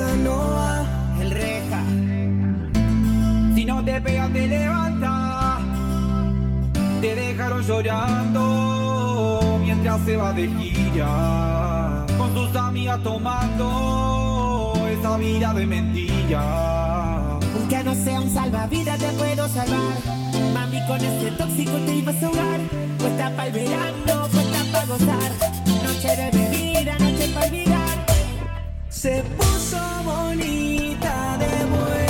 Casanova, 0.00 0.86
el 1.20 1.30
reja. 1.30 1.82
Si 3.54 3.66
no 3.66 3.84
te 3.84 4.00
pegan, 4.00 4.32
te 4.32 4.46
levanta. 4.46 5.58
Te 7.02 7.14
dejaron 7.14 7.62
llorando 7.62 9.58
mientras 9.62 10.00
se 10.06 10.16
va 10.16 10.32
de 10.32 10.48
gira. 10.48 12.06
Con 12.16 12.34
sus 12.34 12.56
amigas 12.56 13.02
tomando 13.02 14.72
esa 14.88 15.18
vida 15.18 15.52
de 15.52 15.66
mentira. 15.66 17.38
Aunque 17.54 17.84
no 17.84 17.94
sea 17.94 18.22
un 18.22 18.30
salvavidas, 18.30 18.98
te 18.98 19.08
puedo 19.08 19.48
salvar. 19.48 19.98
Mami, 20.54 20.78
con 20.86 21.04
este 21.04 21.30
tóxico 21.32 21.72
te 21.72 21.96
ibas 21.96 22.22
a 22.22 22.26
ahogar. 22.26 22.60
Cuesta 22.98 23.36
para 23.36 23.48
el 23.48 23.52
verano, 23.52 24.28
cuesta 24.32 24.64
para 24.72 24.86
gozar. 24.86 25.32
Noche 25.84 26.16
de 26.16 26.30
bebida, 26.30 26.98
noche. 26.98 27.09
Se 29.00 29.22
puso 29.38 29.78
bonita 30.04 31.38
de 31.38 31.64
vuelta. 31.70 32.09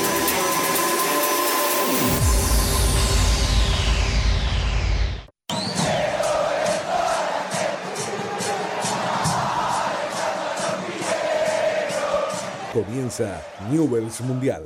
Comienza 13.01 13.41
Mundial. 14.27 14.61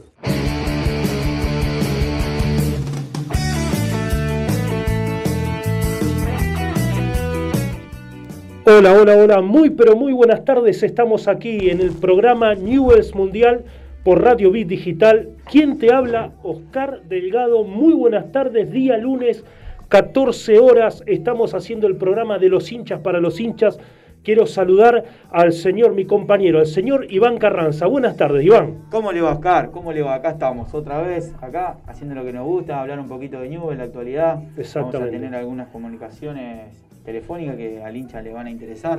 Hola, 8.65 8.91
hola, 8.91 9.15
hola, 9.15 9.41
muy 9.41 9.69
pero 9.69 9.95
muy 9.95 10.11
buenas 10.11 10.43
tardes. 10.43 10.83
Estamos 10.83 11.29
aquí 11.29 11.69
en 11.69 11.79
el 11.79 11.91
programa 11.91 12.55
Newells 12.55 13.15
Mundial 13.15 13.63
por 14.03 14.21
Radio 14.21 14.51
Bit 14.51 14.67
Digital. 14.67 15.29
¿Quién 15.49 15.79
te 15.79 15.93
habla? 15.93 16.33
Oscar 16.43 17.03
Delgado. 17.07 17.63
Muy 17.63 17.93
buenas 17.93 18.33
tardes, 18.33 18.69
día 18.69 18.97
lunes, 18.97 19.45
14 19.87 20.59
horas. 20.59 21.03
Estamos 21.05 21.53
haciendo 21.53 21.87
el 21.87 21.95
programa 21.95 22.37
de 22.37 22.49
los 22.49 22.69
hinchas 22.69 22.99
para 22.99 23.21
los 23.21 23.39
hinchas. 23.39 23.79
Quiero 24.25 24.47
saludar 24.47 25.03
al 25.29 25.53
señor, 25.53 25.93
mi 25.93 26.05
compañero, 26.05 26.57
al 26.57 26.65
señor 26.65 27.05
Iván 27.11 27.37
Carranza. 27.37 27.85
Buenas 27.85 28.17
tardes, 28.17 28.43
Iván. 28.43 28.85
¿Cómo 28.89 29.11
le 29.11 29.21
va 29.21 29.33
Oscar? 29.33 29.69
¿Cómo 29.69 29.93
le 29.93 30.01
va? 30.01 30.15
Acá 30.15 30.31
estamos 30.31 30.73
otra 30.73 30.99
vez, 31.03 31.31
acá, 31.41 31.77
haciendo 31.85 32.15
lo 32.15 32.25
que 32.25 32.33
nos 32.33 32.43
gusta, 32.43 32.81
hablar 32.81 32.99
un 32.99 33.07
poquito 33.07 33.39
de 33.39 33.49
Newell, 33.49 33.77
la 33.77 33.83
actualidad. 33.83 34.39
Exactamente. 34.57 34.97
Vamos 34.97 35.07
a 35.09 35.11
tener 35.11 35.35
algunas 35.35 35.67
comunicaciones 35.67 36.73
telefónicas 37.05 37.55
que 37.55 37.83
al 37.83 37.95
hincha 37.95 38.19
le 38.23 38.33
van 38.33 38.47
a 38.47 38.49
interesar. 38.49 38.97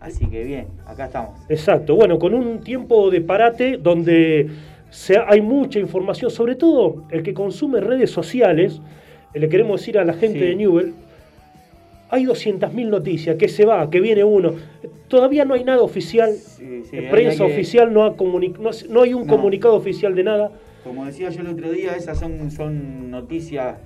Así 0.00 0.26
que 0.26 0.42
bien, 0.42 0.66
acá 0.84 1.04
estamos. 1.06 1.38
Exacto, 1.48 1.94
bueno, 1.94 2.18
con 2.18 2.34
un 2.34 2.58
tiempo 2.58 3.08
de 3.08 3.20
parate 3.20 3.76
donde 3.76 4.48
se- 4.90 5.16
hay 5.28 5.42
mucha 5.42 5.78
información, 5.78 6.28
sobre 6.28 6.56
todo 6.56 7.04
el 7.10 7.22
que 7.22 7.32
consume 7.34 7.80
redes 7.80 8.10
sociales, 8.10 8.82
eh, 9.32 9.38
le 9.38 9.48
queremos 9.48 9.80
decir 9.80 9.96
a 9.96 10.04
la 10.04 10.12
gente 10.14 10.40
Sí. 10.40 10.44
de 10.44 10.56
Newell, 10.56 10.92
hay 12.10 12.24
200.000 12.24 12.88
noticias, 12.88 13.36
que 13.36 13.48
se 13.48 13.64
va, 13.64 13.88
que 13.90 14.00
viene 14.00 14.24
uno. 14.24 14.52
Todavía 15.08 15.44
no 15.44 15.54
hay 15.54 15.64
nada 15.64 15.82
oficial, 15.82 16.32
Sí, 16.32 16.82
sí, 16.90 16.96
hay- 16.96 17.10
prensa 17.10 17.44
que- 17.46 17.52
oficial 17.52 17.92
no, 17.92 18.04
ha 18.04 18.16
comuni- 18.16 18.56
no, 18.58 18.70
no 18.90 19.02
hay 19.02 19.14
un 19.14 19.26
No. 19.26 19.32
comunicado 19.36 19.74
oficial 19.74 20.14
de 20.14 20.24
nada. 20.24 20.50
Como 20.84 21.04
decía 21.04 21.30
yo 21.30 21.40
el 21.40 21.48
otro 21.48 21.70
día, 21.70 21.92
esas 21.96 22.18
son, 22.18 22.50
son 22.50 23.10
noticias, 23.10 23.76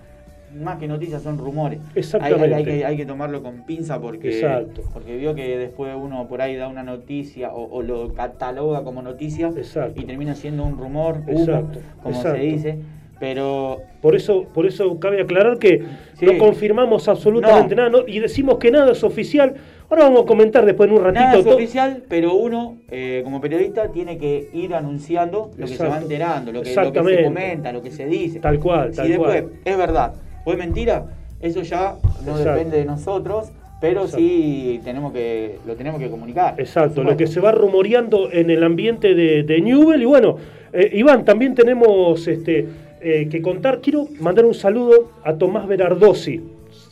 más 0.55 0.79
que 0.79 0.89
noticias, 0.89 1.23
son 1.23 1.39
rumores. 1.39 1.79
Exactamente. 1.95 2.45
Hay, 2.47 2.53
hay- 2.53 2.59
hay 2.59 2.65
que, 2.79 2.85
hay 2.85 2.97
que 2.97 3.07
tomarlo 3.07 3.43
con 3.43 3.65
pinza 3.65 4.01
porque, 4.01 4.29
Exacto. 4.31 4.83
porque 4.93 5.17
vio 5.17 5.35
que 5.35 5.57
después 5.57 5.95
uno 5.97 6.27
por 6.29 6.43
ahí 6.43 6.57
da 6.57 6.69
una 6.69 6.83
noticia 6.83 7.53
o, 7.55 7.71
o 7.71 7.83
lo 7.83 8.13
cataloga 8.15 8.83
como 8.83 9.01
noticia 9.01 9.49
Exacto. 9.57 10.01
y 10.01 10.05
termina 10.05 10.35
siendo 10.35 10.65
un 10.65 10.77
rumor, 10.77 11.23
humo, 11.27 11.39
Exacto, 11.41 11.79
como 12.03 12.17
exacto. 12.17 12.39
se 12.39 12.45
dice. 12.45 12.79
Pero 13.21 13.83
Por 14.01 14.17
eso, 14.17 14.47
por 14.55 14.65
eso 14.65 14.99
cabe 14.99 15.21
aclarar 15.21 15.59
que 15.59 15.83
Sí. 16.15 16.25
no 16.25 16.39
confirmamos 16.39 17.07
absolutamente 17.07 17.75
No. 17.77 17.83
nada 17.83 17.99
¿no? 18.01 18.09
y 18.09 18.19
decimos 18.19 18.57
que 18.57 18.71
nada 18.71 18.93
es 18.93 19.05
oficial. 19.05 19.55
Ahora 19.91 20.05
vamos 20.05 20.23
a 20.23 20.27
comentar 20.27 20.65
después 20.65 20.89
en 20.89 20.97
un 20.97 21.05
ratito. 21.05 21.21
Nada 21.21 21.39
es 21.39 21.47
oficial, 21.47 22.03
pero 22.09 22.35
uno, 22.35 22.79
eh, 22.91 23.21
como 23.23 23.41
periodista, 23.43 23.89
tiene 23.93 24.17
que 24.17 24.49
ir 24.55 24.75
anunciando 24.75 25.51
lo 25.59 25.67
que 25.67 25.73
se 25.77 25.83
va 25.83 25.89
Exacto. 25.89 26.05
enterando, 26.05 26.53
lo 26.53 26.63
que, 26.63 26.75
lo 26.75 26.93
que 26.93 27.05
se 27.17 27.25
comenta, 27.25 27.73
lo 27.73 27.83
que 27.83 27.91
se 27.91 28.07
dice. 28.07 28.41
Tal 28.41 28.59
cual, 28.59 28.93
tal 28.93 29.05
si 29.05 29.13
después 29.13 29.43
cual. 29.43 29.53
es 29.65 29.77
verdad 29.77 30.13
o 30.47 30.53
es 30.53 30.59
mentira, 30.59 31.05
eso 31.43 31.61
ya 31.61 31.97
no 32.25 32.33
Exacto. 32.39 32.53
depende 32.55 32.79
de 32.79 32.85
nosotros, 32.87 33.51
pero 33.83 34.07
sí 34.09 34.81
tenemos 34.83 35.13
que, 35.13 35.57
lo 35.67 35.75
tenemos 35.75 36.01
que 36.01 36.09
comunicar. 36.09 36.55
Exacto, 36.59 37.03
lo 37.03 37.17
que 37.19 37.27
se 37.27 37.41
va 37.41 37.53
rumoreando 37.53 38.31
en 38.33 38.49
el 38.51 38.63
ambiente 38.65 39.15
de, 39.15 39.43
de 39.43 39.61
Newell. 39.61 40.01
Y 40.01 40.07
bueno, 40.07 40.37
eh, 40.73 40.91
Iván, 40.95 41.25
también 41.25 41.55
tenemos 41.55 42.27
este, 42.29 42.67
eh, 43.01 43.29
que 43.31 43.41
contar. 43.43 43.81
Quiero 43.81 44.07
mandar 44.21 44.45
un 44.45 44.55
saludo 44.55 45.11
a 45.25 45.35
Tomás 45.35 45.67
Berardosi. 45.67 46.41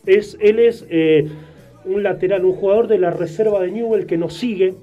Es, 0.06 0.36
él 0.40 0.58
es 0.58 0.86
eh, 0.90 1.28
un 1.84 2.02
lateral, 2.02 2.44
un 2.44 2.52
jugador 2.54 2.86
de 2.88 2.98
la 2.98 3.10
reserva 3.10 3.60
de 3.60 3.70
Newell 3.70 4.06
que 4.06 4.16
nos 4.16 4.34
sigue, 4.34 4.74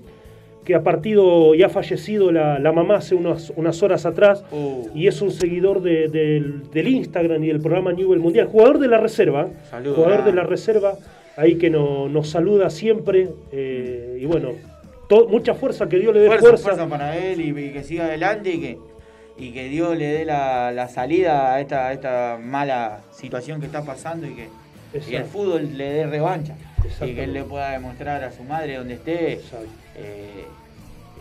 que 0.63 0.73
ha 0.75 0.81
partido 0.83 1.53
y 1.53 1.61
ha 1.61 1.69
fallecido 1.69 2.31
la, 2.31 2.57
la 2.59 2.71
mamá 2.71 2.95
hace 2.97 3.13
unas, 3.13 3.51
unas 3.55 3.83
horas 3.83 4.05
atrás 4.07 4.43
Uh. 4.51 4.87
y 4.95 5.07
es 5.07 5.21
un 5.21 5.29
seguidor 5.31 5.81
de- 5.83 6.07
del, 6.07 6.69
del 6.71 6.87
Instagram 6.87 7.43
y 7.43 7.47
del 7.47 7.59
programa 7.59 7.93
Newell 7.93 8.19
Mundial. 8.19 8.47
Jugador 8.47 8.79
de 8.79 8.87
la 8.87 8.97
reserva, 8.97 9.47
jugador 9.95 10.23
de 10.25 10.33
la 10.33 10.43
reserva, 10.43 10.95
ahí 11.37 11.55
que 11.55 11.69
no- 11.69 12.09
nos 12.09 12.29
saluda 12.29 12.69
siempre 12.71 13.29
eh, 13.51 14.17
y 14.19 14.25
bueno, 14.25 14.53
to- 15.07 15.27
mucha 15.27 15.53
fuerza, 15.53 15.87
que 15.87 15.99
Dios 15.99 16.13
le 16.15 16.21
dé 16.21 16.27
Fuerza, 16.27 16.47
fuerza. 16.47 16.63
fuerza 16.69 16.87
para 16.89 17.15
él 17.17 17.41
y, 17.41 17.49
y 17.49 17.69
que 17.71 17.83
siga 17.83 18.05
adelante 18.05 18.51
y 18.51 18.59
que, 18.59 18.77
y 19.37 19.51
que 19.51 19.67
Dios 19.69 19.97
le 19.97 20.05
dé 20.07 20.25
la, 20.25 20.71
la 20.71 20.87
salida 20.87 21.53
a 21.53 21.59
esta, 21.61 21.87
a 21.87 21.93
esta 21.93 22.39
mala 22.41 23.01
situación 23.11 23.59
que 23.59 23.65
está 23.67 23.83
pasando 23.83 24.27
y 24.27 24.33
que 24.33 24.49
y 25.09 25.15
el 25.15 25.25
fútbol 25.25 25.77
le 25.77 25.91
dé 25.91 26.05
revancha. 26.07 26.55
Y 27.01 27.13
que 27.15 27.23
él 27.25 27.33
le 27.33 27.43
pueda 27.43 27.71
demostrar 27.71 28.23
a 28.23 28.31
su 28.31 28.43
madre 28.43 28.77
donde 28.77 28.93
esté 28.93 29.41
eh, 29.97 30.45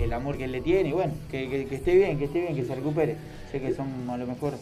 el 0.01 0.13
amor 0.13 0.37
que 0.37 0.45
él 0.45 0.53
le 0.53 0.61
tiene 0.61 0.91
y 0.91 0.93
bueno, 0.93 1.15
que, 1.31 1.49
que- 1.49 1.67
que 1.67 1.75
esté 1.75 1.95
bien, 1.97 2.19
que 2.19 2.27
esté 2.27 2.41
bien, 2.43 2.55
que 2.55 2.65
se 2.65 2.75
recupere. 2.75 3.17
Sé 3.51 3.61
que 3.61 3.73
son 3.75 4.09
a 4.09 4.17
lo 4.17 4.27
mejor 4.27 4.55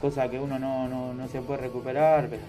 cosas 0.00 0.28
que 0.30 0.38
uno 0.38 0.58
no, 0.58 0.88
no, 0.88 1.12
no 1.12 1.28
se 1.28 1.40
puede 1.42 1.60
recuperar, 1.60 2.28
pero 2.30 2.42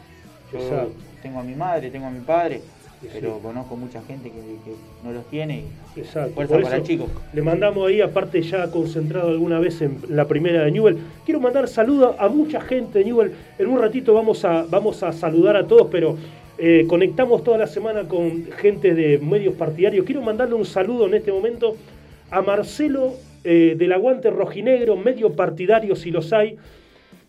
yo 0.54 0.60
Exacto. 0.60 0.94
tengo 1.22 1.40
a 1.40 1.44
mi 1.44 1.56
madre, 1.56 1.90
tengo 1.90 2.06
a 2.08 2.12
mi 2.12 2.22
padre, 2.22 2.62
pero 3.02 3.36
sí. 3.36 3.42
conozco 3.42 3.76
mucha 3.76 4.02
gente 4.02 4.30
que, 4.30 4.36
que 4.38 4.76
no 5.04 5.12
los 5.12 5.26
tiene 5.30 5.64
y 5.96 6.00
Exacto. 6.00 6.34
fuerza 6.34 6.54
Por 6.54 6.64
para 6.64 6.78
el 6.78 6.84
chico. 6.84 7.08
Le 7.34 7.42
mandamos 7.42 7.88
ahí, 7.88 8.02
aparte 8.02 8.42
ya 8.42 8.70
concentrado 8.72 9.30
alguna 9.30 9.60
vez 9.60 9.82
en 9.82 10.00
la 10.10 10.28
primera 10.28 10.64
de 10.64 10.72
Newell. 10.72 10.98
Quiero 11.26 11.40
mandar 11.40 11.68
saludos 11.68 12.16
a 12.18 12.28
mucha 12.28 12.62
gente 12.62 13.00
de 13.00 13.06
Newell. 13.06 13.32
En 13.60 13.68
un 13.68 13.80
ratito 13.80 14.14
vamos 14.14 14.44
a, 14.46 14.64
vamos 14.64 15.04
a 15.04 15.12
saludar 15.12 15.56
a 15.56 15.68
todos, 15.68 15.88
pero 15.92 16.18
eh, 16.58 16.86
conectamos 16.88 17.44
toda 17.44 17.58
la 17.58 17.68
semana 17.68 18.08
con 18.08 18.46
gente 18.58 18.94
de 18.94 19.18
medios 19.18 19.56
partidarios. 19.56 20.06
Quiero 20.06 20.22
mandarle 20.22 20.56
un 20.56 20.66
saludo 20.66 21.08
en 21.08 21.16
este 21.16 21.32
momento 21.32 21.76
a 22.32 22.42
Marcelo 22.42 23.14
eh, 23.44 23.76
del 23.78 23.92
Aguante 23.92 24.30
Rojinegro, 24.30 24.96
medio 24.96 25.34
partidario 25.34 25.96
si 25.96 26.12
los 26.12 26.32
hay. 26.34 26.58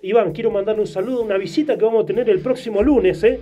Iván, 0.03 0.33
quiero 0.33 0.51
mandarle 0.51 0.83
un 0.83 0.87
saludo, 0.87 1.23
una 1.23 1.37
visita 1.37 1.77
que 1.77 1.85
vamos 1.85 2.05
a 2.05 2.07
tener 2.07 2.31
el 2.31 2.39
próximo 2.41 2.83
lunes, 2.83 3.25
¿eh? 3.25 3.41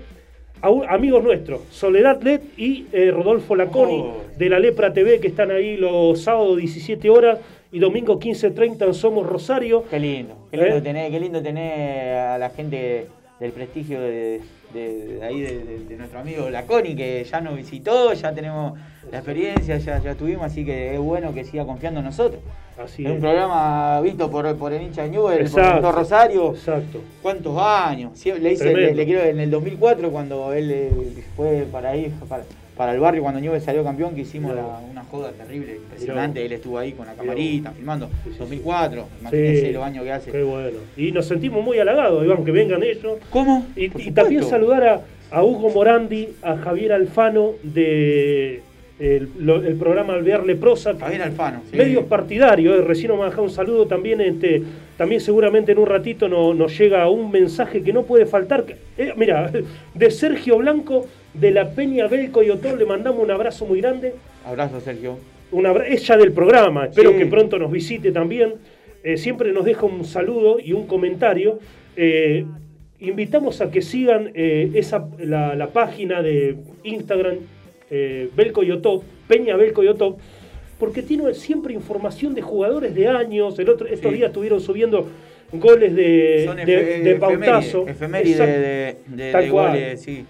A 0.64 0.70
un- 0.70 0.86
amigos 0.88 1.22
nuestros, 1.22 1.60
Soledad 1.70 2.22
Led 2.22 2.40
y 2.56 2.86
eh, 2.90 3.10
Rodolfo 3.10 3.54
Laconi 3.54 4.00
Oh. 4.00 4.22
de 4.38 4.48
la 4.48 4.58
Lepra 4.58 4.94
TV 4.94 5.20
que 5.20 5.28
están 5.28 5.50
ahí 5.50 5.76
los 5.76 6.22
sábados 6.22 6.56
17 6.56 7.10
horas 7.10 7.38
y 7.70 7.80
domingo 7.80 8.18
15.30 8.18 8.86
en 8.86 8.94
Somos 8.94 9.26
Rosario. 9.26 9.84
Qué 9.90 10.00
lindo, 10.00 10.34
qué 10.50 10.56
lindo, 10.56 10.76
¿Eh? 10.76 10.80
tener, 10.80 11.10
qué 11.10 11.20
lindo 11.20 11.42
tener 11.42 12.16
a 12.16 12.38
la 12.38 12.48
gente 12.48 13.08
del 13.40 13.52
prestigio 13.52 14.00
de, 14.00 14.40
de- 14.74 15.06
de 15.18 15.24
ahí 15.24 15.40
de, 15.40 15.96
nuestro 15.96 16.18
amigo 16.20 16.50
Laconi, 16.50 16.94
que 16.94 17.24
ya 17.24 17.40
nos 17.40 17.56
visitó, 17.56 18.12
ya 18.12 18.34
tenemos 18.34 18.78
la 19.10 19.18
experiencia, 19.18 19.78
ya, 19.78 19.98
ya 20.02 20.10
estuvimos, 20.12 20.44
así 20.44 20.64
que 20.64 20.94
es 20.94 21.00
bueno 21.00 21.32
que 21.32 21.44
siga 21.44 21.64
confiando 21.64 22.00
en 22.00 22.06
nosotros. 22.06 22.42
Así 22.76 23.06
es 23.06 23.12
un 23.12 23.20
programa 23.20 24.00
visto 24.00 24.28
por, 24.28 24.56
por 24.56 24.72
el 24.72 24.82
hincha 24.82 25.02
de 25.04 25.10
Newell, 25.10 25.48
por 25.80 25.94
Rosario. 25.94 26.50
Exacto. 26.50 27.00
¿Cuántos 27.22 27.56
años? 27.56 28.12
Le, 28.26 28.52
hice, 28.52 28.74
le, 28.74 28.94
le 28.94 29.04
quiero 29.06 29.22
en 29.22 29.38
el 29.38 29.50
2004 29.50 30.10
cuando 30.10 30.52
él 30.52 30.70
eh, 30.72 30.90
fue 31.36 31.66
para 31.70 31.90
ahí, 31.90 32.12
para, 32.28 32.42
para 32.76 32.92
el 32.92 33.00
barrio, 33.00 33.22
cuando 33.22 33.40
Newell 33.40 33.60
salió 33.60 33.84
campeón, 33.84 34.14
que 34.14 34.22
hicimos 34.22 34.54
la- 34.54 34.80
una 34.90 35.04
joda 35.04 35.30
terrible, 35.32 35.76
impresionante. 35.76 36.44
Él 36.44 36.52
estuvo 36.52 36.78
ahí 36.78 36.92
con 36.92 37.06
la 37.06 37.12
camarita, 37.14 37.70
filmando. 37.70 38.06
Sí, 38.06 38.12
sí, 38.24 38.30
sí. 38.32 38.38
2004, 38.40 39.06
imagínense 39.20 39.72
los 39.72 39.82
años 39.84 40.04
que 40.04 40.12
hace. 40.12 40.30
Qué 40.32 40.42
bueno. 40.42 40.78
Y 40.96 41.12
nos 41.12 41.26
sentimos 41.26 41.62
muy 41.64 41.78
halagados, 41.78 42.24
Iván, 42.24 42.44
que 42.44 42.50
vengan 42.50 42.82
ellos. 42.82 43.18
¿Cómo? 43.30 43.66
Y, 43.76 43.84
y 44.08 44.10
también 44.10 44.42
saludar 44.44 44.86
a, 44.88 45.00
a 45.30 45.42
Hugo 45.44 45.70
Morandi, 45.70 46.30
a 46.42 46.56
Javier 46.56 46.92
Alfano 46.92 47.52
de 47.62 48.62
el, 48.98 49.28
lo- 49.38 49.62
el 49.64 49.74
programa 49.74 50.14
Alvear 50.14 50.44
Leprosa. 50.46 50.94
Javier 50.98 51.22
Alfano. 51.22 51.62
sí. 51.70 51.76
Medios 51.76 52.04
partidarios, 52.04 52.78
eh, 52.78 52.82
recién 52.82 53.08
nos 53.08 53.20
ha 53.22 53.24
dejado 53.26 53.42
un 53.42 53.50
saludo 53.50 53.86
también, 53.86 54.20
este, 54.20 54.62
también 54.96 55.20
seguramente 55.20 55.72
en 55.72 55.78
un 55.78 55.86
ratito 55.86 56.28
no- 56.28 56.54
nos 56.54 56.78
llega 56.78 57.08
un 57.10 57.30
mensaje 57.30 57.82
que 57.82 57.92
no 57.92 58.04
puede 58.04 58.26
faltar. 58.26 58.64
eh, 58.96 59.12
mira, 59.16 59.50
de 59.94 60.10
Sergio 60.10 60.58
Blanco 60.58 61.06
de 61.34 61.50
la 61.50 61.70
Peña 61.70 62.06
Belco 62.06 62.42
y 62.42 62.50
Otón, 62.50 62.78
le 62.78 62.84
mandamos 62.86 63.20
un 63.22 63.30
abrazo 63.30 63.66
muy 63.66 63.80
grande. 63.80 64.14
Abrazo, 64.44 64.80
Sergio. 64.80 65.18
Un 65.50 65.66
abra- 65.66 65.86
es 65.88 66.06
ya 66.06 66.16
del 66.16 66.32
programa, 66.32 66.86
espero 66.86 67.10
Sí. 67.12 67.18
que 67.18 67.26
pronto 67.26 67.58
nos 67.58 67.70
visite 67.72 68.12
también. 68.12 68.54
Eh, 69.02 69.16
siempre 69.16 69.52
nos 69.52 69.64
deja 69.64 69.84
un 69.86 70.04
saludo 70.04 70.58
y 70.60 70.72
un 70.72 70.86
comentario. 70.86 71.58
Invitamos 73.00 73.60
a 73.60 73.70
que 73.70 73.82
sigan 73.82 74.30
esa, 74.34 75.06
la, 75.18 75.54
la 75.56 75.66
página 75.68 76.22
de 76.22 76.56
Instagram 76.84 77.36
eh, 77.90 78.30
Belco 78.34 78.62
y 78.62 78.70
Otop, 78.70 79.02
Peña 79.28 79.56
Belco 79.56 79.82
y 79.82 79.88
Otop, 79.88 80.18
porque 80.78 81.02
tiene 81.02 81.32
siempre 81.34 81.72
información 81.74 82.34
de 82.34 82.42
jugadores 82.42 82.94
de 82.94 83.08
años. 83.08 83.58
El 83.58 83.68
otro, 83.70 83.86
estos 83.86 84.10
Sí. 84.10 84.18
días 84.18 84.28
estuvieron 84.28 84.60
subiendo 84.60 85.08
goles 85.52 85.94
de, 85.94 86.42
Son 86.46 86.56
de, 86.56 86.64
de 86.64 87.14
Pautazo. 87.16 87.86
Efemérides 87.86 88.40
Exacto. 88.40 89.38
de, 89.38 89.48
goles, 89.50 90.00
sí. 90.02 90.24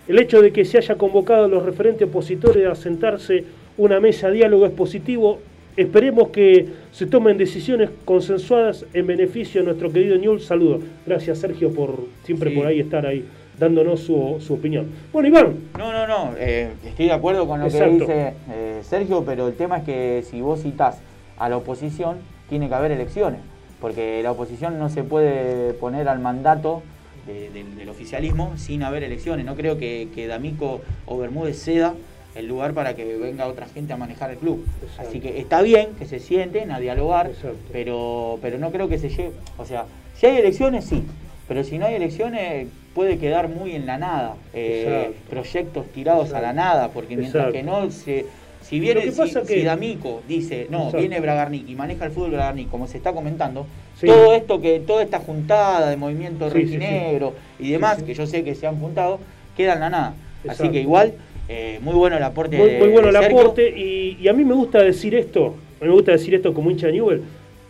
El 0.08 0.18
hecho 0.18 0.42
de 0.42 0.52
que 0.52 0.64
se 0.64 0.76
haya 0.78 0.96
convocado 0.96 1.44
a 1.44 1.48
los 1.48 1.64
referentes 1.64 2.08
opositores 2.08 2.66
a 2.66 2.74
sentarse 2.74 3.44
una 3.78 4.00
mesa 4.00 4.26
de 4.28 4.38
diálogo 4.38 4.66
es 4.66 4.72
positivo. 4.72 5.38
Esperemos 5.76 6.30
que 6.30 6.66
se 6.90 7.06
tomen 7.06 7.38
decisiones 7.38 7.90
consensuadas 8.04 8.86
en 8.92 9.06
beneficio 9.06 9.60
de 9.60 9.66
nuestro 9.68 9.92
querido 9.92 10.18
Newell. 10.18 10.40
Saludos. 10.40 10.82
Gracias, 11.06 11.38
Sergio, 11.38 11.72
por 11.72 12.00
siempre 12.24 12.50
Sí. 12.50 12.56
por 12.56 12.66
ahí 12.66 12.80
estar 12.80 13.06
ahí 13.06 13.24
dándonos 13.56 14.00
su, 14.00 14.38
su 14.40 14.54
opinión. 14.54 14.86
Bueno, 15.12 15.28
Iván, 15.28 15.54
No, 15.78 15.92
no, 15.92 16.08
no, 16.08 16.32
eh, 16.38 16.70
estoy 16.84 17.06
de 17.06 17.12
acuerdo 17.12 17.46
con 17.46 17.60
lo 17.60 17.66
Exacto. 17.66 18.04
que 18.04 18.12
dice 18.14 18.32
eh, 18.50 18.80
Sergio, 18.82 19.22
pero 19.24 19.46
el 19.46 19.54
tema 19.54 19.76
es 19.78 19.84
que 19.84 20.24
si 20.28 20.40
vos 20.40 20.60
citás 20.60 20.98
a 21.38 21.48
la 21.48 21.56
oposición, 21.56 22.16
tiene 22.48 22.68
que 22.68 22.74
haber 22.74 22.92
elecciones, 22.92 23.40
porque 23.80 24.22
la 24.22 24.32
oposición 24.32 24.78
no 24.78 24.88
se 24.88 25.02
puede 25.02 25.72
poner 25.74 26.08
al 26.08 26.18
mandato 26.20 26.82
de- 27.26 27.50
del- 27.50 27.76
del 27.76 27.88
oficialismo 27.88 28.52
sin 28.56 28.82
haber 28.82 29.02
elecciones. 29.02 29.44
No 29.46 29.54
creo 29.54 29.78
que, 29.78 30.08
que 30.14 30.26
D'Amico 30.26 30.82
o 31.06 31.18
Bermúdez 31.18 31.58
ceda 31.62 31.94
el 32.34 32.46
lugar 32.48 32.74
para 32.74 32.94
que 32.94 33.16
venga 33.16 33.46
otra 33.46 33.66
gente 33.66 33.92
a 33.92 33.96
manejar 33.96 34.30
el 34.30 34.36
club. 34.38 34.64
Exacto. 34.82 35.08
Así 35.08 35.20
que 35.20 35.38
está 35.38 35.62
bien 35.62 35.90
que 35.98 36.04
se 36.04 36.18
sienten 36.18 36.70
a 36.72 36.80
dialogar, 36.80 37.28
Exacto. 37.28 37.56
pero, 37.72 38.38
pero 38.42 38.58
no 38.58 38.70
creo 38.72 38.88
que 38.88 38.98
se 38.98 39.08
lleve. 39.08 39.32
O 39.56 39.64
sea, 39.64 39.84
si 40.16 40.26
hay 40.26 40.36
elecciones, 40.38 40.84
sí, 40.84 41.04
pero 41.48 41.62
si 41.64 41.78
no 41.78 41.86
hay 41.86 41.94
elecciones, 41.94 42.68
puede 42.94 43.18
quedar 43.18 43.48
muy 43.48 43.74
en 43.74 43.86
la 43.86 43.98
nada. 43.98 44.34
Eh, 44.52 45.14
proyectos 45.30 45.86
tirados 45.92 46.32
a 46.32 46.40
la 46.40 46.52
nada, 46.52 46.88
porque 46.88 47.16
mientras 47.16 47.52
que 47.52 47.62
no 47.62 47.90
se. 47.90 48.26
Si 48.64 48.80
viene, 48.80 49.00
Lo 49.00 49.06
que 49.06 49.12
si, 49.12 49.18
pasa 49.18 49.42
que- 49.42 49.54
si 49.54 49.62
D'Amico 49.62 50.22
dice, 50.26 50.66
no, 50.70 50.78
Exacto. 50.78 50.98
viene 50.98 51.20
Bragarnik 51.20 51.68
y 51.68 51.74
maneja 51.74 52.06
el 52.06 52.12
fútbol 52.12 52.30
Bragarnik, 52.30 52.70
como 52.70 52.86
se 52.86 52.96
está 52.96 53.12
comentando, 53.12 53.66
Sí. 54.00 54.06
todo 54.06 54.34
esto 54.34 54.60
que, 54.60 54.80
toda 54.80 55.02
esta 55.02 55.18
juntada 55.18 55.90
de 55.90 55.96
movimiento 55.98 56.50
Sí, 56.50 56.60
sí, 56.62 56.66
sí. 56.68 56.74
rojinegro 56.78 57.34
y 57.60 57.70
demás, 57.72 58.02
que 58.02 58.14
yo 58.14 58.26
sé 58.26 58.42
que 58.42 58.54
se 58.54 58.66
han 58.66 58.80
juntado, 58.80 59.20
queda 59.54 59.74
en 59.74 59.80
la 59.80 59.90
nada. 59.90 60.14
Así 60.48 60.70
que 60.70 60.80
igual, 60.80 61.12
eh, 61.48 61.78
muy 61.82 61.94
bueno 61.94 62.16
el 62.16 62.22
aporte 62.22 62.56
muy, 62.56 62.70
de 62.70 62.78
muy 62.78 62.88
bueno 62.88 63.08
el 63.08 63.14
de 63.14 63.26
aporte. 63.26 63.68
Y, 63.68 64.16
y 64.20 64.28
a 64.28 64.32
mí 64.32 64.44
me 64.44 64.54
gusta 64.54 64.82
decir 64.82 65.14
esto, 65.14 65.54
me 65.80 65.90
gusta 65.90 66.12
decir 66.12 66.34
esto 66.34 66.54
como 66.54 66.70
hincha 66.70 66.86
de 66.86 66.94
Newell. 66.94 67.20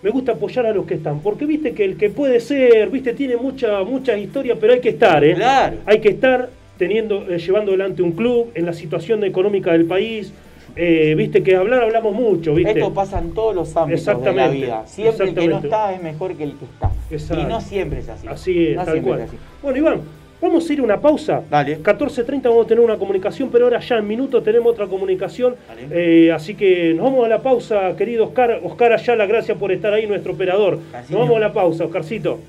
Me 0.00 0.10
gusta 0.10 0.32
apoyar 0.32 0.64
a 0.66 0.72
los 0.72 0.86
que 0.86 0.94
están, 0.94 1.20
porque 1.20 1.44
viste 1.44 1.72
que 1.72 1.84
el 1.84 1.96
que 1.96 2.08
puede 2.10 2.38
ser, 2.38 2.88
viste, 2.90 3.14
tiene 3.14 3.36
mucha, 3.36 3.82
muchas 3.82 4.18
historias, 4.18 4.58
pero 4.60 4.74
hay 4.74 4.80
que 4.80 4.90
estar, 4.90 5.24
¿eh? 5.24 5.34
Claro. 5.34 5.78
Hay 5.86 5.98
que 6.00 6.10
estar 6.10 6.50
teniendo, 6.78 7.28
eh, 7.30 7.38
llevando 7.38 7.70
adelante 7.72 8.02
un 8.02 8.12
club 8.12 8.50
en 8.54 8.66
la 8.66 8.72
situación 8.74 9.24
económica 9.24 9.72
del 9.72 9.86
país. 9.86 10.32
Eh, 10.76 11.14
viste 11.16 11.42
que 11.42 11.56
hablar 11.56 11.82
hablamos 11.82 12.14
mucho, 12.14 12.54
viste. 12.54 12.72
Esto 12.72 12.92
pasa 12.92 13.18
en 13.18 13.32
todos 13.32 13.54
los 13.54 13.76
ámbitos 13.76 14.22
de 14.24 14.32
la 14.32 14.48
vida. 14.48 14.82
Siempre 14.86 15.28
el 15.28 15.34
que 15.34 15.48
no 15.48 15.58
está 15.58 15.92
es 15.94 16.02
mejor 16.02 16.34
que 16.36 16.44
el 16.44 16.54
que 16.54 16.64
está. 16.64 16.90
Exacto. 17.10 17.42
Y 17.42 17.46
no 17.46 17.60
siempre 17.60 18.00
es 18.00 18.08
así. 18.08 18.26
Así 18.26 18.66
es, 18.68 18.76
No 18.76 18.84
tal 18.84 19.02
cual. 19.02 19.20
es 19.20 19.28
así. 19.28 19.36
Bueno, 19.62 19.78
Iván, 19.78 20.00
vamos 20.40 20.68
a 20.68 20.72
ir 20.72 20.80
a 20.80 20.82
una 20.82 21.00
pausa. 21.00 21.42
Dale. 21.50 21.80
14.30 21.82 22.42
vamos 22.42 22.64
a 22.64 22.68
tener 22.68 22.84
una 22.84 22.96
comunicación, 22.96 23.50
pero 23.52 23.64
ahora 23.66 23.80
ya 23.80 23.96
en 23.98 24.06
minutos 24.08 24.42
tenemos 24.42 24.72
otra 24.72 24.86
comunicación. 24.86 25.54
Eh, 25.90 26.32
así 26.34 26.54
que 26.54 26.92
nos 26.94 27.04
vamos 27.06 27.24
a 27.24 27.28
la 27.28 27.40
pausa, 27.40 27.94
querido 27.96 28.24
Oscar. 28.24 28.60
Oscar 28.64 28.92
Ayala, 28.92 29.26
gracias 29.26 29.56
por 29.56 29.70
estar 29.72 29.92
ahí, 29.92 30.06
nuestro 30.06 30.32
operador. 30.32 30.78
Nos 31.08 31.20
vamos 31.20 31.36
a 31.36 31.40
la 31.40 31.52
pausa, 31.52 31.84
Oscarcito. 31.84 32.40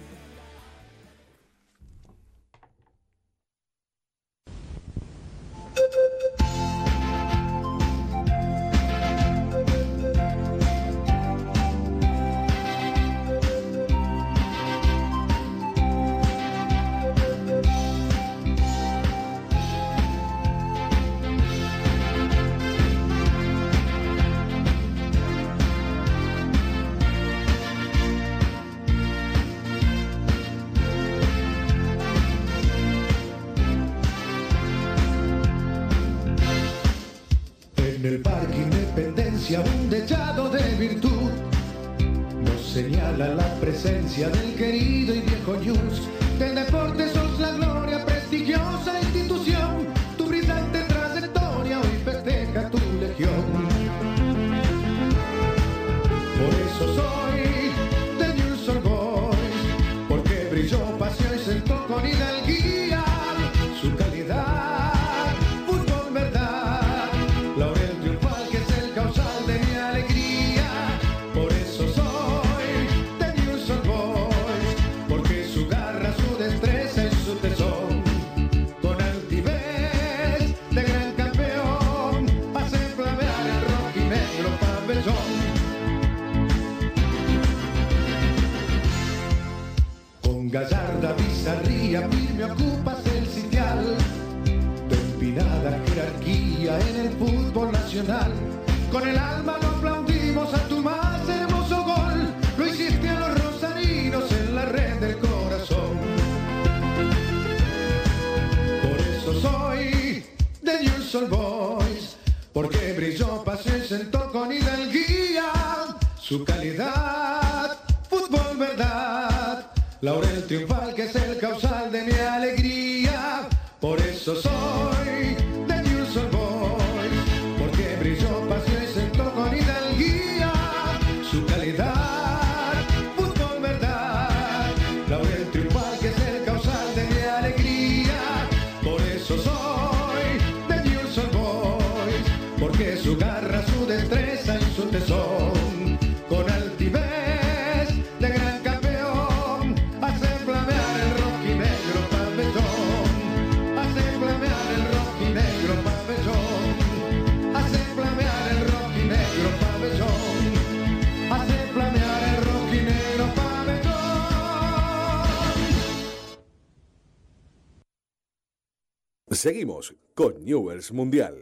Seguimos 169.46 169.94
con 170.16 170.44
Newells 170.44 170.92
Mundial. 170.92 171.36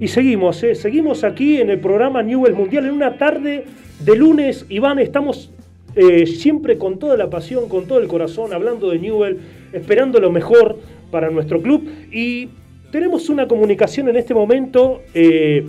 Y 0.00 0.08
seguimos, 0.08 0.60
¿eh? 0.64 0.74
seguimos 0.74 1.22
aquí 1.22 1.60
en 1.60 1.70
el 1.70 1.78
programa 1.78 2.24
Newell 2.24 2.54
Mundial 2.54 2.86
en 2.86 2.90
una 2.94 3.18
tarde 3.18 3.66
de 4.04 4.16
lunes. 4.16 4.66
Iván, 4.68 4.98
estamos 4.98 5.52
eh, 5.94 6.26
siempre 6.26 6.76
con 6.76 6.98
toda 6.98 7.16
la 7.16 7.30
pasión, 7.30 7.68
con 7.68 7.86
todo 7.86 8.00
el 8.00 8.08
corazón, 8.08 8.52
hablando 8.52 8.90
de 8.90 8.98
Newell, 8.98 9.38
esperando 9.72 10.18
lo 10.18 10.32
mejor 10.32 10.80
para 11.12 11.30
nuestro 11.30 11.62
club. 11.62 11.88
Y 12.10 12.48
tenemos 12.90 13.28
una 13.28 13.46
comunicación 13.46 14.08
en 14.08 14.16
este 14.16 14.34
momento 14.34 15.02
eh, 15.14 15.64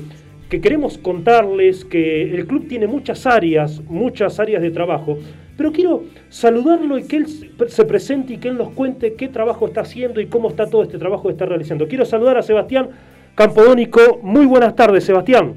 que 0.54 0.62
queremos 0.62 1.00
contarles 1.00 1.84
que 1.84 2.22
el 2.32 2.46
club 2.46 2.68
tiene 2.68 2.86
muchas 2.86 3.26
áreas, 3.26 3.82
muchas 3.90 4.40
áreas 4.40 4.62
de 4.62 4.70
trabajo. 4.70 5.18
Pero 5.58 5.72
quiero 5.72 6.04
saludarlo 6.30 7.00
y 7.00 7.06
que 7.08 7.16
él 7.16 7.26
se 7.70 7.86
presente 7.86 8.34
y 8.34 8.38
que 8.38 8.50
él 8.50 8.58
nos 8.60 8.70
cuente 8.70 9.16
qué 9.16 9.30
trabajo 9.30 9.66
está 9.66 9.82
haciendo 9.82 10.22
y 10.22 10.28
cómo 10.28 10.50
está 10.50 10.70
todo 10.70 10.84
este 10.84 11.00
trabajo 11.00 11.24
que 11.24 11.32
está 11.32 11.48
realizando. 11.48 11.88
Quiero 11.88 12.06
saludar 12.06 12.38
a 12.38 12.44
Sebastián 12.44 12.90
Campodónico. 13.34 14.20
Muy 14.22 14.46
buenas 14.46 14.76
tardes, 14.76 15.04
Sebastián. 15.06 15.56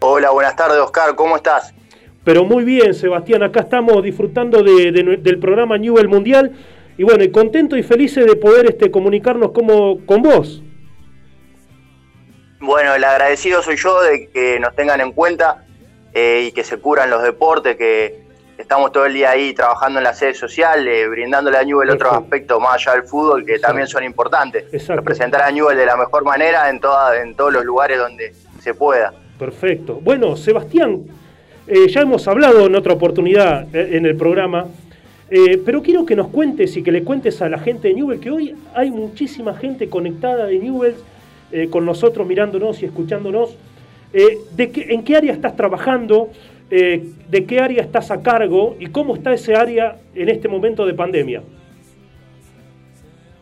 Hola, 0.00 0.30
buenas 0.30 0.54
tardes, 0.54 0.76
Oscar. 0.78 1.14
¿Cómo 1.14 1.36
estás? 1.36 1.72
Pero 2.24 2.44
muy 2.44 2.62
bien, 2.62 2.92
Sebastián. 2.92 3.42
Acá 3.42 3.60
estamos 3.60 4.02
disfrutando 4.02 4.62
de- 4.62 4.92
de- 4.92 5.16
del 5.16 5.38
programa 5.38 5.78
Newell 5.78 6.08
Mundial. 6.08 6.52
Y 6.98 7.04
bueno, 7.04 7.24
contento 7.32 7.74
y 7.74 7.82
felices 7.82 8.26
de 8.26 8.36
poder 8.36 8.66
este, 8.66 8.90
comunicarnos 8.90 9.52
como, 9.52 10.04
con 10.04 10.20
vos. 10.20 10.62
Bueno, 12.60 12.94
el 12.94 13.04
agradecido 13.04 13.62
soy 13.62 13.76
yo 13.76 14.00
de 14.02 14.28
que 14.28 14.58
nos 14.58 14.74
tengan 14.74 15.00
en 15.00 15.12
cuenta 15.12 15.64
eh, 16.12 16.46
y 16.48 16.52
que 16.52 16.64
se 16.64 16.78
curan 16.78 17.08
los 17.08 17.22
deportes, 17.22 17.76
que 17.76 18.22
estamos 18.58 18.90
todo 18.90 19.06
el 19.06 19.14
día 19.14 19.30
ahí 19.30 19.54
trabajando 19.54 19.98
en 20.00 20.04
la 20.04 20.12
sede 20.12 20.34
social, 20.34 20.86
eh, 20.88 21.06
brindándole 21.06 21.56
a 21.56 21.62
Newell 21.62 21.90
otros 21.90 22.12
aspectos 22.12 22.60
más 22.60 22.74
allá 22.74 22.94
del 22.98 23.08
fútbol 23.08 23.44
que 23.44 23.52
Exacto. 23.52 23.68
también 23.68 23.86
son 23.86 24.04
importantes. 24.04 24.64
Exacto. 24.72 24.96
Representar 24.96 25.42
a 25.42 25.50
Newell 25.52 25.76
de 25.76 25.86
la 25.86 25.96
mejor 25.96 26.24
manera 26.24 26.68
en, 26.68 26.80
toda, 26.80 27.20
en 27.20 27.36
todos 27.36 27.52
los 27.52 27.64
lugares 27.64 27.98
donde 27.98 28.34
se 28.60 28.74
pueda. 28.74 29.12
Perfecto. 29.38 30.00
Bueno, 30.02 30.36
Sebastián, 30.36 31.04
eh, 31.68 31.86
ya 31.88 32.00
hemos 32.00 32.26
hablado 32.26 32.66
en 32.66 32.74
otra 32.74 32.94
oportunidad 32.94 33.72
en 33.72 34.04
el 34.04 34.16
programa, 34.16 34.66
eh, 35.30 35.60
pero 35.64 35.82
quiero 35.82 36.04
que 36.04 36.16
nos 36.16 36.28
cuentes 36.28 36.76
y 36.76 36.82
que 36.82 36.90
le 36.90 37.04
cuentes 37.04 37.40
a 37.42 37.48
la 37.48 37.58
gente 37.58 37.88
de 37.88 37.94
Newell 37.94 38.18
que 38.18 38.30
hoy 38.30 38.56
hay 38.74 38.90
muchísima 38.90 39.54
gente 39.54 39.88
conectada 39.88 40.46
de 40.46 40.58
Newell 40.58 40.96
eh, 41.50 41.68
con 41.70 41.86
nosotros, 41.86 42.26
mirándonos 42.26 42.82
y 42.82 42.86
escuchándonos. 42.86 43.56
Eh, 44.12 44.38
de 44.52 44.70
¿En 44.90 45.02
qué 45.02 45.16
área 45.16 45.32
estás 45.32 45.56
trabajando? 45.56 46.30
Eh, 46.70 47.02
¿De 47.28 47.44
qué 47.46 47.60
área 47.60 47.82
estás 47.82 48.10
a 48.10 48.22
cargo? 48.22 48.76
¿Y 48.78 48.86
cómo 48.88 49.16
está 49.16 49.32
ese 49.32 49.54
área 49.54 49.96
en 50.14 50.28
este 50.28 50.48
momento 50.48 50.84
de 50.84 50.94
pandemia? 50.94 51.42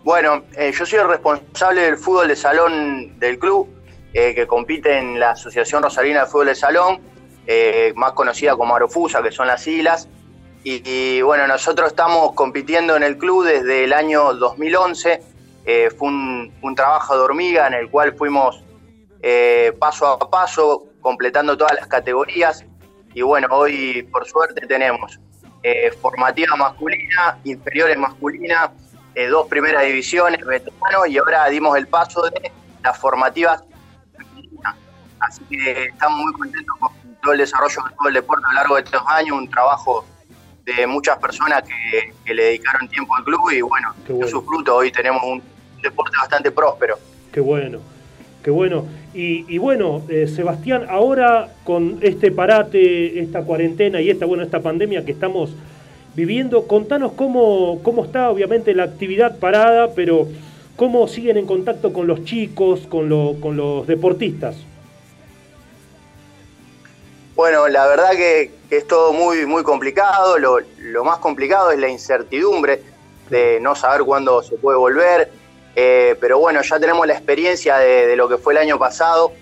Bueno, 0.04 0.44
yo 0.72 0.86
soy 0.86 1.00
el 1.00 1.08
responsable 1.08 1.80
del 1.80 1.96
fútbol 1.96 2.28
de 2.28 2.36
salón 2.36 3.18
del 3.18 3.40
club, 3.40 3.66
que 4.12 4.46
compite 4.46 4.98
en 4.98 5.18
la 5.18 5.30
Asociación 5.30 5.82
Rosarina 5.82 6.20
de 6.20 6.26
Fútbol 6.26 6.46
de 6.46 6.54
Salón, 6.54 7.00
más 7.96 8.12
conocida 8.12 8.56
como 8.56 8.76
Arofusa, 8.76 9.20
que 9.20 9.32
son 9.32 9.48
las 9.48 9.64
siglas. 9.64 10.08
Y, 10.68 11.22
bueno, 11.22 11.46
nosotros 11.46 11.90
estamos 11.90 12.32
compitiendo 12.32 12.96
en 12.96 13.04
el 13.04 13.18
club 13.18 13.44
desde 13.44 13.84
el 13.84 13.92
año 13.92 14.34
2011. 14.34 15.35
Eh, 15.66 15.90
fue 15.90 16.08
un, 16.08 16.74
trabajo 16.76 17.16
de 17.16 17.22
hormiga 17.22 17.66
en 17.66 17.74
el 17.74 17.90
cual 17.90 18.14
fuimos 18.16 18.62
eh, 19.20 19.72
paso 19.78 20.06
a 20.06 20.30
paso 20.30 20.84
completando 21.00 21.56
todas 21.56 21.74
las 21.74 21.86
categorías. 21.88 22.64
Y 23.14 23.22
bueno, 23.22 23.48
hoy 23.50 24.02
por 24.12 24.26
suerte 24.26 24.66
tenemos 24.66 25.18
eh, 25.62 25.90
formativa 26.00 26.54
masculina, 26.56 27.38
inferiores 27.44 27.98
masculina, 27.98 28.72
dos 29.30 29.48
primeras 29.48 29.84
divisiones, 29.84 30.44
veterano, 30.44 31.06
y 31.06 31.16
ahora 31.16 31.46
dimos 31.48 31.76
el 31.78 31.86
paso 31.88 32.28
de 32.28 32.52
las 32.82 32.98
formativas 32.98 33.64
Así 35.20 35.42
que 35.44 35.86
estamos 35.86 36.20
muy 36.20 36.32
contentos 36.34 36.76
con 36.78 36.92
todo 37.22 37.32
el 37.32 37.38
desarrollo 37.38 37.82
de 37.82 37.96
todo 37.96 38.08
el 38.08 38.14
deporte 38.14 38.44
a 38.44 38.48
lo 38.48 38.54
largo 38.54 38.76
de 38.76 38.82
estos 38.82 39.02
años, 39.06 39.38
un 39.38 39.48
trabajo 39.48 40.04
de 40.64 40.86
muchas 40.86 41.18
personas 41.18 41.62
que, 41.62 42.34
le 42.34 42.42
dedicaron 42.44 42.88
tiempo 42.88 43.14
al 43.16 43.24
club 43.24 43.50
y 43.50 43.60
bueno, 43.62 43.94
bueno. 44.08 44.28
su 44.28 44.42
fruto. 44.42 44.76
Hoy 44.76 44.92
tenemos 44.92 45.22
un 45.22 45.42
deporte 45.90 46.16
bastante 46.18 46.50
próspero. 46.50 46.98
Qué 47.32 47.40
bueno, 47.40 47.80
qué 48.42 48.50
bueno. 48.50 48.84
Y, 49.14 49.56
bueno, 49.58 50.02
eh, 50.08 50.26
Sebastián, 50.28 50.86
ahora 50.90 51.48
con 51.64 51.98
este 52.02 52.30
parate, 52.30 53.20
esta 53.20 53.42
cuarentena 53.42 54.00
y 54.00 54.10
esta, 54.10 54.26
bueno, 54.26 54.42
esta 54.42 54.60
pandemia 54.60 55.06
que 55.06 55.12
estamos 55.12 55.54
viviendo, 56.14 56.66
contanos 56.66 57.12
cómo, 57.12 57.80
cómo 57.82 58.04
está 58.04 58.28
obviamente 58.28 58.74
la 58.74 58.84
actividad 58.84 59.38
parada, 59.38 59.94
pero 59.94 60.28
cómo 60.76 61.08
siguen 61.08 61.38
en 61.38 61.46
contacto 61.46 61.94
con 61.94 62.06
los 62.06 62.24
chicos, 62.24 62.86
con, 62.88 63.08
con 63.40 63.56
los 63.56 63.86
deportistas. 63.86 64.56
Bueno, 67.34 67.68
la 67.68 67.86
verdad 67.86 68.12
que, 68.12 68.50
es 68.70 68.86
todo 68.86 69.12
muy, 69.12 69.46
muy 69.46 69.62
complicado. 69.62 70.38
Lo, 70.38 71.04
más 71.04 71.18
complicado 71.18 71.70
es 71.70 71.78
la 71.78 71.88
incertidumbre 71.88 72.82
de 73.28 73.60
no 73.60 73.74
saber 73.74 74.02
cuándo 74.02 74.42
se 74.42 74.56
puede 74.56 74.78
volver. 74.78 75.30
Eh, 75.78 76.16
pero 76.18 76.38
bueno, 76.38 76.62
ya 76.62 76.80
tenemos 76.80 77.06
la 77.06 77.12
experiencia 77.12 77.76
de, 77.76 78.16
lo 78.16 78.30
que 78.30 78.38
fue 78.38 78.54
el 78.54 78.58
año 78.58 78.78
pasado 78.78 79.32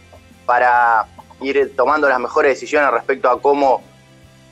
para 0.44 1.06
ir 1.40 1.76
tomando 1.76 2.08
las 2.08 2.18
mejores 2.18 2.50
decisiones 2.50 2.90
respecto 2.90 3.30
a 3.30 3.40
cómo 3.40 3.82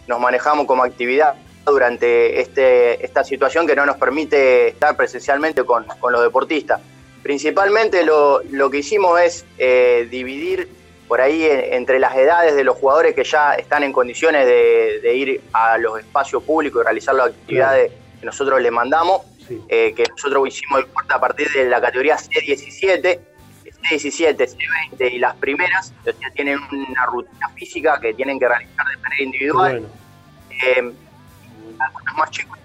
nos 0.06 0.20
manejamos 0.20 0.66
como 0.66 0.84
actividad 0.84 1.34
durante 1.66 2.40
este, 2.40 3.04
esta 3.04 3.24
situación 3.24 3.66
que 3.66 3.74
no 3.74 3.84
nos 3.84 3.96
permite 3.96 4.68
estar 4.68 4.96
presencialmente 4.96 5.64
con, 5.64 5.84
los 6.10 6.22
deportistas. 6.22 6.80
Principalmente 7.20 8.04
lo, 8.04 8.42
que 8.70 8.78
hicimos 8.78 9.20
es 9.20 9.44
eh, 9.58 10.06
dividir 10.08 10.68
por 11.08 11.20
ahí 11.20 11.44
entre 11.44 11.98
las 11.98 12.16
edades 12.16 12.54
de 12.54 12.62
los 12.62 12.76
jugadores 12.76 13.14
que 13.14 13.24
ya 13.24 13.54
están 13.54 13.82
en 13.82 13.92
condiciones 13.92 14.46
de, 14.46 15.14
ir 15.16 15.40
a 15.52 15.78
los 15.78 15.98
espacios 15.98 16.44
públicos 16.44 16.80
y 16.80 16.84
realizar 16.84 17.14
las 17.16 17.28
actividades 17.28 17.90
que 18.20 18.26
nosotros 18.26 18.62
les 18.62 18.70
mandamos, 18.70 19.22
eh, 19.68 19.92
que 19.94 20.04
nosotros 20.10 20.48
hicimos 20.48 20.80
el 20.80 20.86
corte 20.88 21.14
a 21.14 21.20
partir 21.20 21.48
de 21.50 21.68
la 21.68 21.80
categoría 21.80 22.16
C17, 22.16 23.20
C17, 23.82 24.36
C20 24.36 25.12
y 25.12 25.18
las 25.18 25.34
primeras, 25.36 25.92
ya 26.04 26.30
tienen 26.34 26.58
una 26.70 27.06
rutina 27.06 27.48
física 27.50 27.98
que 28.00 28.14
tienen 28.14 28.38
que 28.38 28.48
realizar 28.48 28.86
de 28.86 28.96
manera 28.96 29.22
individual. 29.22 29.88
Eh, 30.50 30.92
algunos 31.78 32.14
más 32.16 32.30
chicos, 32.30 32.58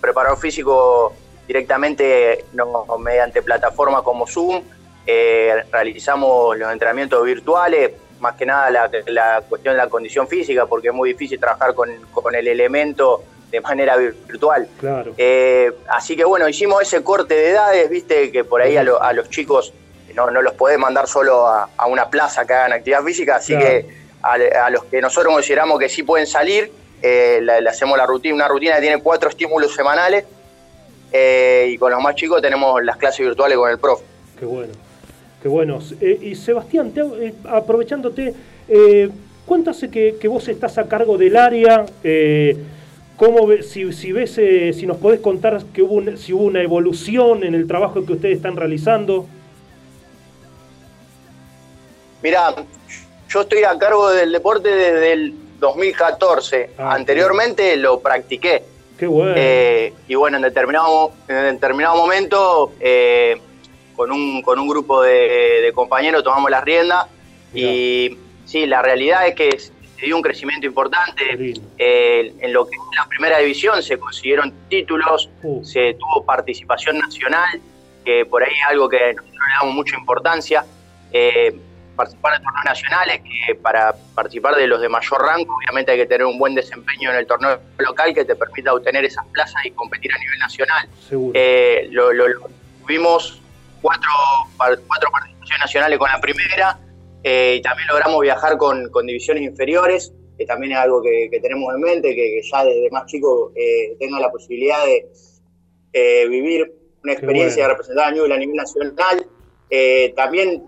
preparador 0.00 0.38
físico 0.38 1.14
directamente 1.46 2.44
no, 2.52 2.86
mediante 2.98 3.42
plataformas 3.42 4.02
como 4.02 4.26
Zoom, 4.26 4.62
eh, 5.06 5.64
realizamos 5.72 6.56
los 6.56 6.72
entrenamientos 6.72 7.24
virtuales, 7.24 7.92
más 8.20 8.36
que 8.36 8.46
nada 8.46 8.70
la, 8.70 9.42
cuestión 9.48 9.74
de 9.74 9.78
la 9.78 9.88
condición 9.88 10.28
física, 10.28 10.66
porque 10.66 10.88
es 10.88 10.94
muy 10.94 11.10
difícil 11.12 11.40
trabajar 11.40 11.74
con, 11.74 11.90
el 11.90 12.46
elemento 12.46 13.24
de 13.50 13.60
manera 13.60 13.96
virtual. 13.96 14.68
Eh, 15.16 15.72
así 15.88 16.16
que 16.16 16.24
bueno, 16.24 16.48
hicimos 16.48 16.82
ese 16.82 17.02
corte 17.02 17.34
de 17.34 17.50
edades, 17.50 17.90
viste, 17.90 18.30
que 18.30 18.44
por 18.44 18.62
ahí 18.62 18.76
a, 18.76 19.12
los 19.12 19.28
chicos 19.30 19.72
no, 20.14 20.30
los 20.30 20.54
podés 20.54 20.78
mandar 20.78 21.06
solo 21.06 21.46
a, 21.46 21.68
una 21.88 22.08
plaza 22.08 22.46
que 22.46 22.52
hagan 22.52 22.72
actividad 22.72 23.02
física, 23.02 23.36
así 23.36 23.56
que 23.56 23.86
a, 24.22 24.70
los 24.70 24.84
que 24.84 25.00
nosotros 25.00 25.32
consideramos 25.32 25.78
que 25.78 25.88
sí 25.88 26.02
pueden 26.02 26.26
salir, 26.26 26.70
eh, 27.02 27.40
le, 27.42 27.68
hacemos 27.68 27.96
la 27.96 28.06
rutina, 28.06 28.34
una 28.34 28.48
rutina 28.48 28.76
que 28.76 28.82
tiene 28.82 29.02
cuatro 29.02 29.28
estímulos 29.28 29.74
semanales, 29.74 30.24
y 31.12 31.76
con 31.78 31.90
los 31.90 32.00
más 32.00 32.14
chicos 32.14 32.40
tenemos 32.40 32.82
las 32.84 32.96
clases 32.96 33.26
virtuales 33.26 33.58
con 33.58 33.70
el 33.70 33.78
profe. 33.78 34.04
Qué 34.38 34.46
bueno. 34.46 34.72
Qué 35.42 35.48
bueno. 35.48 35.78
Eh, 36.00 36.18
y 36.22 36.34
Sebastián, 36.34 36.92
eh, 36.96 37.32
aprovechándote, 37.48 38.34
eh, 38.68 39.08
¿cuánto 39.46 39.70
hace 39.70 39.88
que, 39.90 40.28
vos 40.28 40.46
estás 40.48 40.76
a 40.78 40.86
cargo 40.86 41.16
del 41.16 41.36
área? 41.36 41.86
¿Cómo 43.20 43.46
si, 43.60 43.92
si, 43.92 44.12
ves, 44.12 44.32
si 44.32 44.86
nos 44.86 44.96
podés 44.96 45.20
contar 45.20 45.62
que 45.74 45.82
hubo 45.82 46.16
si 46.16 46.32
hubo 46.32 46.44
una 46.44 46.62
evolución 46.62 47.44
en 47.44 47.54
el 47.54 47.66
trabajo 47.66 48.06
que 48.06 48.14
ustedes 48.14 48.36
están 48.36 48.56
realizando? 48.56 49.26
Mirá, 52.22 52.54
yo 53.28 53.42
estoy 53.42 53.62
a 53.64 53.78
cargo 53.78 54.08
del 54.08 54.32
deporte 54.32 54.70
desde 54.70 55.12
el 55.12 55.34
2014. 55.58 56.70
Ah, 56.78 56.94
Anteriormente 56.94 57.76
lo 57.76 58.00
practiqué. 58.00 58.62
Qué 58.98 59.06
bueno. 59.06 59.36
y 60.08 60.14
bueno, 60.14 60.38
en 60.38 60.42
determinado, 60.42 61.12
en 61.28 61.54
determinado 61.56 61.96
momento 61.96 62.72
con 63.96 64.12
un, 64.12 64.40
con 64.40 64.58
un 64.58 64.66
grupo 64.66 65.02
de, 65.02 65.70
compañeros 65.74 66.24
tomamos 66.24 66.50
la 66.50 66.62
rienda 66.62 67.06
y 67.52 68.16
sí, 68.46 68.64
la 68.64 68.80
realidad 68.80 69.28
es 69.28 69.34
que 69.34 69.48
se 70.00 70.06
dio 70.06 70.16
un 70.16 70.22
crecimiento 70.22 70.66
importante. 70.66 71.22
Eh, 71.78 72.34
en 72.40 72.52
lo 72.52 72.66
que 72.66 72.76
es 72.76 72.96
la 72.96 73.06
primera 73.06 73.38
división 73.38 73.82
se 73.82 73.98
consiguieron 73.98 74.52
títulos, 74.68 75.28
uh. 75.42 75.62
se 75.62 75.94
tuvo 75.94 76.24
participación 76.24 76.98
nacional, 76.98 77.60
que 78.04 78.24
por 78.24 78.42
ahí 78.42 78.50
es 78.50 78.66
algo 78.68 78.88
que 78.88 79.12
nosotros 79.12 79.34
le 79.34 79.54
damos 79.60 79.74
mucha 79.74 79.96
importancia. 79.96 80.64
Eh, 81.12 81.54
participar 81.94 82.38
de 82.38 82.44
torneos 82.44 82.64
nacionales, 82.64 83.20
que 83.20 83.54
para 83.56 83.94
participar 84.14 84.54
de 84.54 84.66
los 84.66 84.80
de 84.80 84.88
mayor 84.88 85.20
rango, 85.20 85.54
obviamente 85.54 85.92
hay 85.92 85.98
que 85.98 86.06
tener 86.06 86.24
un 86.24 86.38
buen 86.38 86.54
desempeño 86.54 87.10
en 87.10 87.16
el 87.16 87.26
torneo 87.26 87.60
local 87.76 88.14
que 88.14 88.24
te 88.24 88.34
permita 88.34 88.72
obtener 88.72 89.04
esas 89.04 89.26
plazas 89.26 89.66
y 89.66 89.70
competir 89.72 90.10
a 90.14 90.18
nivel 90.18 90.38
nacional. 90.38 90.88
Eh, 91.34 91.88
lo, 91.90 92.10
lo, 92.14 92.24
tuvimos 92.80 93.42
cuatro, 93.82 94.08
cuatro 94.56 95.10
participaciones 95.10 95.60
nacionales 95.60 95.98
con 95.98 96.08
la 96.08 96.20
primera 96.20 96.78
eh, 97.22 97.56
y 97.58 97.62
también 97.62 97.88
logramos 97.88 98.20
viajar 98.20 98.56
con, 98.56 98.90
divisiones 99.06 99.42
inferiores, 99.42 100.12
que 100.38 100.46
también 100.46 100.72
es 100.72 100.78
algo 100.78 101.02
que, 101.02 101.28
tenemos 101.42 101.74
en 101.74 101.80
mente, 101.80 102.14
que, 102.14 102.40
ya 102.42 102.64
desde 102.64 102.90
más 102.90 103.06
chico 103.06 103.52
eh, 103.54 103.96
tenga 103.98 104.18
la 104.20 104.30
posibilidad 104.30 104.84
de 104.84 105.06
eh, 105.92 106.28
vivir 106.28 106.72
una 107.02 107.12
experiencia 107.12 107.64
de 107.64 107.68
representar 107.70 108.08
a 108.08 108.10
Newell 108.10 108.32
a 108.32 108.38
nivel 108.38 108.56
nacional. 108.56 109.26
Eh, 109.68 110.12
también 110.16 110.62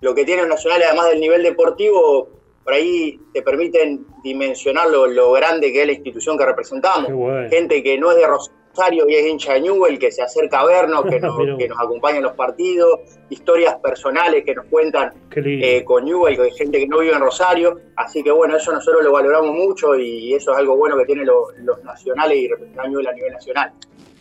lo 0.00 0.14
que 0.14 0.24
tiene 0.24 0.46
nacional, 0.46 0.82
además 0.82 1.10
del 1.10 1.20
nivel 1.20 1.42
deportivo, 1.42 2.28
por 2.64 2.72
ahí 2.72 3.20
te 3.32 3.42
permiten 3.42 4.06
dimensionar 4.22 4.88
lo, 4.88 5.32
grande 5.32 5.72
que 5.72 5.82
es 5.82 5.86
la 5.86 5.92
institución 5.92 6.36
que 6.36 6.46
representamos. 6.46 7.10
Gente 7.50 7.82
que 7.82 7.98
no 7.98 8.10
es 8.10 8.18
de 8.18 8.26
Rosario 8.26 8.65
y 9.08 9.14
es 9.14 9.26
hincha 9.26 9.54
de 9.54 9.60
Newell, 9.62 9.98
que 9.98 10.10
se 10.10 10.22
acerca 10.22 10.60
a 10.60 10.66
vernos, 10.66 11.04
que 11.06 11.20
nos, 11.20 11.36
que 11.58 11.68
nos 11.68 11.78
acompaña 11.78 12.18
en 12.18 12.24
los 12.24 12.32
partidos, 12.32 13.00
historias 13.30 13.76
personales 13.76 14.44
que 14.44 14.54
nos 14.54 14.66
cuentan 14.66 15.12
eh, 15.34 15.82
con 15.84 16.04
Newell, 16.04 16.36
que 16.36 16.50
gente 16.52 16.78
que 16.78 16.86
no 16.86 16.98
vive 16.98 17.14
en 17.14 17.20
Rosario. 17.20 17.80
Así 17.96 18.22
que 18.22 18.30
bueno, 18.30 18.56
eso 18.56 18.72
nosotros 18.72 19.02
lo 19.02 19.12
valoramos 19.12 19.54
mucho 19.54 19.96
y 19.96 20.34
eso 20.34 20.52
es 20.52 20.58
algo 20.58 20.76
bueno 20.76 20.96
que 20.96 21.04
tienen 21.04 21.26
los 21.26 21.84
nacionales 21.84 22.38
y 22.38 22.48
representar 22.48 22.86
a 22.86 22.88
Newell 22.88 23.06
a 23.08 23.12
nivel 23.12 23.32
nacional. 23.32 23.72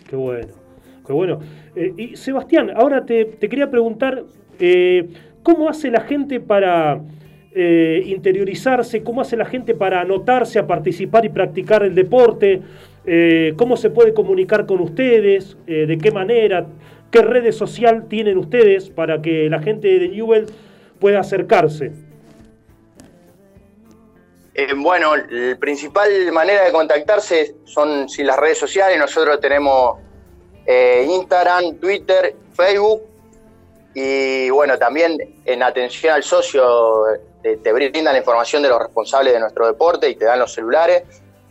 Qué 0.10 0.15
bueno, 0.15 0.54
qué 1.06 1.13
bueno. 1.13 1.39
Eh, 1.76 1.94
y 1.98 2.15
Sebastián, 2.15 2.72
ahora 2.76 3.06
te, 3.06 3.38
quería 3.38 3.70
preguntar, 3.70 4.24
eh, 4.60 5.10
¿cómo 5.44 5.70
hace 5.70 5.89
la 5.89 6.02
gente 6.02 6.39
para... 6.39 7.02
interiorizarse, 7.56 9.02
cómo 9.02 9.22
hace 9.22 9.38
la 9.38 9.46
gente 9.46 9.76
para 9.76 10.02
anotarse 10.02 10.60
a 10.60 10.68
participar 10.68 11.24
y 11.24 11.30
practicar 11.30 11.84
el 11.84 11.96
deporte, 11.96 12.62
eh, 13.08 13.54
cómo 13.56 13.78
se 13.78 13.91
puede 13.91 14.13
comunicar 14.13 14.65
con 14.65 14.80
ustedes, 14.82 15.58
eh, 15.68 15.86
de 15.86 15.98
qué 15.98 16.12
manera, 16.12 16.65
qué 17.12 17.22
redes 17.22 17.56
social 17.56 18.08
tienen 18.08 18.38
ustedes 18.38 18.89
para 18.89 19.22
que 19.22 19.48
la 19.50 19.62
gente 19.62 19.88
de 20.00 20.10
Newell 20.10 20.48
pueda 21.00 21.20
acercarse. 21.20 21.91
Eh, 24.56 24.74
bueno, 24.76 25.15
la 25.15 25.56
principal 25.58 26.10
manera 26.32 26.65
de 26.65 26.72
contactarse 26.72 27.56
son 27.65 28.10
si 28.10 28.24
las 28.24 28.38
redes 28.38 28.58
sociales. 28.58 28.98
Nosotros 28.98 29.39
tenemos 29.39 30.00
Instagram, 30.68 31.76
Twitter, 31.76 32.36
Facebook 32.54 33.04
y 33.94 34.50
bueno, 34.50 34.80
también 34.80 35.15
en 35.46 35.62
atención 35.62 36.15
al 36.15 36.24
socio 36.24 37.04
te 37.44 37.72
brindan 37.72 38.06
la 38.06 38.18
información 38.18 38.63
de 38.63 38.70
los 38.70 38.80
responsables 38.80 39.34
de 39.34 39.39
nuestro 39.39 39.68
deporte 39.68 40.10
y 40.10 40.15
te 40.15 40.26
dan 40.26 40.39
los 40.39 40.52
celulares 40.52 41.04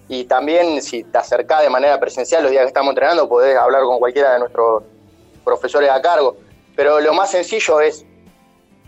y 0.08 0.24
también 0.24 0.82
si 0.82 1.04
te 1.04 1.18
acercás 1.18 1.62
de 1.62 1.70
manera 1.70 1.98
presencial 1.98 2.42
los 2.42 2.50
días 2.50 2.62
que 2.62 2.68
estamos 2.68 2.90
entrenando, 2.90 3.28
podés 3.28 3.56
hablar 3.56 3.82
con 3.82 3.98
cualquiera 3.98 4.34
de 4.34 4.40
nuestros 4.40 4.82
profesores 5.44 5.90
a 5.90 6.00
cargo. 6.02 6.36
Pero 6.76 7.00
lo 7.00 7.14
más 7.14 7.30
sencillo 7.30 7.80
es 7.80 8.04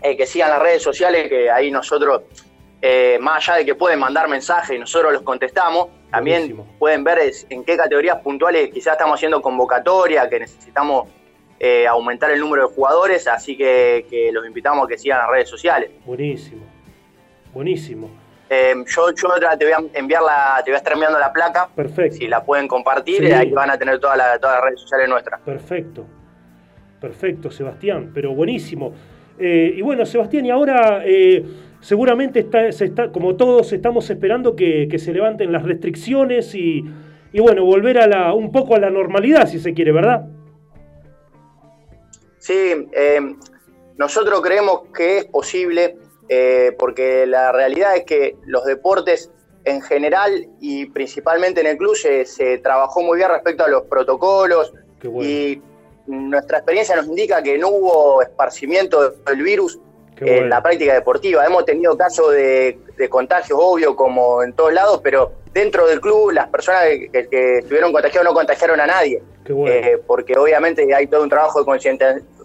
eh, 0.01 0.15
que 0.15 0.25
sigan 0.25 0.49
las 0.49 0.59
redes 0.59 0.83
sociales, 0.83 1.27
que 1.27 1.49
ahí 1.49 1.71
nosotros 1.71 2.21
eh, 2.81 3.17
más 3.19 3.49
allá 3.49 3.59
de 3.59 3.65
que 3.65 3.75
pueden 3.75 3.99
mandar 3.99 4.27
mensajes 4.27 4.75
y 4.75 4.79
nosotros 4.79 5.11
los 5.11 5.23
contestamos, 5.23 5.87
también 6.11 6.55
pueden 6.77 7.03
ver 7.03 7.31
en 7.49 7.63
qué 7.63 7.75
categorías 7.75 8.21
puntuales 8.21 8.69
quizás 8.71 8.93
estamos 8.93 9.15
haciendo 9.15 9.41
convocatoria, 9.41 10.29
que 10.29 10.39
necesitamos 10.39 11.09
eh, 11.59 11.87
aumentar 11.87 12.29
el 12.29 12.39
número 12.39 12.67
de 12.67 12.75
jugadores, 12.75 13.27
así 13.27 13.57
que, 13.57 14.29
los 14.31 14.45
invitamos 14.45 14.85
a 14.85 14.87
que 14.87 14.97
sigan 14.97 15.19
las 15.19 15.29
redes 15.29 15.49
sociales. 15.49 15.89
Buenísimo, 16.05 16.63
buenísimo. 17.51 18.09
Eh, 18.49 18.75
yo, 18.85 19.11
yo 19.11 19.29
te 19.57 19.65
voy 19.65 19.73
a 19.73 19.97
enviar 19.99 20.21
la, 20.21 20.61
te 20.63 20.71
voy 20.71 20.75
a 20.75 20.77
estar 20.77 20.93
enviando 20.93 21.19
la 21.19 21.31
placa. 21.33 21.69
Perfecto. 21.75 22.17
Si 22.17 22.27
la 22.27 22.43
pueden 22.43 22.67
compartir, 22.67 23.23
y 23.23 23.31
ahí 23.31 23.51
van 23.51 23.69
a 23.69 23.77
tener 23.77 23.99
todas 23.99 24.17
las 24.17 24.61
redes 24.61 24.81
sociales 24.81 25.09
nuestras. 25.09 25.41
Perfecto. 25.41 26.05
Perfecto, 26.99 27.51
Sebastián, 27.51 28.11
pero 28.13 28.33
buenísimo. 28.33 28.93
Eh, 29.37 29.73
y 29.75 29.81
bueno, 29.81 30.05
Sebastián, 30.05 30.45
y 30.45 30.49
ahora 30.49 31.03
seguramente 31.81 32.39
está, 32.39 32.71
se 32.71 32.85
está, 32.85 33.11
como 33.11 33.35
todos 33.35 33.71
estamos 33.71 34.09
esperando 34.09 34.55
que, 34.55 34.89
se 34.97 35.13
levanten 35.13 35.51
las 35.51 35.63
restricciones 35.63 36.55
y, 36.55 36.83
y, 37.31 37.39
bueno, 37.39 37.63
volver 37.65 37.99
a 37.99 38.07
la, 38.07 38.33
un 38.33 38.51
poco 38.51 38.75
a 38.75 38.79
la 38.79 38.89
normalidad, 38.89 39.47
si 39.47 39.59
se 39.59 39.73
quiere, 39.73 39.91
¿verdad? 39.91 40.25
Sí, 42.39 42.87
eh, 42.93 43.35
nosotros 43.97 44.41
creemos 44.41 44.83
que 44.95 45.19
es 45.19 45.25
posible 45.25 45.97
eh, 46.29 46.75
porque 46.77 47.25
la 47.25 47.51
realidad 47.51 47.95
es 47.95 48.03
que 48.03 48.35
los 48.45 48.65
deportes 48.65 49.31
en 49.63 49.81
general 49.81 50.47
y 50.61 50.85
principalmente 50.87 51.61
en 51.61 51.67
el 51.67 51.77
club 51.77 51.95
se, 51.95 52.57
trabajó 52.59 53.01
muy 53.01 53.17
bien 53.17 53.29
respecto 53.29 53.65
a 53.65 53.67
los 53.67 53.83
protocolos 53.83 54.73
y 55.03 55.61
nuestra 56.07 56.59
experiencia 56.59 56.95
nos 56.95 57.07
indica 57.07 57.43
que 57.43 57.57
no 57.57 57.69
hubo 57.69 58.21
esparcimiento 58.21 59.09
del 59.09 59.41
virus 59.41 59.79
en 60.19 60.49
la 60.49 60.63
práctica 60.63 60.93
deportiva. 60.93 61.45
Hemos 61.45 61.65
tenido 61.65 61.97
casos 61.97 62.31
de, 62.31 62.79
contagios, 63.09 63.59
obvio, 63.61 63.95
como 63.95 64.41
en 64.41 64.53
todos 64.53 64.73
lados, 64.73 65.01
pero 65.03 65.33
dentro 65.53 65.85
del 65.85 65.99
club 65.99 66.31
las 66.31 66.47
personas 66.47 66.83
que, 67.11 67.57
estuvieron 67.59 67.91
contagiados 67.91 68.25
no 68.25 68.33
contagiaron 68.33 68.79
a 68.79 68.87
nadie. 68.87 69.21
Eh, 69.49 69.97
porque 70.05 70.37
obviamente 70.37 70.93
hay 70.93 71.07
todo 71.07 71.23
un 71.23 71.29
trabajo 71.29 71.59
de 71.59 71.65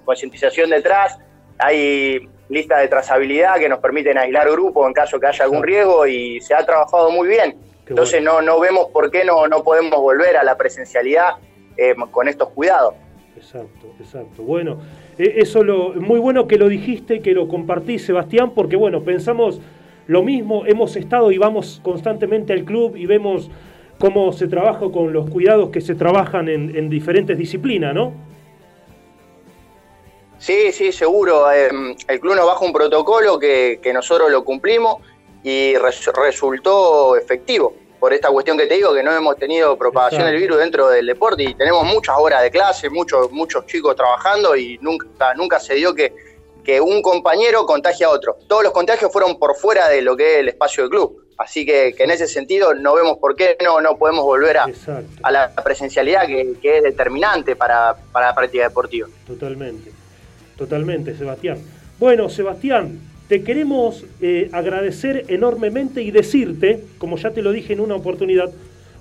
concientización 0.05 0.71
detrás, 0.71 1.19
hay 1.59 2.29
listas 2.53 2.81
de 2.81 2.89
trazabilidad 2.89 3.57
que 3.57 3.69
nos 3.69 3.79
permiten 3.81 4.19
aislar 4.19 4.51
grupos 4.51 4.87
en 4.87 4.93
caso 4.93 5.19
que 5.19 5.27
haya 5.27 5.45
algún 5.45 5.63
riesgo 5.63 6.07
y 6.07 6.41
se 6.41 6.55
ha 6.55 6.65
trabajado 6.65 7.11
muy 7.11 7.29
bien. 7.29 7.57
Entonces 7.87 8.23
no, 8.23 8.41
no 8.41 8.61
vemos 8.61 8.87
por 8.93 9.11
qué 9.11 9.25
no, 9.25 9.49
no 9.49 9.63
podemos 9.63 10.01
volver 10.01 10.37
a 10.37 10.45
la 10.45 10.57
presencialidad 10.57 11.33
eh, 11.77 11.95
con 12.11 12.29
estos 12.29 12.51
cuidados. 12.51 12.95
Exacto, 13.37 13.93
exacto. 13.99 14.43
Bueno, 14.43 14.79
eh, 15.19 15.35
eso 15.39 15.65
lo 15.65 15.95
muy 15.95 16.21
bueno 16.21 16.47
que 16.47 16.59
lo 16.59 16.69
dijiste, 16.69 17.21
que 17.21 17.33
lo 17.33 17.49
compartís, 17.49 18.05
Sebastián, 18.05 18.53
porque 18.55 18.77
bueno, 18.77 19.03
pensamos 19.03 19.61
lo 20.07 20.23
mismo, 20.23 20.65
hemos 20.67 20.97
estado 20.97 21.33
y 21.33 21.39
vamos 21.39 21.81
constantemente 21.83 22.53
al 22.53 22.65
club 22.65 22.97
y 22.97 23.07
vemos 23.07 23.51
cómo 23.99 24.33
se 24.33 24.47
trabaja 24.47 24.91
con 24.91 25.13
los 25.13 25.29
cuidados 25.29 25.71
que 25.71 25.81
se 25.81 25.95
trabajan 25.95 26.49
en, 26.49 26.77
en 26.77 26.89
diferentes 26.89 27.37
disciplinas, 27.37 27.95
¿no? 27.95 28.13
Sí, 30.43 30.73
sí, 30.73 30.91
seguro. 30.91 31.53
Em, 31.53 31.95
el 32.09 32.19
club 32.19 32.35
nos 32.35 32.47
baja 32.47 32.65
un 32.65 32.73
protocolo 32.73 33.39
que, 33.39 33.79
nosotros 33.95 34.29
lo 34.29 34.43
cumplimos 34.43 34.97
y 35.45 35.77
resultó 35.77 37.15
efectivo. 37.15 37.77
Por 38.01 38.13
esta 38.13 38.29
cuestión 38.29 38.59
que 38.59 38.67
te 38.67 38.75
digo, 38.75 38.93
que 38.93 39.05
no 39.05 39.13
hemos 39.13 39.37
tenido 39.37 39.79
propagación 39.79 40.25
del 40.25 40.35
virus 40.35 40.59
dentro 40.59 40.89
del 40.89 41.07
deporte 41.07 41.45
y 41.45 41.55
tenemos 41.55 41.85
muchas 41.85 42.17
horas 42.19 42.43
de 42.43 42.51
clase, 42.51 42.91
muchos, 42.91 43.31
muchos 43.31 43.67
chicos 43.67 43.95
trabajando 43.95 44.57
y 44.57 44.79
nunca, 44.83 45.33
nunca 45.37 45.61
se 45.61 45.75
dio 45.75 45.95
que, 45.95 46.13
que 46.65 46.81
un 46.81 47.03
compañero 47.03 47.65
contagie 47.65 48.05
a 48.05 48.11
otro. 48.11 48.37
Todos 48.49 48.65
los 48.65 48.73
contagios 48.73 49.13
fueron 49.13 49.39
por 49.39 49.55
fuera 49.55 49.89
de 49.89 50.03
lo 50.03 50.17
que 50.17 50.35
es 50.35 50.41
el 50.41 50.49
espacio 50.49 50.83
del 50.83 50.91
club. 50.91 51.25
Así 51.39 51.65
que, 51.65 51.95
en 51.97 52.11
ese 52.11 52.27
sentido 52.27 52.75
no 52.75 52.95
vemos 52.95 53.19
por 53.19 53.37
qué 53.37 53.57
no, 53.63 53.81
no 53.81 53.97
podemos 53.97 54.25
volver 54.25 54.59
a, 54.59 54.67
a 55.23 55.31
la 55.31 55.55
presencialidad 55.55 56.27
que, 56.27 56.55
que, 56.61 56.79
es 56.79 56.83
determinante 56.83 57.55
para, 57.55 57.95
para 58.11 58.27
la 58.27 58.35
práctica 58.35 58.65
deportiva. 58.65 59.07
Totalmente. 59.25 60.02
Totalmente, 60.57 61.15
Sebastián. 61.17 61.59
Bueno, 61.99 62.29
Sebastián, 62.29 62.99
te 63.29 63.43
queremos 63.43 64.05
eh, 64.21 64.51
agradecer 64.53 65.25
enormemente 65.29 66.03
y 66.03 66.11
decirte, 66.11 66.85
como 66.99 67.17
ya 67.17 67.31
te 67.31 67.43
lo 67.43 67.53
dije 67.53 67.73
en 67.73 67.81
una 67.81 67.95
oportunidad, 67.95 68.51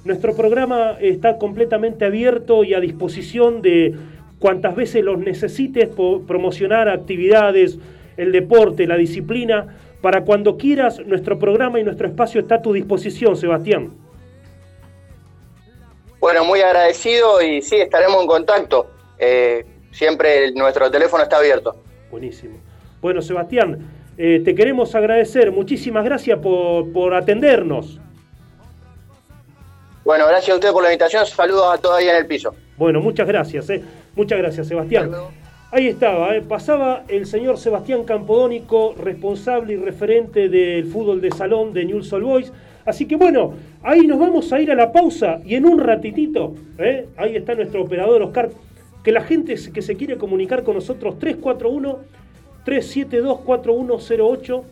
nuestro 0.03 0.35
programa 0.35 0.97
está 0.99 1.37
completamente 1.37 2.05
abierto 2.05 2.63
y 2.63 2.73
a 2.73 2.79
disposición 2.79 3.61
de 3.61 3.95
cuantas 4.39 4.75
veces 4.75 5.03
los 5.03 5.19
necesites 5.19 5.89
promocionar 6.27 6.89
actividades, 6.89 7.77
el 8.17 8.31
deporte, 8.31 8.87
la 8.87 8.97
disciplina. 8.97 9.77
Para 10.01 10.23
cuando 10.23 10.57
quieras, 10.57 10.99
nuestro 11.05 11.37
programa 11.37 11.79
y 11.79 11.83
nuestro 11.83 12.07
espacio 12.07 12.41
está 12.41 12.55
a 12.55 12.61
tu 12.61 12.73
disposición, 12.73 13.37
Sebastián. 13.37 13.91
Bueno, 16.19 16.45
muy 16.45 16.61
agradecido 16.61 17.41
y 17.41 17.61
sí, 17.61 17.75
estaremos 17.75 18.21
en 18.21 18.27
contacto. 18.27 18.87
Eh, 19.19 19.65
siempre 19.91 20.51
nuestro 20.53 20.89
teléfono 20.89 21.23
está 21.23 21.37
abierto. 21.37 21.75
Buenísimo. 22.09 22.57
Bueno, 23.01 23.21
Sebastián, 23.21 23.79
eh, 24.17 24.41
te 24.43 24.55
queremos 24.55 24.93
agradecer. 24.95 25.51
Muchísimas 25.51 26.03
gracias 26.03 26.39
por, 26.39 27.13
atendernos. 27.13 27.99
Bueno, 30.03 30.27
gracias 30.27 30.49
a 30.51 30.55
usted 30.55 30.71
por 30.71 30.83
la 30.83 30.89
invitación. 30.89 31.25
Saludos 31.25 31.73
a 31.73 31.77
todos 31.77 31.97
ahí 31.97 32.07
en 32.07 32.15
el 32.15 32.25
piso. 32.25 32.55
Bueno, 32.77 32.99
muchas 33.01 33.27
gracias. 33.27 33.69
Eh. 33.69 33.83
Muchas 34.15 34.37
gracias, 34.39 34.67
Sebastián. 34.67 35.11
Ahí 35.73 35.87
estaba, 35.87 36.35
eh. 36.35 36.41
pasaba 36.41 37.03
el 37.07 37.25
señor 37.25 37.57
Sebastián 37.57 38.03
Campodónico, 38.03 38.93
responsable 38.97 39.73
y 39.73 39.77
referente 39.77 40.49
del 40.49 40.85
fútbol 40.85 41.21
de 41.21 41.31
salón 41.31 41.71
de 41.71 41.85
Newell's 41.85 42.11
Old 42.11 42.25
Boys. 42.25 42.53
Así 42.85 43.07
que 43.07 43.15
bueno, 43.15 43.53
ahí 43.81 44.05
nos 44.05 44.19
vamos 44.19 44.51
a 44.51 44.59
ir 44.59 44.69
a 44.69 44.75
la 44.75 44.91
pausa 44.91 45.39
y 45.45 45.55
en 45.55 45.65
un 45.65 45.79
ratitito, 45.79 46.55
eh, 46.77 47.07
ahí 47.15 47.37
está 47.37 47.55
nuestro 47.55 47.83
operador 47.83 48.21
Oscar 48.21 48.49
que 49.03 49.11
la 49.11 49.21
gente 49.21 49.55
que 49.73 49.81
se 49.81 49.95
quiere 49.95 50.17
comunicar 50.17 50.63
con 50.63 50.75
nosotros 50.75 51.15
341-372-4108, 52.65 54.63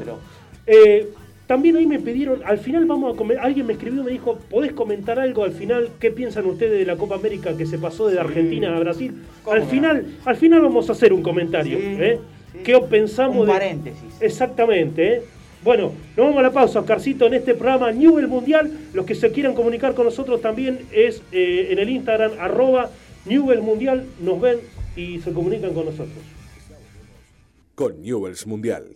eh, 0.65 1.09
también 1.51 1.75
ahí 1.75 1.85
me 1.85 1.99
pidieron, 1.99 2.41
al 2.45 2.59
final 2.59 2.85
vamos 2.85 3.13
a 3.13 3.17
comer, 3.17 3.37
alguien 3.39 3.65
me 3.65 3.73
escribió, 3.73 4.05
me 4.05 4.11
dijo, 4.11 4.37
¿podés 4.49 4.71
comentar 4.71 5.19
algo 5.19 5.43
al 5.43 5.51
final? 5.51 5.89
¿Qué 5.99 6.09
piensan 6.09 6.45
ustedes 6.45 6.79
de 6.79 6.85
la 6.85 6.95
Copa 6.95 7.15
América 7.15 7.57
que 7.57 7.65
se 7.65 7.77
pasó 7.77 8.07
de 8.07 8.17
Argentina 8.17 8.73
a 8.73 8.79
Brasil? 8.79 9.21
Al 9.45 9.63
final, 9.63 10.05
al 10.23 10.37
final 10.37 10.61
vamos 10.61 10.87
a 10.87 10.93
hacer 10.93 11.11
un 11.11 11.21
comentario. 11.21 11.77
¿eh? 11.77 12.21
¿Qué 12.63 12.79
pensamos 12.89 13.41
un 13.41 13.47
paréntesis. 13.47 14.01
Exactamente. 14.21 15.13
¿eh? 15.13 15.21
Bueno, 15.61 15.91
nos 16.15 16.25
vamos 16.25 16.39
a 16.39 16.41
la 16.41 16.53
pausa, 16.53 16.79
Oscarcito, 16.79 17.25
en 17.25 17.33
este 17.33 17.53
programa 17.53 17.91
Newell 17.91 18.29
Mundial. 18.29 18.71
Los 18.93 19.05
que 19.05 19.13
se 19.13 19.29
quieran 19.33 19.53
comunicar 19.53 19.93
con 19.93 20.05
nosotros 20.05 20.39
también 20.41 20.79
es 20.93 21.21
eh, 21.33 21.67
en 21.71 21.79
el 21.79 21.89
Instagram, 21.89 22.31
arroba 22.39 22.91
Newell 23.25 23.61
Mundial. 23.61 24.05
Nos 24.21 24.39
ven 24.39 24.59
y 24.95 25.19
se 25.19 25.33
comunican 25.33 25.73
con 25.73 25.83
nosotros. 25.83 26.23
Con 27.75 28.01
Newells 28.01 28.47
Mundial. 28.47 28.95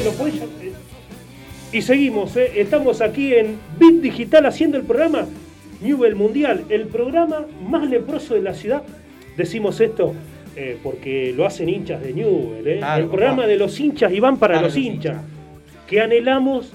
Eh, 0.00 0.04
¿lo 0.04 0.12
podés 0.12 0.34
llam- 0.34 0.48
eh, 0.62 0.72
Y 1.72 1.82
seguimos, 1.82 2.36
eh, 2.36 2.52
estamos 2.56 3.00
aquí 3.00 3.34
en 3.34 3.56
Bit 3.78 4.00
Digital 4.00 4.46
haciendo 4.46 4.76
el 4.76 4.84
programa 4.84 5.26
Newell 5.80 6.14
Mundial, 6.16 6.64
el 6.68 6.86
programa 6.86 7.46
más 7.68 7.88
leproso 7.88 8.34
de 8.34 8.42
la 8.42 8.54
ciudad. 8.54 8.82
Decimos 9.36 9.80
esto 9.80 10.14
eh, 10.56 10.78
porque 10.82 11.32
lo 11.36 11.46
hacen 11.46 11.68
hinchas 11.68 12.02
de 12.02 12.12
Newell, 12.12 12.66
el 12.66 13.06
programa 13.06 13.46
de 13.46 13.56
los 13.56 13.78
hinchas 13.78 14.12
y 14.12 14.18
van 14.20 14.36
para 14.38 14.54
los 14.56 14.74
los 14.74 14.76
hinchas, 14.76 15.18
que 15.86 16.00
anhelamos, 16.00 16.72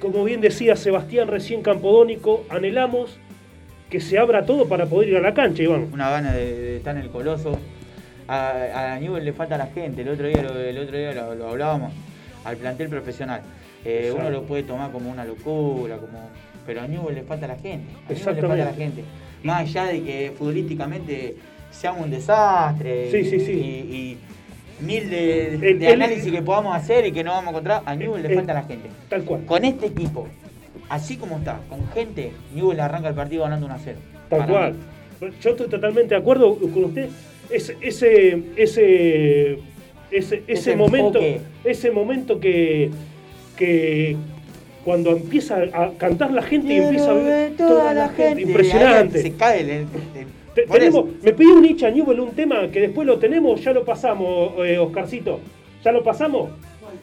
como 0.00 0.24
bien 0.24 0.40
decía 0.40 0.76
Sebastián 0.76 1.28
recién 1.28 1.62
Campodónico, 1.62 2.44
anhelamos 2.48 3.18
que 3.90 4.00
se 4.00 4.18
abra 4.18 4.46
todo 4.46 4.66
para 4.66 4.86
poder 4.86 5.10
ir 5.10 5.16
a 5.18 5.20
la 5.20 5.34
cancha, 5.34 5.62
Iván. 5.62 5.88
Una 5.92 6.08
gana 6.10 6.32
de, 6.32 6.54
de 6.58 6.76
estar 6.78 6.96
en 6.96 7.02
el 7.02 7.10
coloso. 7.10 7.58
A, 8.28 8.94
a 8.94 8.98
Newell 8.98 9.24
le 9.24 9.32
falta 9.34 9.58
la 9.58 9.66
gente, 9.66 10.00
el 10.02 10.08
otro 10.08 10.26
día 10.26 10.40
el 10.40 10.78
otro 10.78 10.96
día 10.96 11.12
lo, 11.12 11.34
lo 11.34 11.48
hablábamos, 11.50 11.92
al 12.44 12.56
plantel 12.56 12.88
profesional. 12.88 13.42
Eh, 13.84 14.12
uno 14.16 14.30
lo 14.30 14.42
puede 14.44 14.62
tomar 14.62 14.90
como 14.92 15.10
una 15.10 15.24
locura, 15.24 15.96
como 15.96 16.28
pero 16.66 16.80
a 16.82 16.86
Newell 16.86 17.14
le 17.16 17.22
falta 17.22 17.46
la 17.48 17.56
gente. 17.56 17.92
A 18.08 18.12
Newell 18.12 18.34
le 18.36 18.40
falta 18.42 18.64
la 18.64 18.72
gente. 18.74 19.04
Más 19.42 19.62
allá 19.62 19.84
de 19.86 20.02
que 20.02 20.32
futbolísticamente 20.38 21.36
seamos 21.72 22.04
un 22.04 22.10
desastre 22.10 23.10
Sí, 23.10 23.16
y, 23.18 23.24
sí, 23.24 23.40
sí. 23.40 23.52
y- 23.52 23.96
y 23.96 24.84
mil 24.84 25.10
de, 25.10 25.54
El- 25.54 25.78
de 25.80 25.86
el- 25.88 25.92
análisis 26.02 26.30
que 26.30 26.42
podamos 26.42 26.76
hacer 26.76 27.04
y 27.06 27.12
que 27.12 27.24
no 27.24 27.32
vamos 27.32 27.48
a 27.48 27.50
encontrar, 27.50 27.82
a 27.84 27.94
Newell 27.96 28.22
le 28.22 28.28
el- 28.28 28.34
falta 28.36 28.54
la 28.54 28.62
gente. 28.62 28.88
Tal 29.08 29.24
cual. 29.24 29.44
Con 29.44 29.64
este 29.64 29.86
equipo, 29.86 30.28
así 30.88 31.16
como 31.16 31.38
está, 31.38 31.60
con 31.68 31.84
gente, 31.88 32.32
Newell 32.54 32.78
arranca 32.80 33.08
el 33.08 33.14
partido 33.14 33.42
ganando 33.42 33.66
1 33.66 33.74
a 33.74 33.78
0. 33.78 33.98
Tal 34.28 34.46
cual. 34.46 34.72
mí. 35.20 35.28
Yo 35.40 35.50
estoy 35.50 35.68
totalmente 35.68 36.14
de 36.14 36.20
acuerdo 36.20 36.56
con 36.56 36.84
usted. 36.84 37.08
Ese, 37.50 37.76
ese, 37.80 39.58
ese, 40.12 40.42
ese 40.46 40.76
momento, 40.76 41.18
enfoque. 41.20 41.40
ese 41.64 41.90
momento 41.90 42.38
que, 42.40 42.90
que 43.56 44.16
cuando 44.84 45.10
empieza 45.12 45.58
a 45.72 45.90
cantar 45.96 46.32
la 46.32 46.42
gente 46.42 46.74
y 46.74 46.76
empieza 46.78 47.10
a 47.10 47.14
ver 47.14 47.56
toda 47.56 47.94
la 47.94 48.08
gente, 48.08 48.42
impresionante. 48.42 49.22
Se 49.22 49.32
cae 49.32 49.60
el. 49.60 49.70
el- 49.70 49.86
tenemos- 50.70 51.06
me 51.22 51.32
pidió 51.32 51.54
un 51.54 51.64
hincha 51.64 51.90
Newell 51.90 52.20
un 52.20 52.30
tema 52.32 52.68
que 52.70 52.80
después 52.80 53.06
lo 53.06 53.18
tenemos, 53.18 53.62
ya 53.64 53.72
lo 53.72 53.84
pasamos, 53.84 54.52
eh, 54.66 54.78
Oscarcito. 54.78 55.40
¿Ya 55.84 55.92
lo 55.92 56.02
pasamos? 56.04 56.50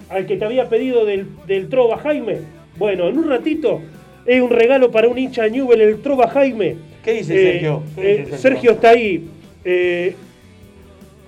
Al 0.09 0.25
que 0.25 0.37
te 0.37 0.45
había 0.45 0.69
pedido 0.69 1.03
del, 1.05 1.27
del 1.47 1.67
Trova 1.67 1.97
Jaime. 1.97 2.37
Bueno, 2.77 3.09
en 3.09 3.17
un 3.17 3.27
ratito 3.27 3.81
es 4.25 4.41
un 4.41 4.49
regalo 4.51 4.91
para 4.91 5.07
un 5.07 5.17
hincha 5.17 5.47
Newell, 5.47 5.81
el 5.81 5.99
Trova 6.01 6.27
Jaime. 6.29 6.75
¿Qué 7.03 7.13
dice 7.13 7.33
Eh, 7.35 7.65
eh, 7.97 8.17
dice 8.25 8.37
Sergio? 8.37 8.37
Sergio 8.37 8.71
está 8.71 8.89
ahí. 8.89 9.27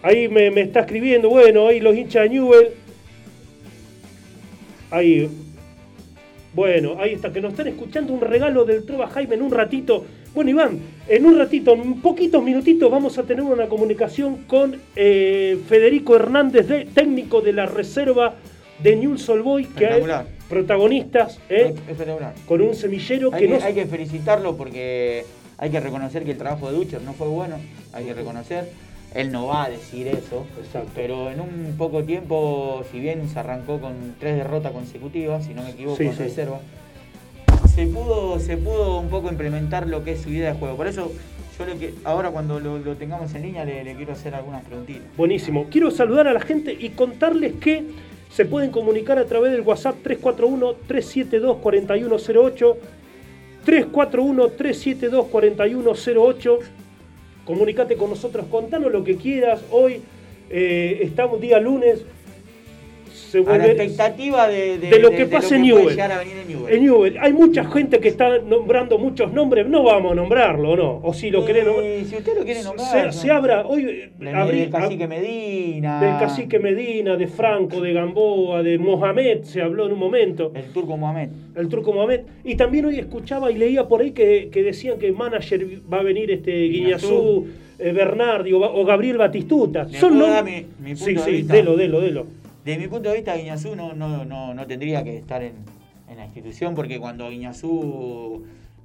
Ahí 0.04 0.28
me, 0.28 0.52
me 0.52 0.62
está 0.62 0.82
escribiendo. 0.82 1.30
Bueno, 1.30 1.68
ahí 1.68 1.80
los 1.80 1.96
hinchas 1.96 2.24
de 2.24 2.30
Newell. 2.30 2.68
Ahí. 4.90 5.30
Bueno, 6.54 6.98
ahí 7.00 7.14
está, 7.14 7.32
que 7.32 7.40
nos 7.40 7.52
están 7.54 7.68
escuchando 7.70 8.12
un 8.12 8.20
regalo 8.20 8.66
del 8.66 8.86
Trova 8.86 9.08
Jaime 9.08 9.36
en 9.36 9.42
un 9.42 9.52
ratito. 9.52 10.04
Bueno, 10.36 10.50
Iván, 10.50 10.80
en 11.08 11.26
un 11.26 11.38
ratito, 11.38 11.74
en 11.74 12.02
poquitos 12.02 12.44
minutitos, 12.44 12.92
vamos 12.92 13.18
a 13.18 13.24
tener 13.24 13.42
una 13.44 13.68
comunicación 13.68 14.38
con 14.48 14.76
eh, 14.96 15.58
Federico 15.68 16.16
Hernández, 16.16 16.68
de- 16.68 16.86
técnico 16.86 17.40
de 17.42 17.54
la 17.54 17.66
reserva 17.68 18.36
de 18.84 18.96
Newell's 18.98 19.30
Old 19.30 19.76
que 19.76 19.86
hay 19.88 20.04
protagonistas, 20.50 21.40
eh, 21.50 21.74
Espectacular. 21.88 22.34
con 22.46 22.62
un 22.62 22.76
semillero 22.76 23.30
Hay 23.34 23.42
que 23.42 23.48
que, 23.48 23.54
no 23.60 23.64
hay 23.64 23.74
que 23.74 23.86
felicitarlo 23.86 24.58
porque 24.58 25.24
hay 25.58 25.70
que 25.70 25.80
reconocer 25.80 26.24
que 26.26 26.32
el 26.32 26.38
trabajo 26.38 26.70
de 26.70 26.78
Ducher 26.78 27.02
no 27.02 27.14
fue 27.14 27.28
bueno, 27.28 27.56
hay 27.94 28.06
que 28.06 28.14
reconocer. 28.14 28.70
Él 29.14 29.32
no 29.32 29.46
va 29.48 29.66
a 29.66 29.70
decir 29.70 30.08
eso, 30.08 30.46
Exacto. 30.64 30.90
pero 30.96 31.30
en 31.30 31.42
un 31.42 31.76
poco 31.78 32.04
tiempo, 32.04 32.84
si 32.92 33.00
bien 33.00 33.28
se 33.30 33.38
arrancó 33.40 33.80
con 33.82 34.16
tres 34.20 34.38
derrotas 34.38 34.72
consecutivas, 34.72 35.46
si 35.46 35.54
no 35.54 35.62
me 35.64 35.72
equivoco, 35.72 35.98
Sí, 35.98 36.06
con 36.06 36.16
sí. 36.16 36.24
reserva, 36.24 36.60
se 37.76 37.86
pudo, 37.88 38.40
se 38.40 38.56
pudo 38.58 39.00
un 39.00 39.10
poco 39.10 39.30
implementar 39.30 39.88
lo 39.88 40.04
que 40.04 40.14
es 40.14 40.22
su 40.22 40.30
idea 40.30 40.54
de 40.54 40.60
juego. 40.60 40.78
Por 40.78 40.88
eso, 40.88 41.12
yo 41.60 41.66
lo 41.66 41.78
que 41.78 41.94
ahora 42.06 42.32
cuando 42.32 42.60
lo, 42.62 42.78
lo 42.80 42.96
tengamos 42.96 43.34
en 43.36 43.42
línea 43.44 43.66
le, 43.66 43.84
le 43.84 43.96
quiero 43.96 44.14
hacer 44.14 44.34
algunas 44.34 44.64
preguntitas. 44.64 45.04
Buenísimo. 45.18 45.66
Quiero 45.70 45.92
saludar 45.92 46.28
a 46.30 46.34
la 46.34 46.40
gente 46.42 46.76
y 46.80 46.90
contarles 46.92 47.54
que 47.60 47.84
se 48.32 48.46
pueden 48.46 48.72
comunicar 48.72 49.20
a 49.20 49.26
través 49.26 49.52
del 49.52 49.60
WhatsApp 49.62 49.96
341-372-4108. 50.06 52.76
341-372-4108. 53.66 56.60
Comunicate 57.52 57.98
con 57.98 58.10
nosotros, 58.10 58.46
contanos 58.50 58.94
lo 58.94 59.04
que 59.04 59.18
quieras. 59.18 59.62
Hoy 59.72 60.00
eh, 60.50 61.00
estamos 61.02 61.42
día 61.42 61.60
lunes. 61.60 62.06
Se 63.32 63.40
A 63.40 63.58
la 63.58 63.66
expectativa 63.66 64.46
de, 64.50 64.78
de 64.78 65.00
lo 65.00 65.10
que 65.12 65.26
pase 65.26 65.56
en 65.56 65.62
Newell. 65.62 65.98
en 66.70 66.84
Newell. 66.84 67.18
Hay 67.22 67.32
mucha 67.32 67.64
gente 67.64 68.00
que 68.00 68.10
está 68.10 68.40
nombrando 68.40 68.98
muchos 68.98 69.32
nombres. 69.32 69.66
No 69.68 69.84
vamos 69.84 70.12
a 70.12 70.16
nombrarlo, 70.16 70.72
¿o 70.72 70.76
¿no? 70.76 71.00
O 71.02 71.14
si 71.14 71.30
lo 71.32 71.46
querés 71.46 71.66
nombrar. 71.66 71.86
Eh, 71.86 72.04
si 72.10 72.18
usted 72.18 72.38
lo 72.38 72.44
quiere 72.44 72.62
nombrar. 72.62 73.14
Se, 73.14 73.20
se 73.20 73.32
abra 73.32 73.66
hoy. 73.66 73.86
eh, 73.88 74.12
Del, 74.20 74.36
abrí- 74.36 74.60
del 74.60 74.70
cacique 74.70 75.08
Medina. 75.08 76.02
del 76.02 76.20
cacique 76.20 76.60
Medina, 76.60 77.16
de 77.16 77.28
Franco, 77.28 77.80
de 77.80 77.94
Gamboa, 77.94 78.64
de 78.64 78.78
Mohamed, 78.78 79.44
se 79.44 79.62
habló 79.62 79.86
en 79.86 79.94
un 79.94 80.00
momento, 80.00 80.52
El 80.54 80.66
turco 80.74 80.98
Mohamed. 80.98 81.30
el 81.56 81.70
turco 81.70 81.94
Mohamed. 81.94 82.22
Y 82.44 82.56
también 82.56 82.84
hoy 82.86 83.00
escuchaba 83.00 83.50
y 83.50 83.58
leía 83.58 83.88
por 83.88 84.02
ahí 84.02 84.12
que, 84.12 84.50
que 84.52 84.62
decían 84.62 85.00
que 85.00 85.14
manager 85.14 85.66
va 85.92 86.00
a 86.00 86.04
venir 86.04 86.32
este 86.32 86.52
Guiñazú, 86.68 87.48
eh, 87.80 87.94
Bernardi 87.94 88.52
o, 88.52 88.84
Gabriel 88.86 89.18
Batistuta. 89.18 89.86
¿Le 89.86 89.98
Son 90.00 90.10
puedo 90.18 90.28
nom- 90.28 90.32
dar 90.34 90.44
mi- 90.44 90.66
mi 90.84 90.96
Sí, 90.98 91.16
sí, 91.18 91.44
delo, 91.44 91.78
delo, 91.78 92.02
delo. 92.02 92.26
Desde 92.64 92.80
mi 92.80 92.88
punto 92.88 93.10
de 93.10 93.16
vista, 93.16 93.36
Guiñazú 93.36 93.76
no, 93.76 93.94
no, 93.94 94.24
no, 94.26 94.54
no 94.54 94.68
tendría 94.68 95.04
que 95.04 95.18
estar 95.18 95.42
en, 95.42 95.54
en 96.10 96.18
la 96.18 96.26
institución 96.26 96.76
porque 96.76 97.00
cuando 97.00 97.30
Guiñazú 97.30 98.44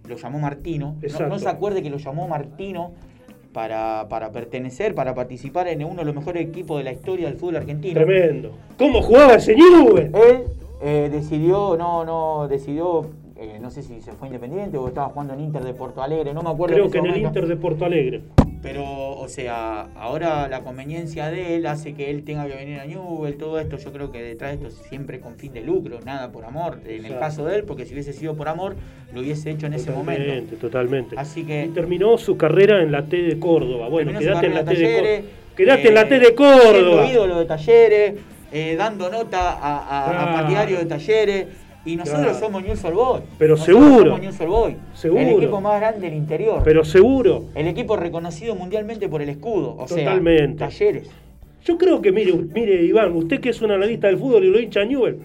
lo 0.09 0.17
llamó 0.17 0.39
Martino. 0.39 0.97
No, 1.29 1.39
se 1.39 1.49
acuerde 1.49 1.83
que 1.83 1.91
lo 1.91 1.99
llamó 1.99 2.29
Martino 2.29 2.93
para, 3.53 4.07
para 4.09 4.33
pertenecer, 4.33 4.95
para 4.95 5.15
participar 5.15 5.69
en 5.69 5.85
uno 5.85 5.97
de 5.97 6.05
los 6.05 6.15
mejores 6.15 6.47
equipos 6.47 6.79
de 6.79 6.85
la 6.85 6.93
historia 6.93 7.29
del 7.29 7.37
fútbol 7.37 7.57
argentino. 7.57 7.95
Tremendo. 7.95 8.53
¿Cómo 8.79 9.03
jugaba 9.03 9.35
ese 9.35 9.55
Newell? 9.55 10.13
Él 10.15 10.45
eh, 10.83 11.09
decidió, 11.11 11.77
no, 11.77 12.05
no, 12.05 12.49
decidió, 12.49 13.11
eh, 13.37 13.59
no 13.61 13.71
sé 13.71 13.83
si 13.83 14.01
se 14.01 14.13
fue 14.13 14.29
independiente 14.29 14.77
o 14.77 14.89
estaba 14.89 15.09
jugando 15.09 15.35
en 15.35 15.41
Inter 15.41 15.65
de 15.65 15.75
Porto 15.75 16.03
Alegre, 16.03 16.35
no 16.35 16.43
me 16.43 16.51
acuerdo. 16.51 16.75
Creo 16.75 16.87
ese 16.87 16.93
que 16.93 16.99
en 16.99 17.15
el. 17.15 17.23
Inter 17.23 17.47
de 17.47 17.57
Porto 17.57 17.85
Alegre. 17.85 18.23
Pero, 18.67 18.85
o 19.19 19.29
sea, 19.29 19.87
ahora 19.97 20.49
la 20.49 20.61
conveniencia 20.63 21.31
de 21.31 21.55
él 21.57 21.67
hace 21.67 21.95
que 21.95 22.11
él 22.11 22.25
tenga 22.25 22.47
que 22.49 22.55
venir 22.57 22.81
a 22.81 22.85
Newell, 22.85 23.37
todo 23.37 23.61
esto, 23.61 23.77
yo 23.79 23.93
creo 23.93 24.11
que 24.11 24.21
detrás 24.23 24.59
de 24.59 24.67
esto 24.67 24.83
siempre 24.89 25.21
con 25.21 25.37
fin 25.37 25.53
de 25.53 25.61
lucro, 25.61 26.01
nada 26.05 26.33
por 26.33 26.45
amor, 26.45 26.81
en 26.87 27.05
el 27.05 27.19
caso 27.19 27.45
de 27.45 27.57
él, 27.57 27.65
porque 27.65 27.85
si 27.87 27.95
hubiese 27.95 28.13
sido 28.13 28.35
por 28.35 28.49
amor, 28.49 28.75
lo 29.15 29.21
hubiese 29.21 29.51
hecho 29.51 29.67
en 29.67 29.75
ese 29.75 29.93
momento. 29.93 30.23
Totalmente, 30.25 30.57
totalmente. 30.57 31.17
Así 31.19 31.45
que 31.45 31.67
Y 31.67 31.69
terminó 31.69 32.19
su 32.19 32.37
carrera 32.37 32.83
en 32.83 32.91
la 32.91 33.07
T 33.07 33.17
de 33.17 33.39
Córdoba. 33.39 33.89
Bueno, 33.89 34.19
quedate 34.19 34.47
en 34.47 34.55
la 34.55 34.65
carrera 34.65 34.75
T 34.75 34.77
de 34.77 34.95
Córdoba. 34.97 35.31
Quedate 35.57 35.89
en 35.89 35.95
la 35.95 36.09
T 36.09 36.17
eh, 36.17 36.19
de 36.21 36.35
Córdoba. 36.35 37.07
ídolo 37.11 37.39
de 37.39 37.45
talleres, 37.47 38.15
eh, 38.53 38.75
dando 38.77 39.09
nota 39.11 39.53
a, 39.53 39.79
a, 39.79 40.11
a 40.11 40.13
Claro. 40.13 40.33
partidarios 40.33 40.81
de 40.81 40.87
talleres. 40.87 41.47
Y 41.87 41.97
nosotros 41.97 42.25
Claro. 42.25 42.39
somos 42.39 42.65
News 42.65 42.85
All 42.85 42.95
Boy. 42.95 43.21
Pero 43.39 43.57
Nosotros 43.57 43.85
seguro. 43.85 44.05
Somos 44.11 44.21
News 44.21 44.41
All 44.41 44.47
Boy. 44.49 44.77
Seguro. 44.95 45.21
El 45.23 45.29
equipo 45.37 45.61
más 45.61 45.81
grande 45.81 46.01
del 46.11 46.15
interior. 46.19 46.63
Pero 46.65 46.85
seguro. 46.85 47.45
el 47.55 47.69
equipo 47.69 47.97
reconocido 47.97 48.55
mundialmente 48.57 49.09
por 49.09 49.23
el 49.23 49.29
escudo. 49.29 49.77
O 49.79 49.87
Totalmente. 49.87 50.59
sea, 50.59 50.69
talleres. 50.69 51.09
Yo 51.65 51.79
creo 51.79 52.03
que, 52.03 52.13
mire, 52.13 52.33
mire, 52.35 52.83
Iván, 52.85 53.13
usted 53.17 53.41
que 53.41 53.51
es 53.51 53.63
un 53.63 53.71
analista 53.71 54.09
del 54.09 54.19
fútbol 54.19 54.45
y 54.45 54.51
lo 54.51 54.61
hincha 54.61 54.85
Newell, 54.85 55.19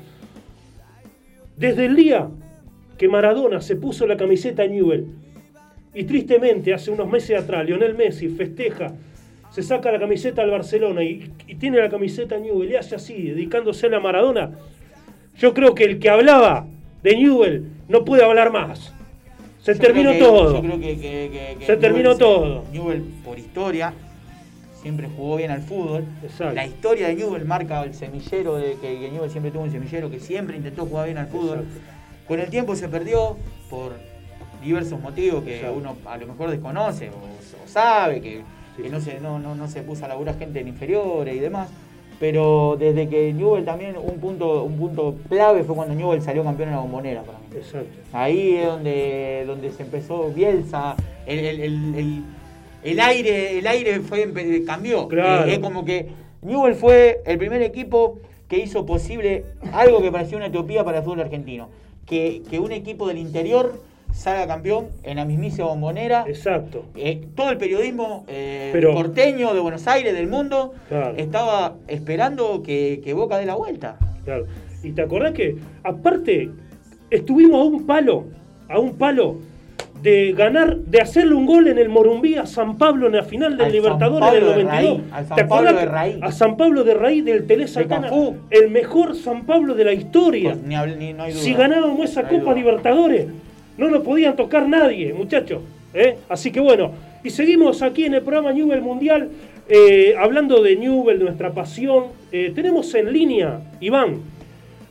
desde 1.58 1.86
el 1.86 1.96
día 1.96 2.30
que 2.98 3.08
Maradona 3.08 3.62
se 3.62 3.76
puso 3.76 4.08
la 4.08 4.18
camiseta 4.18 4.64
a 4.64 4.68
Newell, 4.68 5.06
y 5.94 6.04
tristemente 6.06 6.74
hace 6.74 6.90
unos 6.90 7.10
meses 7.10 7.38
atrás, 7.40 7.66
Lionel 7.66 7.96
Messi 7.96 8.30
festeja, 8.30 8.94
se 9.52 9.62
saca 9.62 9.92
la 9.92 10.00
camiseta 10.00 10.42
al 10.42 10.50
Barcelona 10.52 11.04
y, 11.04 11.30
y 11.48 11.56
tiene 11.56 11.78
la 11.80 11.90
camiseta 11.90 12.36
a 12.36 12.40
Newell 12.40 12.72
y 12.72 12.76
hace 12.76 12.96
así, 12.96 13.22
dedicándose 13.22 13.94
a 13.94 14.00
Maradona, 14.00 14.52
yo 15.42 15.54
creo 15.56 15.74
que 15.74 15.84
el 15.86 16.00
que 16.00 16.10
hablaba 16.10 16.68
de 17.02 17.16
Newell 17.18 17.66
no 17.90 18.06
puede 18.06 18.24
hablar 18.24 18.52
más. 18.52 18.94
Se 19.60 19.74
Yo 19.74 19.80
terminó 19.80 20.12
que- 20.12 20.20
todo. 20.20 20.54
yo 20.54 20.62
creo 20.62 20.80
que- 20.80 20.96
que- 21.00 21.30
que- 21.32 21.56
que 21.60 21.66
Se 21.66 21.78
terminó 21.78 22.16
todo. 22.16 22.64
Newell, 22.72 23.02
por 23.24 23.40
historia, 23.40 23.94
siempre 24.82 25.08
jugó 25.16 25.38
bien 25.38 25.50
al 25.52 25.62
fútbol. 25.62 26.06
Exacto. 26.24 26.54
La 26.54 26.66
historia 26.68 27.08
de 27.08 27.16
Newell 27.16 27.46
marca 27.46 27.84
el 27.84 27.94
semillero 27.96 28.56
de 28.58 28.76
que, 28.82 29.10
Newell 29.12 29.30
siempre 29.32 29.52
tuvo 29.52 29.64
un 29.64 29.72
semillero 29.72 30.10
que 30.12 30.20
siempre 30.20 30.58
intentó 30.58 30.86
jugar 30.86 31.06
bien 31.06 31.18
al 31.18 31.28
fútbol. 31.28 31.60
Exacto. 31.60 31.80
Con 32.28 32.40
el 32.40 32.50
tiempo 32.50 32.76
se 32.76 32.88
perdió 32.88 33.38
por 33.70 33.94
diversos 34.64 35.00
motivos 35.02 35.44
que 35.44 35.56
Exacto. 35.58 35.76
uno 35.78 35.96
a 36.06 36.18
lo 36.18 36.28
mejor 36.28 36.52
desconoce 36.52 37.10
o, 37.10 37.14
o 37.14 37.68
sabe, 37.68 38.22
que, 38.22 38.42
Sí. 38.78 38.84
no, 38.90 39.02
se, 39.02 39.20
no, 39.20 39.38
no, 39.40 39.54
no 39.56 39.68
se 39.68 39.82
puso 39.82 40.06
a 40.06 40.08
laburar 40.08 40.38
gente 40.38 40.60
en 40.60 40.68
inferiores 40.70 41.36
y 41.36 41.40
demás. 41.40 41.68
Pero 42.22 42.78
desde 42.80 43.10
que 43.10 43.34
Newell 43.34 43.66
también, 43.66 43.96
un 43.98 44.20
punto, 44.20 44.64
un 44.64 44.78
punto 44.78 45.16
clave 45.28 45.64
fue 45.64 45.76
cuando 45.76 45.96
Newell 45.96 46.22
salió 46.22 46.44
campeón 46.44 46.70
en 46.70 46.76
la 46.76 46.82
bombonera 46.82 47.24
para 47.24 47.40
mí. 47.40 47.46
Exacto. 47.56 47.90
Ahí 48.14 48.58
es 48.58 48.68
donde, 48.68 49.44
donde 49.48 49.72
se 49.72 49.82
empezó 49.82 50.30
Bielsa, 50.30 50.96
el, 51.26 51.40
el, 51.40 51.60
el- 51.62 51.96
el- 51.96 52.24
el 52.84 53.00
aire, 53.00 53.58
el 53.60 53.66
aire 53.68 54.00
fue, 54.02 54.32
cambió. 54.68 55.08
Claro. 55.08 55.50
Eh, 55.50 55.54
es 55.54 55.60
como 55.60 55.84
que 55.84 56.10
Newell 56.44 56.76
fue 56.76 57.22
el 57.26 57.40
primer 57.40 57.64
equipo 57.64 58.20
que 58.48 58.60
hizo 58.60 58.86
posible 58.86 59.44
algo 59.74 60.00
que 60.02 60.12
parecía 60.12 60.38
una 60.38 60.48
utopía 60.48 60.84
para 60.84 61.00
el 61.00 61.04
fútbol 61.04 61.22
argentino. 61.22 61.70
Que, 62.06 62.44
que 62.52 62.60
un 62.60 62.72
equipo 62.72 63.08
del 63.08 63.18
interior 63.18 63.82
salga 64.14 64.48
campeón 64.48 64.88
en 65.04 65.18
la 65.18 65.26
mismísima 65.26 65.68
bombonera. 65.68 66.26
Exacto. 66.28 66.86
Eh, 66.96 67.22
todo 67.36 67.50
el 67.52 67.58
periodismo 67.58 68.26
eh, 68.28 68.70
Pero- 68.74 68.94
porteño 68.94 69.54
de 69.54 69.60
Buenos 69.60 69.88
Aires, 69.88 70.14
del 70.14 70.28
mundo, 70.28 70.74
Claro. 70.90 71.16
estaba 71.18 71.76
esperando 71.88 72.62
que, 72.64 73.02
que 73.04 73.14
Boca 73.14 73.38
dé 73.38 73.46
la 73.46 73.56
vuelta. 73.56 73.98
Claro. 74.26 74.46
Y 74.84 74.92
te 74.92 75.02
acordás 75.02 75.32
que, 75.34 75.56
aparte, 75.84 76.50
estuvimos 77.10 77.62
a 77.62 77.64
un 77.70 77.86
palo, 77.86 78.26
a 78.70 78.80
un 78.80 78.96
palo 78.98 79.38
de 80.02 80.34
ganar, 80.36 80.78
de 80.78 81.00
hacerle 81.00 81.36
un 81.36 81.46
gol 81.46 81.68
en 81.68 81.78
el 81.78 81.88
Morumbí 81.88 82.34
a 82.36 82.48
San 82.48 82.80
Pablo 82.80 83.06
en 83.06 83.14
la 83.14 83.22
final 83.24 83.56
del 83.56 83.68
Al 83.68 83.72
Libertadores 83.72 84.32
del 84.32 84.42
de 84.42 84.64
92. 84.64 84.98
Raíz, 84.98 85.14
al 85.14 85.26
San 85.28 85.38
¿Te 85.38 85.46
Pablo 85.46 85.74
de 85.74 85.86
Raíz. 85.86 86.16
A 86.24 86.32
San 86.32 86.58
Pablo 86.58 86.84
de 86.84 86.94
Raíz 86.96 87.24
del 87.26 87.46
Telé 87.46 87.68
Santana, 87.68 88.10
el 88.50 88.72
mejor 88.72 89.16
San 89.16 89.46
Pablo 89.46 89.76
de 89.76 89.84
la 89.86 89.94
historia. 89.94 90.58
Ni 90.66 90.74
habl- 90.74 90.98
ni- 90.98 91.14
no 91.14 91.24
hay 91.24 91.34
duda. 91.34 91.44
Si 91.44 91.54
ganábamos 91.54 92.10
esa 92.10 92.24
No 92.24 92.30
Copa. 92.30 92.54
Libertadores, 92.56 93.28
no 93.82 93.90
nos 93.90 94.04
podían 94.04 94.36
tocar 94.36 94.70
nadie, 94.70 95.12
muchachos. 95.12 95.64
¿eh? 95.96 96.18
Así 96.30 96.52
que 96.52 96.60
bueno, 96.60 96.92
y 97.24 97.32
seguimos 97.32 97.82
aquí 97.82 98.06
en 98.06 98.14
el 98.14 98.22
programa 98.22 98.54
Newell 98.54 98.84
Mundial, 98.84 99.30
eh, 99.68 100.14
hablando 100.20 100.62
de 100.62 100.76
Newell, 100.76 101.20
nuestra 101.20 101.52
pasión. 101.52 102.06
Eh, 102.32 102.52
tenemos 102.54 102.94
en 102.94 103.12
línea, 103.12 103.60
Iván, 103.80 104.20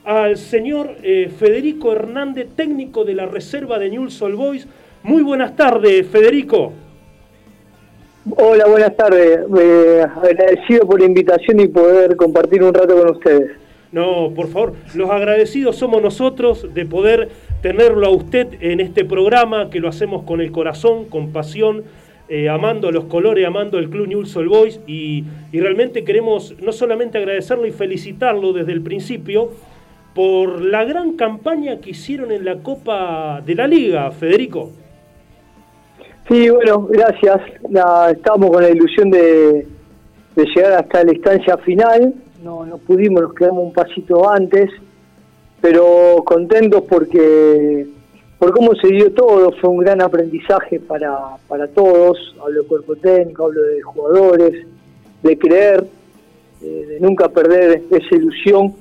al 0.05 0.37
señor 0.37 0.96
Federico 1.38 1.92
Hernández, 1.92 2.48
técnico 2.57 3.05
de 3.05 3.14
la 3.14 3.26
reserva 3.26 3.79
de 3.79 3.90
Newell's 3.90 4.20
Old 4.22 4.35
Boys. 4.35 4.66
Muy 5.05 5.22
buenas 5.22 5.55
tardes, 5.55 6.09
Federico. 6.09 6.72
Hola, 8.37 8.66
buenas 8.66 8.96
tardes. 8.96 9.40
Eh, 9.57 10.05
agradecido 10.16 10.85
por 10.87 10.98
la 10.98 11.07
invitación 11.07 11.61
y 11.61 11.68
poder 11.68 12.16
compartir 12.16 12.64
un 12.64 12.74
rato 12.74 12.96
con 12.96 13.11
ustedes. 13.11 13.53
No, 13.92 14.33
por 14.35 14.48
favor, 14.48 14.74
los 14.94 15.11
agradecidos 15.11 15.76
somos 15.76 16.00
nosotros 16.00 16.66
de 16.72 16.87
poder 16.87 17.29
tenerlo 17.61 18.07
a 18.07 18.11
usted 18.11 18.49
en 18.61 18.81
este 18.81 19.05
programa, 19.05 19.70
que 19.70 19.81
lo 19.81 19.88
hacemos 19.88 20.25
con 20.25 20.40
el 20.40 20.51
corazón, 20.51 21.07
con 21.07 21.33
pasión, 21.33 21.85
eh, 22.29 22.49
amando 22.49 22.92
los 22.92 23.05
colores, 23.07 23.44
amando 23.46 23.79
el 23.79 23.90
Club 23.90 24.07
Newell's 24.07 24.37
Old 24.37 24.49
Boys 24.49 24.81
y, 24.87 25.25
realmente 25.53 26.05
queremos 26.05 26.55
no 26.62 26.70
solamente 26.73 27.18
agradecerlo 27.18 27.66
y 27.66 27.73
felicitarlo 27.73 28.53
desde 28.53 28.70
el 28.73 28.83
principio 28.83 29.51
por 30.14 30.61
la 30.61 30.85
gran 30.85 31.14
campaña 31.16 31.81
que 31.81 31.90
hicieron 31.90 32.31
en 32.31 32.44
la 32.44 32.59
Copa 32.59 33.42
de 33.44 33.55
la 33.55 33.66
Liga, 33.66 34.11
Federico. 34.12 34.70
Sí, 36.29 36.49
bueno, 36.51 36.87
gracias. 36.88 37.40
La- 37.68 38.12
estábamos 38.12 38.51
con 38.51 38.62
la 38.62 38.70
ilusión 38.70 39.11
de, 39.11 39.66
de 40.37 40.44
llegar 40.55 40.75
hasta 40.75 41.03
la 41.03 41.12
instancia 41.12 41.57
final. 41.59 42.14
No, 42.44 42.64
no 42.64 42.79
pudimos, 42.79 43.23
nos 43.23 43.35
quedamos 43.35 43.64
un 43.64 43.73
pasito 43.73 44.31
antes, 44.31 44.70
pero 45.61 46.23
contentos 46.25 46.83
porque 46.88 47.87
por 48.38 48.53
cómo 48.53 48.75
se 48.77 48.88
dio 48.88 49.12
todo, 49.12 49.53
fue 49.61 49.68
un 49.68 49.79
gran 49.79 50.01
aprendizaje 50.01 50.81
para, 50.81 51.37
para 51.46 51.68
todos. 51.68 52.35
Hablo 52.42 52.62
de 52.62 52.68
cuerpo 52.68 52.96
técnico, 52.96 53.44
hablo 53.44 53.61
de 53.62 53.83
jugadores, 53.83 54.66
de 55.23 55.38
creer, 55.38 55.85
de, 56.61 56.87
de 56.87 57.01
nunca 57.01 57.29
perder 57.29 57.83
esa 57.90 58.16
ilusión 58.16 58.73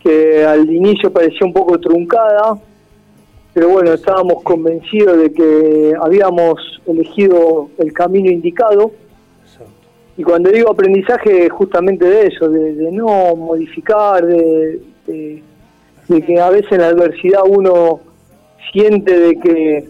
que 0.00 0.44
al 0.44 0.68
inicio 0.72 1.12
parecía 1.12 1.46
un 1.46 1.52
poco 1.52 1.78
truncada, 1.78 2.58
pero 3.54 3.68
bueno, 3.68 3.92
estábamos 3.92 4.42
convencidos 4.42 5.18
de 5.18 5.32
que 5.32 5.92
habíamos 6.00 6.80
elegido 6.86 7.68
el 7.78 7.92
camino 7.92 8.30
indicado. 8.30 8.90
Y 10.16 10.24
cuando 10.24 10.50
digo 10.50 10.70
aprendizaje, 10.70 11.48
justamente 11.48 12.04
de 12.04 12.26
eso, 12.26 12.48
de, 12.48 12.90
no 12.90 13.36
modificar, 13.36 14.26
de- 14.26 14.80
de 16.08 16.22
que 16.22 16.40
a 16.40 16.50
veces 16.50 16.72
en 16.72 16.80
la 16.80 16.88
adversidad 16.88 17.42
uno 17.46 18.00
siente 18.72 19.18
de 19.18 19.36
que, 19.36 19.88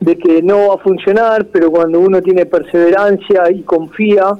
de 0.00 0.18
que 0.18 0.42
no 0.42 0.68
va 0.68 0.74
a 0.74 0.78
funcionar, 0.78 1.46
pero 1.46 1.70
cuando 1.70 2.00
uno 2.00 2.22
tiene 2.22 2.46
perseverancia 2.46 3.50
y 3.50 3.62
confía 3.62 4.32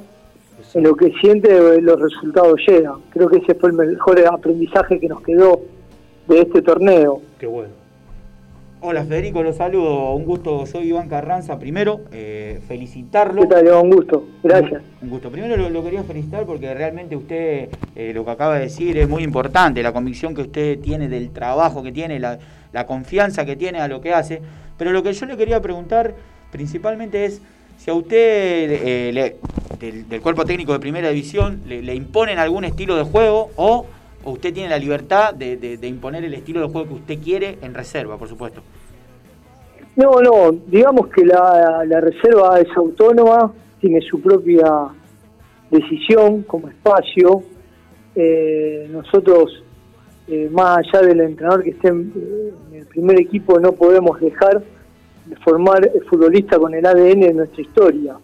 en 0.73 0.83
lo 0.83 0.95
que 0.95 1.11
siente, 1.21 1.81
los 1.81 1.99
resultados 1.99 2.59
llegan. 2.67 2.95
Creo 3.09 3.29
que 3.29 3.37
ese 3.37 3.55
fue 3.55 3.69
el 3.69 3.75
mejor 3.75 4.19
aprendizaje 4.27 4.99
que 4.99 5.07
nos 5.07 5.21
quedó 5.21 5.61
de 6.27 6.41
este 6.41 6.61
torneo. 6.61 7.21
Qué 7.39 7.47
bueno. 7.47 7.84
Hola 8.87 9.03
Federico, 9.03 9.41
los 9.41 9.55
saludo. 9.55 10.13
Un 10.13 10.25
gusto, 10.25 10.63
soy 10.67 10.89
Iván 10.89 11.09
Carranza. 11.09 11.57
Primero, 11.57 12.01
eh, 12.11 12.59
felicitarlo. 12.67 13.41
¿Qué 13.41 13.47
tal? 13.47 13.67
Un 13.69 13.89
gusto. 13.89 14.27
Gracias. 14.43 14.83
Un 15.01 15.09
gusto. 15.09 15.31
Primero 15.31 15.57
lo, 15.57 15.71
lo 15.71 15.83
quería 15.83 16.03
felicitar 16.03 16.45
porque 16.45 16.71
realmente 16.71 17.15
usted, 17.15 17.69
eh, 17.95 18.11
lo 18.13 18.23
que 18.23 18.29
acaba 18.29 18.55
de 18.55 18.61
decir 18.65 18.95
es 18.99 19.09
muy 19.09 19.23
importante, 19.23 19.81
la 19.81 19.91
convicción 19.91 20.35
que 20.35 20.41
usted 20.41 20.79
tiene 20.81 21.07
del 21.09 21.31
trabajo 21.31 21.81
que 21.81 21.91
tiene, 21.91 22.19
la, 22.19 22.37
la 22.73 22.85
confianza 22.85 23.43
que 23.43 23.55
tiene 23.55 23.79
a 23.79 23.87
lo 23.87 24.01
que 24.01 24.13
hace. 24.13 24.39
Pero 24.77 24.91
lo 24.91 25.01
que 25.01 25.13
yo 25.13 25.25
le 25.25 25.35
quería 25.35 25.59
preguntar 25.63 26.13
principalmente 26.51 27.25
es 27.25 27.41
si 27.79 27.89
a 27.89 27.93
usted 27.95 28.17
eh, 28.19 29.11
le- 29.11 29.35
del, 29.79 30.07
del 30.07 30.21
cuerpo 30.21 30.45
técnico 30.45 30.73
de 30.73 30.79
primera 30.79 31.09
división 31.09 31.61
le, 31.67 31.81
le 31.81 31.95
imponen 31.95 32.37
algún 32.37 32.63
estilo 32.65 32.95
de 32.97 33.03
juego 33.03 33.49
o, 33.55 33.87
usted 34.25 34.53
tiene 34.53 34.69
la 34.69 34.77
libertad 34.79 35.33
de, 35.35 35.55
de- 35.57 35.77
de 35.77 35.87
imponer 35.87 36.23
el 36.23 36.33
estilo 36.35 36.61
de 36.61 36.67
juego 36.67 36.87
que 36.87 36.93
usted 36.95 37.19
quiere 37.19 37.57
en 37.63 37.73
reserva, 37.73 38.17
por 38.17 38.27
supuesto. 38.29 38.61
No, 39.95 40.21
no, 40.21 40.51
digamos 40.67 41.07
que 41.07 41.25
la, 41.25 41.85
reserva 42.01 42.59
es 42.59 42.67
autónoma, 42.75 43.53
tiene 43.79 44.01
su 44.01 44.19
propia 44.19 44.89
decisión 45.71 46.43
como 46.43 46.67
espacio. 46.67 47.43
Eh, 48.13 48.89
nosotros, 48.91 49.63
eh, 50.27 50.49
más 50.51 50.79
allá 50.79 51.07
del 51.07 51.21
entrenador 51.21 51.63
que 51.63 51.69
esté 51.69 51.87
en, 51.87 52.11
en 52.71 52.79
el 52.79 52.85
primer 52.87 53.21
equipo, 53.21 53.57
no 53.57 53.71
podemos 53.71 54.19
dejar 54.19 54.61
de 55.25 55.35
formar 55.37 55.89
futbolistas 56.09 56.59
con 56.59 56.73
el 56.73 56.85
ADN 56.85 57.21
de 57.21 57.33
nuestra 57.33 57.61
historia. 57.61 58.17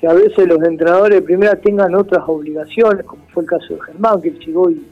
Que 0.00 0.08
a 0.08 0.12
veces 0.12 0.48
los 0.48 0.60
entrenadores 0.64 1.20
de 1.20 1.22
primera 1.22 1.54
tengan 1.54 1.94
otras 1.94 2.24
obligaciones, 2.26 3.04
como 3.04 3.22
fue 3.32 3.44
el 3.44 3.48
caso 3.48 3.74
de 3.74 3.80
Germán, 3.82 4.20
que 4.20 4.30
llegó 4.30 4.68
y 4.70 4.82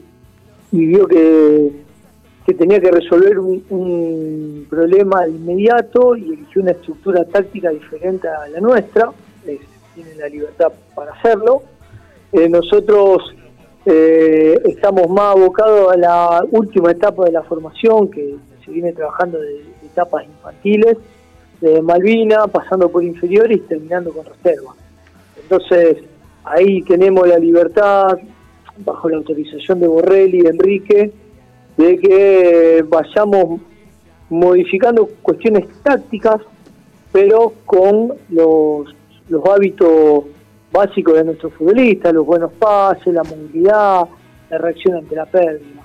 vio 0.71 1.07
que, 1.07 1.88
que 2.45 2.53
tenía 2.53 2.79
que 2.79 2.91
resolver 2.91 3.37
un, 3.39 3.63
un 3.69 4.67
problema 4.69 5.27
inmediato 5.27 6.15
y 6.15 6.33
eligió 6.33 6.61
una 6.61 6.71
estructura 6.71 7.23
táctica 7.25 7.69
diferente 7.69 8.27
a 8.27 8.47
la 8.47 8.59
nuestra. 8.59 9.11
Es- 9.45 9.59
tiene 9.95 10.15
la 10.15 10.29
libertad 10.29 10.71
para 10.95 11.11
hacerlo. 11.11 11.61
Eh, 12.31 12.47
nosotros 12.47 13.35
eh, 13.85 14.57
estamos 14.65 15.09
más 15.09 15.35
abocados 15.35 15.91
a 15.91 15.97
la 15.97 16.45
última 16.51 16.91
etapa 16.91 17.25
de 17.25 17.31
la 17.31 17.43
formación, 17.43 18.09
que 18.09 18.35
se 18.63 18.71
viene 18.71 18.93
trabajando 18.93 19.39
de, 19.39 19.65
etapas 19.85 20.23
infantiles, 20.25 20.97
de 21.59 21.81
Malvina, 21.81 22.47
pasando 22.47 22.89
por 22.89 23.03
inferiores 23.03 23.57
y 23.57 23.61
terminando 23.61 24.11
con 24.13 24.23
reserva. 24.25 24.73
Entonces, 25.41 25.97
ahí 26.45 26.83
tenemos 26.83 27.27
la 27.27 27.39
libertad, 27.39 28.17
bajo 28.77 29.09
la 29.09 29.17
autorización 29.17 29.79
de 29.79 29.87
Borrelli 29.87 30.41
de 30.43 30.49
Enrique, 30.49 31.11
de 31.79 31.97
que 31.97 32.85
vayamos 32.89 33.61
modificando 34.29 35.09
cuestiones 35.21 35.65
tácticas, 35.81 36.41
pero 37.13 37.53
con 37.65 38.13
los, 38.27 38.93
los 39.29 39.45
hábitos 39.45 40.25
básicos 40.73 41.15
de 41.15 41.23
nuestros 41.23 41.53
futbolistas, 41.53 42.13
los 42.13 42.25
buenos 42.25 42.51
pases, 42.51 43.13
la 43.13 43.23
movilidad, 43.23 44.03
la 44.49 44.57
reacción 44.57 44.97
ante 44.97 45.15
la 45.15 45.25
pérdida. 45.25 45.81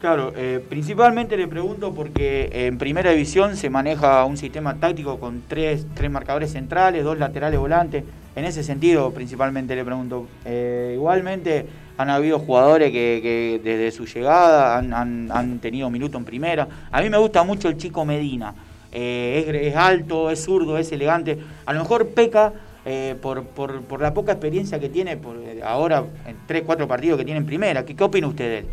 Claro, 0.00 0.32
eh, 0.36 0.64
principalmente 0.68 1.36
le 1.36 1.48
pregunto 1.48 1.92
porque 1.92 2.48
en 2.52 2.78
primera 2.78 3.10
división 3.10 3.56
se 3.56 3.68
maneja 3.70 4.24
un 4.24 4.36
sistema 4.36 4.76
táctico 4.76 5.18
con 5.18 5.42
tres, 5.48 5.84
tres 5.94 6.12
marcadores 6.12 6.52
centrales, 6.52 7.02
dos 7.02 7.18
laterales 7.18 7.58
volantes. 7.58 8.04
En 8.36 8.44
ese 8.44 8.62
sentido, 8.62 9.10
principalmente 9.10 9.74
le 9.74 9.84
pregunto. 9.84 10.26
Eh, 10.44 10.92
igualmente 10.94 11.66
han 11.98 12.10
habido 12.10 12.38
jugadores 12.38 12.90
que, 12.92 13.20
que 13.22 13.60
desde 13.62 13.90
su 13.90 14.04
llegada 14.06 14.76
han, 14.78 14.92
han- 14.92 15.28
han 15.32 15.58
tenido 15.60 15.88
minuto 15.90 16.18
en 16.18 16.24
primera. 16.24 16.68
A 16.90 17.00
mí 17.02 17.08
me 17.10 17.18
gusta 17.18 17.42
mucho 17.44 17.68
el 17.68 17.76
chico 17.76 18.04
Medina. 18.04 18.54
Eh, 18.92 19.44
es, 19.48 19.68
es 19.72 19.76
alto, 19.76 20.30
es 20.30 20.42
zurdo, 20.44 20.78
es 20.78 20.90
elegante. 20.92 21.38
A 21.66 21.72
lo 21.72 21.80
mejor 21.80 22.08
peca 22.08 22.52
eh, 22.84 23.14
por, 23.20 23.42
por, 23.44 23.82
por 23.82 24.00
la 24.00 24.14
poca 24.14 24.32
experiencia 24.32 24.78
que 24.78 24.88
tiene 24.88 25.16
por, 25.16 25.36
ahora 25.64 26.04
en 26.26 26.36
tres, 26.46 26.62
cuatro 26.64 26.86
partidos 26.86 27.18
que 27.18 27.24
tiene 27.24 27.38
en 27.40 27.46
primera. 27.46 27.84
¿Qué, 27.84 27.94
qué 27.96 28.04
opina 28.04 28.28
usted 28.28 28.44
de 28.44 28.58
él? 28.58 28.66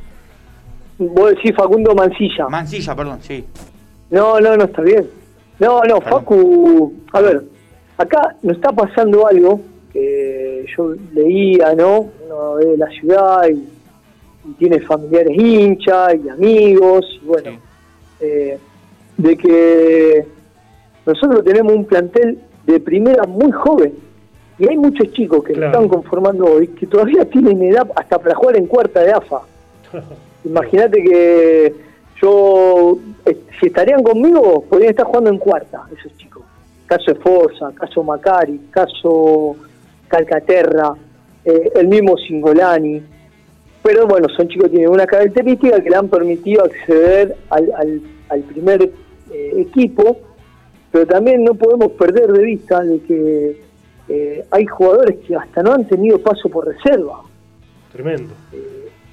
Vos 0.99 1.31
decís 1.31 1.53
Facundo 1.55 1.95
Mancilla. 1.95 2.47
Mancilla, 2.47 2.95
perdón, 2.95 3.19
sí. 3.21 3.43
No, 4.11 4.39
no, 4.39 4.55
no 4.55 4.65
está 4.65 4.81
bien. 4.83 5.07
No, 5.59 5.81
no, 5.83 5.99
Facu, 6.01 6.93
a 7.13 7.21
ver, 7.21 7.43
acá 7.97 8.35
nos 8.43 8.55
está 8.57 8.71
pasando 8.71 9.27
algo 9.27 9.61
que 9.91 10.42
yo 10.75 10.93
leía, 11.13 11.73
¿no? 11.75 12.09
Uno 12.25 12.55
ve 12.55 12.77
la 12.77 12.87
ciudad 12.89 13.47
y, 13.49 13.67
y 14.49 14.53
tiene 14.57 14.79
familiares 14.81 15.31
hinchas 15.37 16.15
y 16.23 16.29
amigos, 16.29 17.05
y 17.21 17.25
bueno, 17.25 17.51
eh, 18.19 18.57
de 19.17 19.37
que 19.37 20.25
nosotros 21.05 21.43
tenemos 21.43 21.73
un 21.73 21.85
plantel 21.85 22.39
de 22.65 22.79
primera 22.79 23.23
muy 23.23 23.51
joven 23.51 23.93
y 24.59 24.67
hay 24.69 24.77
muchos 24.77 25.11
chicos 25.11 25.43
que 25.43 25.53
Claro. 25.53 25.71
están 25.71 25.87
conformando 25.89 26.45
hoy 26.45 26.67
que 26.67 26.87
todavía 26.87 27.25
tienen 27.25 27.61
edad 27.63 27.87
hasta 27.95 28.19
para 28.19 28.35
jugar 28.35 28.55
en 28.57 28.67
cuarta 28.67 29.01
de 29.01 29.11
AFA. 29.11 29.41
Imagínate 30.45 31.03
que 31.03 31.73
yo, 32.21 32.97
eh, 33.25 33.37
si 33.59 33.67
estarían 33.67 34.03
conmigo, 34.03 34.63
podrían 34.69 34.91
estar 34.91 35.05
jugando 35.05 35.29
en 35.31 35.37
cuarta, 35.39 35.83
esos 35.97 36.15
chicos. 36.17 36.43
Caso 36.85 37.15
Forza, 37.15 37.71
caso 37.73 38.03
Macari, 38.03 38.59
caso 38.69 39.55
Calcaterra, 40.17 40.93
eh, 41.43 41.71
el 41.75 41.87
mismo 41.87 42.15
Singolani. 42.17 43.01
Pero 43.81 44.07
bueno, 44.07 44.27
son 44.29 44.47
chicos 44.47 44.65
que 44.65 44.77
tienen 44.77 44.89
una 44.89 45.05
característica 45.07 45.81
que 45.81 45.89
le 45.89 45.95
han 45.95 46.07
permitido 46.07 46.63
acceder 46.63 47.35
al, 47.49 47.71
al- 47.75 48.01
al 48.29 48.41
primer 48.41 48.81
eh, 48.83 49.51
equipo, 49.57 50.17
pero 50.91 51.05
también 51.07 51.43
no 51.43 51.55
podemos 51.55 51.91
perder 51.93 52.31
de 52.31 52.43
vista 52.43 52.81
de 52.83 52.99
que 53.01 53.61
eh, 54.09 54.45
hay 54.51 54.65
jugadores 54.65 55.17
que 55.27 55.35
hasta 55.35 55.63
no 55.63 55.73
han 55.73 55.85
tenido 55.87 56.19
paso 56.19 56.47
por 56.49 56.67
reserva. 56.67 57.21
Tremendo. 57.91 58.33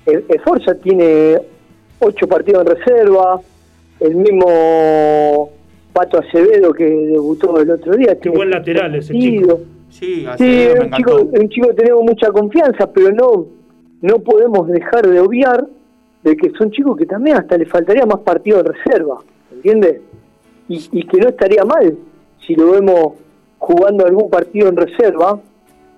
El, 0.07 0.25
el 0.29 0.41
Forza 0.41 0.75
tiene 0.75 1.39
ocho 1.99 2.27
partidos 2.29 2.67
en 2.67 2.77
reserva, 2.77 3.41
el 4.01 4.15
mismo 4.17 5.51
Pato 5.93 6.19
Acevedo 6.19 6.73
que 6.73 6.85
debutó 6.85 7.59
el 7.61 7.71
otro 7.71 7.95
día. 7.97 8.15
Qué 8.15 8.21
tiene 8.23 8.37
buen 8.37 8.51
lateral 8.51 8.95
ese 8.95 9.13
chico. 9.13 9.61
Sí, 10.39 10.45
es 10.63 10.75
un 10.81 10.91
chico, 10.93 11.17
un 11.41 11.49
chico 11.49 11.69
que 11.69 11.75
tenemos 11.75 12.03
mucha 12.03 12.31
confianza, 12.33 12.91
pero 12.93 13.11
no, 13.13 13.47
no 14.01 14.19
podemos 14.21 14.67
dejar 14.69 15.07
de 15.07 15.21
obviar 15.21 15.67
de 16.23 16.37
que 16.37 16.51
son 16.51 16.71
chicos 16.71 16.97
que 16.99 17.07
también 17.07 17.37
hasta 17.37 17.57
le 17.57 17.67
faltaría 17.67 18.05
más 18.07 18.21
partidos 18.21 18.65
de 18.65 18.73
reserva, 18.73 19.19
¿entiendes? 19.53 20.01
Y, 20.69 20.89
y 20.93 21.07
que 21.07 21.19
no 21.19 21.29
estaría 21.29 21.65
mal 21.65 21.97
si 22.47 22.55
lo 22.55 22.71
vemos 22.73 23.15
jugando 23.59 24.07
algún 24.07 24.31
partido 24.31 24.69
en 24.69 24.77
reserva, 24.77 25.39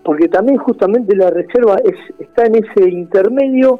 porque 0.04 0.28
también 0.28 0.58
justamente 0.58 1.14
la 1.14 1.30
reserva 1.30 1.76
es, 1.84 1.94
está 2.18 2.44
en 2.46 2.56
ese 2.56 2.88
intermedio 2.88 3.78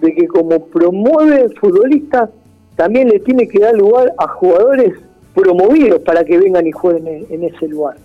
de 0.00 0.12
que 0.14 0.26
como 0.26 0.66
promueve 0.66 1.48
futbolistas, 1.60 2.30
también 2.74 3.08
le 3.08 3.20
tiene 3.20 3.46
que 3.46 3.60
dar 3.60 3.74
lugar 3.76 4.12
a 4.18 4.26
jugadores 4.26 4.94
promovidos 5.32 6.00
para 6.00 6.24
que 6.24 6.38
vengan 6.38 6.66
y 6.66 6.72
jueguen 6.72 7.06
en- 7.06 7.26
en 7.30 7.44
ese 7.44 7.68
lugar. 7.68 7.96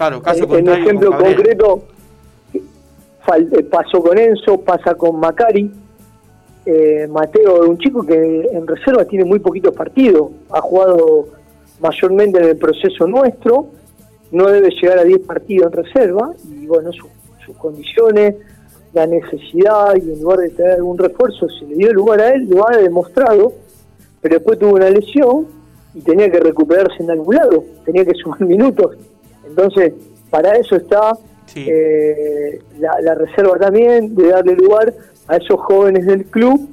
Claro, 0.00 0.22
caso 0.22 0.46
En- 0.56 0.66
ejemplo 0.66 1.10
con 1.10 1.18
concreto, 1.34 1.82
eh, 3.52 3.62
pasó 3.64 4.02
con 4.02 4.16
Enzo, 4.16 4.58
pasa 4.62 4.94
con 4.94 5.20
Macari. 5.20 5.70
Eh, 6.64 7.06
Mateo 7.06 7.64
es 7.64 7.68
un 7.68 7.76
chico 7.76 8.02
que 8.06 8.48
en 8.50 8.66
reserva 8.66 9.04
tiene 9.04 9.26
muy 9.26 9.40
poquitos 9.40 9.74
partidos, 9.76 10.30
ha 10.52 10.62
jugado 10.62 11.26
mayormente 11.80 12.38
en 12.38 12.46
el 12.48 12.56
proceso 12.56 13.06
nuestro, 13.06 13.66
no 14.32 14.46
debe 14.46 14.70
llegar 14.70 14.98
a 15.00 15.04
10 15.04 15.20
partidos 15.20 15.70
en 15.70 15.84
reserva, 15.84 16.30
y 16.48 16.66
bueno, 16.66 16.90
su- 16.92 17.06
sus 17.44 17.54
condiciones, 17.58 18.36
la 18.94 19.06
necesidad, 19.06 19.94
y 19.96 20.12
en 20.14 20.22
lugar 20.22 20.38
de 20.38 20.48
traer 20.48 20.72
algún 20.76 20.96
refuerzo, 20.96 21.46
se 21.50 21.66
le 21.66 21.74
dio 21.74 21.92
lugar 21.92 22.20
a 22.22 22.30
él, 22.30 22.48
lo 22.48 22.66
ha 22.66 22.74
demostrado, 22.74 23.52
pero 24.22 24.36
después 24.36 24.58
tuvo 24.58 24.76
una 24.76 24.88
lesión 24.88 25.46
y 25.94 26.00
tenía 26.00 26.30
que 26.30 26.40
recuperarse 26.40 27.02
en 27.02 27.10
algún 27.10 27.34
lado, 27.34 27.64
tenía 27.84 28.02
que 28.06 28.14
sumar 28.14 28.40
minutos. 28.46 28.96
Entonces, 29.50 29.92
para 30.30 30.56
eso 30.56 30.76
está 30.76 31.12
eh, 31.54 32.60
la, 32.78 33.00
la 33.02 33.14
reserva 33.14 33.58
también, 33.58 34.14
de 34.14 34.28
darle 34.28 34.54
lugar 34.54 34.94
a 35.26 35.36
esos 35.36 35.60
jóvenes 35.60 36.06
del 36.06 36.24
club 36.24 36.68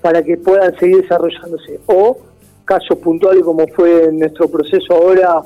para 0.00 0.22
que 0.22 0.36
puedan 0.36 0.76
seguir 0.78 1.02
desarrollándose. 1.02 1.80
O 1.86 2.18
casos 2.64 2.98
puntuales 2.98 3.42
como 3.44 3.66
fue 3.68 4.04
en 4.04 4.18
nuestro 4.18 4.48
proceso 4.48 4.94
ahora, 4.94 5.42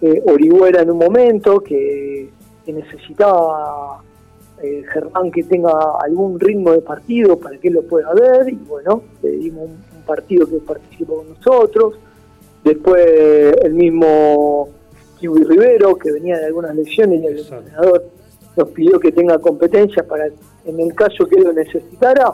eh, 0.00 0.22
Orihuela 0.26 0.82
en 0.82 0.90
un 0.90 0.98
momento, 0.98 1.60
que, 1.60 2.30
que 2.64 2.72
necesitaba 2.72 4.02
eh, 4.62 4.82
Germán 4.92 5.30
que 5.30 5.42
tenga 5.42 5.72
algún 6.02 6.38
ritmo 6.38 6.72
de 6.72 6.80
partido 6.80 7.38
para 7.38 7.58
que 7.58 7.68
él 7.68 7.74
lo 7.74 7.82
pueda 7.82 8.12
ver, 8.14 8.48
y 8.48 8.56
bueno, 8.68 9.02
le 9.22 9.30
dimos 9.32 9.64
un, 9.64 9.70
un 9.96 10.02
partido 10.06 10.46
que 10.46 10.58
participó 10.58 11.16
con 11.16 11.28
nosotros. 11.30 11.94
Después 12.62 13.54
el 13.62 13.74
mismo 13.74 14.68
Kiwi 15.20 15.44
Rivero, 15.44 15.96
que 15.96 16.10
venía 16.10 16.38
de 16.38 16.46
algunas 16.46 16.74
lesiones 16.74 17.22
y 17.22 17.26
el 17.26 17.38
entrenador 17.38 18.06
nos 18.56 18.68
pidió 18.70 18.98
que 18.98 19.12
tenga 19.12 19.38
competencia 19.38 20.02
para, 20.02 20.26
en 20.64 20.80
el 20.80 20.94
caso 20.94 21.26
que 21.26 21.40
lo 21.40 21.52
necesitara, 21.52 22.32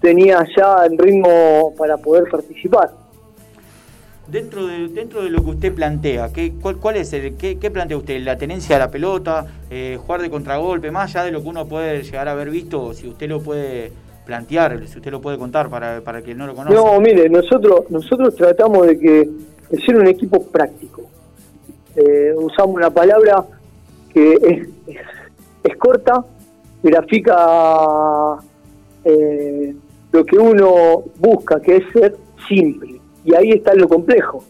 tenía 0.00 0.44
ya 0.56 0.86
el 0.86 0.98
ritmo 0.98 1.74
para 1.76 1.96
poder 1.96 2.24
participar. 2.30 2.90
Dentro 4.26 4.66
de, 4.66 4.88
dentro 4.88 5.22
de 5.22 5.30
lo 5.30 5.44
que 5.44 5.50
usted 5.50 5.72
plantea, 5.72 6.32
¿qué, 6.32 6.54
cuál, 6.60 6.78
cuál 6.78 6.96
es 6.96 7.12
el, 7.12 7.36
qué, 7.36 7.58
qué 7.58 7.70
plantea 7.70 7.96
usted? 7.96 8.20
¿La 8.22 8.36
tenencia 8.36 8.74
de 8.74 8.80
la 8.80 8.90
pelota? 8.90 9.46
Eh, 9.70 9.98
¿Jugar 10.04 10.20
de 10.22 10.30
contragolpe? 10.30 10.90
Más 10.90 11.14
allá 11.14 11.26
de 11.26 11.30
lo 11.30 11.42
que 11.42 11.48
uno 11.48 11.66
puede 11.66 12.02
llegar 12.02 12.26
a 12.26 12.32
haber 12.32 12.50
visto, 12.50 12.92
si 12.92 13.06
usted 13.06 13.28
lo 13.28 13.40
puede 13.40 13.92
plantear, 14.24 14.88
si 14.88 14.98
usted 14.98 15.12
lo 15.12 15.20
puede 15.20 15.38
contar 15.38 15.70
para, 15.70 16.00
para 16.00 16.22
quien 16.22 16.38
no 16.38 16.48
lo 16.48 16.56
conoce. 16.56 16.74
No, 16.74 17.00
mire, 17.00 17.28
nosotros 17.28 17.88
nosotros 17.88 18.34
tratamos 18.34 18.88
de 18.88 18.98
que 18.98 19.30
de 19.70 19.80
ser 19.84 19.96
un 19.96 20.08
equipo 20.08 20.42
práctico. 20.42 21.05
Eh, 21.96 22.32
usamos 22.36 22.76
una 22.76 22.90
palabra 22.90 23.44
que 24.12 24.32
es, 24.34 24.68
es, 24.86 24.98
es 25.64 25.76
corta, 25.78 26.24
grafica 26.82 28.36
eh, 29.04 29.74
lo 30.12 30.24
que 30.24 30.38
uno 30.38 31.04
busca, 31.18 31.60
que 31.60 31.76
es 31.76 31.84
ser 31.92 32.16
simple. 32.48 33.00
Y 33.24 33.34
ahí 33.34 33.50
está 33.52 33.74
lo 33.74 33.88
complejo, 33.88 34.42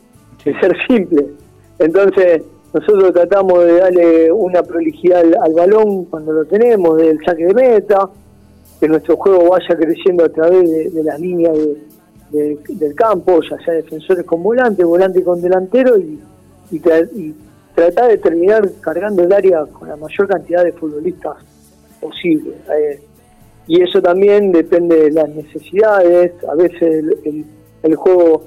de 0.44 0.58
ser 0.60 0.76
simple. 0.88 1.26
Entonces, 1.78 2.42
nosotros 2.72 3.12
tratamos 3.12 3.64
de 3.64 3.72
darle 3.78 4.32
una 4.32 4.62
prolijidad 4.62 5.20
al, 5.20 5.36
al 5.42 5.52
balón 5.54 6.04
cuando 6.06 6.32
lo 6.32 6.44
tenemos, 6.44 6.96
del 6.98 7.18
saque 7.24 7.46
de 7.46 7.54
meta, 7.54 8.08
que 8.78 8.88
nuestro 8.88 9.16
juego 9.16 9.50
vaya 9.50 9.74
creciendo 9.76 10.24
a 10.24 10.28
través 10.28 10.92
de, 10.92 11.02
las 11.02 11.18
líneas 11.18 11.56
de- 12.30 12.58
del 12.68 12.94
campo, 12.94 13.40
ya 13.48 13.56
sea 13.64 13.72
defensores 13.74 14.24
con 14.26 14.42
volante, 14.42 14.84
volante 14.84 15.22
con 15.22 15.40
delantero 15.40 15.96
y, 15.96 16.20
y 16.70 16.80
tra- 16.80 17.08
y 17.14 17.34
tratar 17.74 18.08
de 18.08 18.18
terminar 18.18 18.68
cargando 18.80 19.22
el 19.22 19.32
área 19.32 19.64
con 19.66 19.88
la 19.88 19.96
mayor 19.96 20.26
cantidad 20.28 20.64
de 20.64 20.72
futbolistas 20.72 21.36
posible. 22.00 22.54
Eh, 22.78 23.00
y 23.68 23.82
eso 23.82 24.00
también 24.00 24.52
depende 24.52 24.96
de 24.96 25.10
las 25.10 25.28
necesidades, 25.28 26.32
a 26.48 26.54
veces 26.54 26.82
el, 26.82 27.16
el- 27.24 27.44
el 27.82 27.94
juego, 27.96 28.42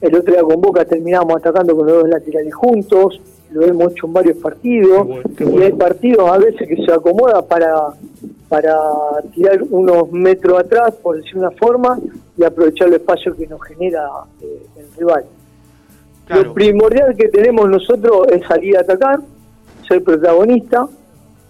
el 0.00 0.14
otro 0.16 0.32
día 0.34 0.42
con 0.42 0.60
Boca 0.60 0.84
terminamos 0.84 1.36
atacando 1.36 1.74
con 1.76 1.86
los 1.86 1.96
dos 2.02 2.08
laterales 2.08 2.54
juntos, 2.54 3.20
lo 3.52 3.62
hemos 3.62 3.92
hecho 3.92 4.06
en 4.06 4.12
varios 4.12 4.36
partidos, 4.38 5.06
y 5.58 5.62
hay 5.62 5.72
partidos 5.72 6.28
a 6.30 6.38
veces 6.38 6.66
que 6.68 6.76
se 6.84 6.92
acomoda 6.92 7.40
para, 7.42 7.92
para 8.48 8.76
tirar 9.32 9.62
unos 9.70 10.10
metros 10.10 10.58
atrás, 10.58 10.94
por 11.02 11.16
decir 11.16 11.38
una 11.38 11.50
forma, 11.52 11.98
y 12.36 12.42
aprovechar 12.44 12.88
el 12.88 12.94
espacio 12.94 13.34
que 13.36 13.46
nos 13.46 13.62
genera 13.62 14.08
eh, 14.42 14.66
el 14.76 14.86
rival. 14.98 15.24
Lo 16.28 16.54
primordial 16.54 17.14
que 17.16 17.28
tenemos 17.28 17.68
nosotros 17.68 18.26
es 18.32 18.46
salir 18.46 18.76
a 18.78 18.80
atacar, 18.80 19.20
ser 19.86 20.02
protagonista, 20.02 20.86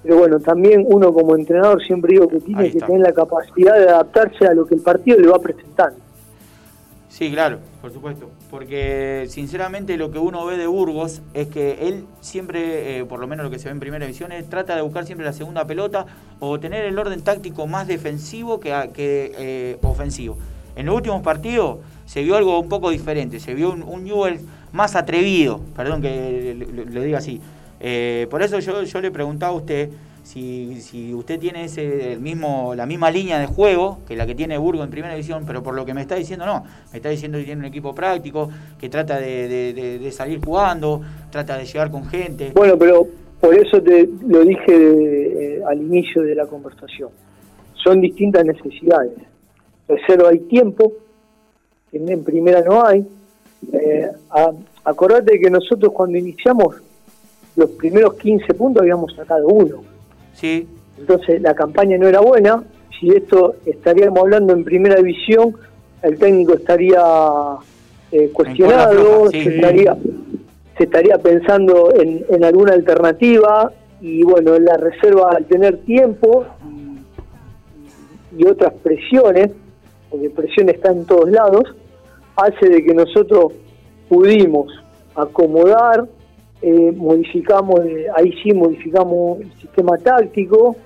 pero 0.03 0.19
bueno, 0.19 0.41
también 0.41 0.85
uno 0.87 1.13
como 1.13 1.37
entrenador 1.37 1.83
siempre 1.83 2.13
digo 2.13 2.29
que 2.29 2.41
tiene 2.41 2.71
que 2.71 2.81
tener 2.81 3.01
la 3.01 3.13
capacidad 3.13 3.79
de 3.79 3.89
adaptarse 3.89 4.47
a 4.47 4.55
lo 4.55 4.67
que 4.67 4.75
el 4.75 4.83
partido 4.83 5.19
le 5.19 5.29
va 5.29 5.39
presentando. 5.39 5.99
Sí, 7.09 7.31
claro, 7.31 7.59
por 7.81 7.93
supuesto. 7.93 8.29
Porque 8.51 9.27
sinceramente 9.29 9.97
lo 9.97 10.11
que 10.11 10.19
uno 10.19 10.45
ve 10.47 10.57
de 10.57 10.67
Burgos 10.67 11.23
es 11.33 11.47
que 11.47 11.87
él 11.87 12.07
siempre, 12.21 12.99
eh, 12.99 13.05
por 13.05 13.21
lo 13.21 13.29
menos 13.29 13.45
lo 13.45 13.51
que 13.51 13.61
se 13.61 13.67
ve 13.67 13.71
en 13.71 13.79
primera 13.79 14.05
división, 14.05 14.33
es 14.33 14.51
trata 14.51 14.75
de 14.75 14.83
buscar 14.83 15.07
siempre 15.07 15.25
la 15.25 15.33
segunda 15.33 15.65
pelota 15.65 16.07
o 16.41 16.59
tener 16.59 16.85
el 16.85 16.99
orden 16.99 17.23
táctico 17.23 17.69
más 17.69 17.87
defensivo 17.87 18.59
que, 18.59 18.73
eh, 18.97 19.79
ofensivo. 19.83 20.37
En 20.75 20.87
los 20.87 20.97
últimos 20.97 21.23
partidos 21.23 21.79
se 22.05 22.25
vio 22.25 22.35
algo 22.35 22.59
un 22.59 22.69
poco 22.69 22.91
diferente, 22.91 23.39
se 23.39 23.55
vio 23.55 23.71
un, 23.71 23.85
un 23.85 24.03
Newell 24.03 24.41
más 24.75 24.97
atrevido, 24.97 25.61
perdón 25.77 26.03
que 26.03 26.55
lo, 26.91 27.01
diga 27.01 27.19
así. 27.19 27.41
Eh, 27.81 28.27
por 28.29 28.43
eso 28.43 28.59
yo, 28.59 28.83
yo 28.83 29.01
le 29.01 29.11
preguntaba 29.11 29.53
a 29.53 29.57
usted 29.57 29.89
si, 30.25 30.81
si 30.81 31.15
usted 31.15 31.39
tiene 31.39 31.65
ese, 31.65 32.15
el 32.15 32.21
mismo, 32.21 32.75
la 32.75 32.85
misma 32.87 33.11
línea 33.11 33.39
de 33.39 33.47
juego 33.47 34.01
que 34.09 34.17
la 34.17 34.27
que 34.27 34.35
tiene 34.35 34.59
Burgo 34.59 34.83
en 34.83 34.91
primera 34.91 35.15
división, 35.15 35.45
pero 35.47 35.63
por 35.63 35.75
lo 35.75 35.85
que 35.85 35.95
me 35.95 36.01
está 36.01 36.17
diciendo 36.17 36.45
no. 36.45 36.65
Me 36.93 36.97
está 36.99 37.09
diciendo 37.11 37.39
que 37.39 37.45
tiene 37.45 37.61
un 37.61 37.67
equipo 37.67 37.95
práctico, 37.95 38.51
que 38.81 38.89
trata 38.89 39.21
de, 39.21 39.49
de- 39.73 40.13
salir 40.13 40.41
jugando, 40.45 41.03
trata 41.31 41.57
de 41.57 41.67
llegar 41.67 41.91
con 41.91 42.07
gente. 42.07 42.51
Bueno, 42.55 42.77
pero 42.79 43.07
por 43.41 43.55
eso 43.55 43.81
te 43.83 44.09
lo 44.27 44.41
dije 44.45 45.57
eh, 45.59 45.63
al 45.69 45.81
inicio 45.81 46.23
de 46.23 46.35
la 46.35 46.47
conversación. 46.47 47.11
Son 47.75 48.01
distintas 48.01 48.45
necesidades. 48.45 49.13
Reserva 49.87 50.31
hay 50.31 50.39
tiempo, 50.41 50.93
en 51.93 52.25
primera 52.25 52.63
no 52.63 52.85
hay. 52.85 53.07
Eh, 53.73 54.09
a- 54.31 54.53
acordate 54.85 55.39
que 55.41 55.51
nosotros 55.51 55.93
cuando 55.93 56.19
iniciamos 56.19 56.77
los 57.57 57.71
primeros 57.71 58.15
15 58.15 58.53
puntos 58.55 58.83
habíamos 58.83 59.15
sacado 59.15 59.47
uno. 59.49 59.83
Sí, 60.35 60.67
Entonces 60.99 61.41
la 61.41 61.55
campaña 61.55 61.97
no 61.99 62.07
era 62.09 62.21
buena. 62.21 62.63
Si 62.99 63.09
esto 63.11 63.57
estaríamos 63.67 64.19
hablando 64.21 64.53
en 64.53 64.65
primera 64.65 64.97
división, 64.97 65.55
el 66.03 66.19
técnico 66.19 66.55
estaría 66.55 67.01
eh, 68.13 68.31
cuestionado, 68.33 69.31
sí. 69.31 69.43
se, 69.43 69.55
estaría, 69.57 69.97
se 70.79 70.85
estaría 70.85 71.19
pensando 71.19 71.93
en, 71.95 72.25
en 72.29 72.45
alguna 72.45 72.75
alternativa 72.75 73.73
y 74.01 74.23
bueno, 74.23 74.59
la 74.59 74.77
reserva 74.77 75.31
al 75.33 75.45
tener 75.47 75.79
tiempo 75.79 76.45
y 78.37 78.47
otras 78.47 78.73
presiones, 78.83 79.51
porque 80.11 80.31
presión 80.31 80.69
está 80.69 80.91
en 80.93 81.05
todos 81.07 81.31
lados, 81.31 81.63
hace 82.37 82.69
de 82.69 82.85
que 82.85 82.95
nosotros 82.95 83.53
pudimos 84.09 84.73
acomodar, 85.15 86.07
eh, 86.63 86.93
modificamos, 86.93 87.81
eh, 87.85 88.07
ahí 88.17 88.33
sí 88.43 88.53
modificamos 88.53 89.41
el 89.41 89.53
sistema 89.61 89.97
táctico 89.99 90.77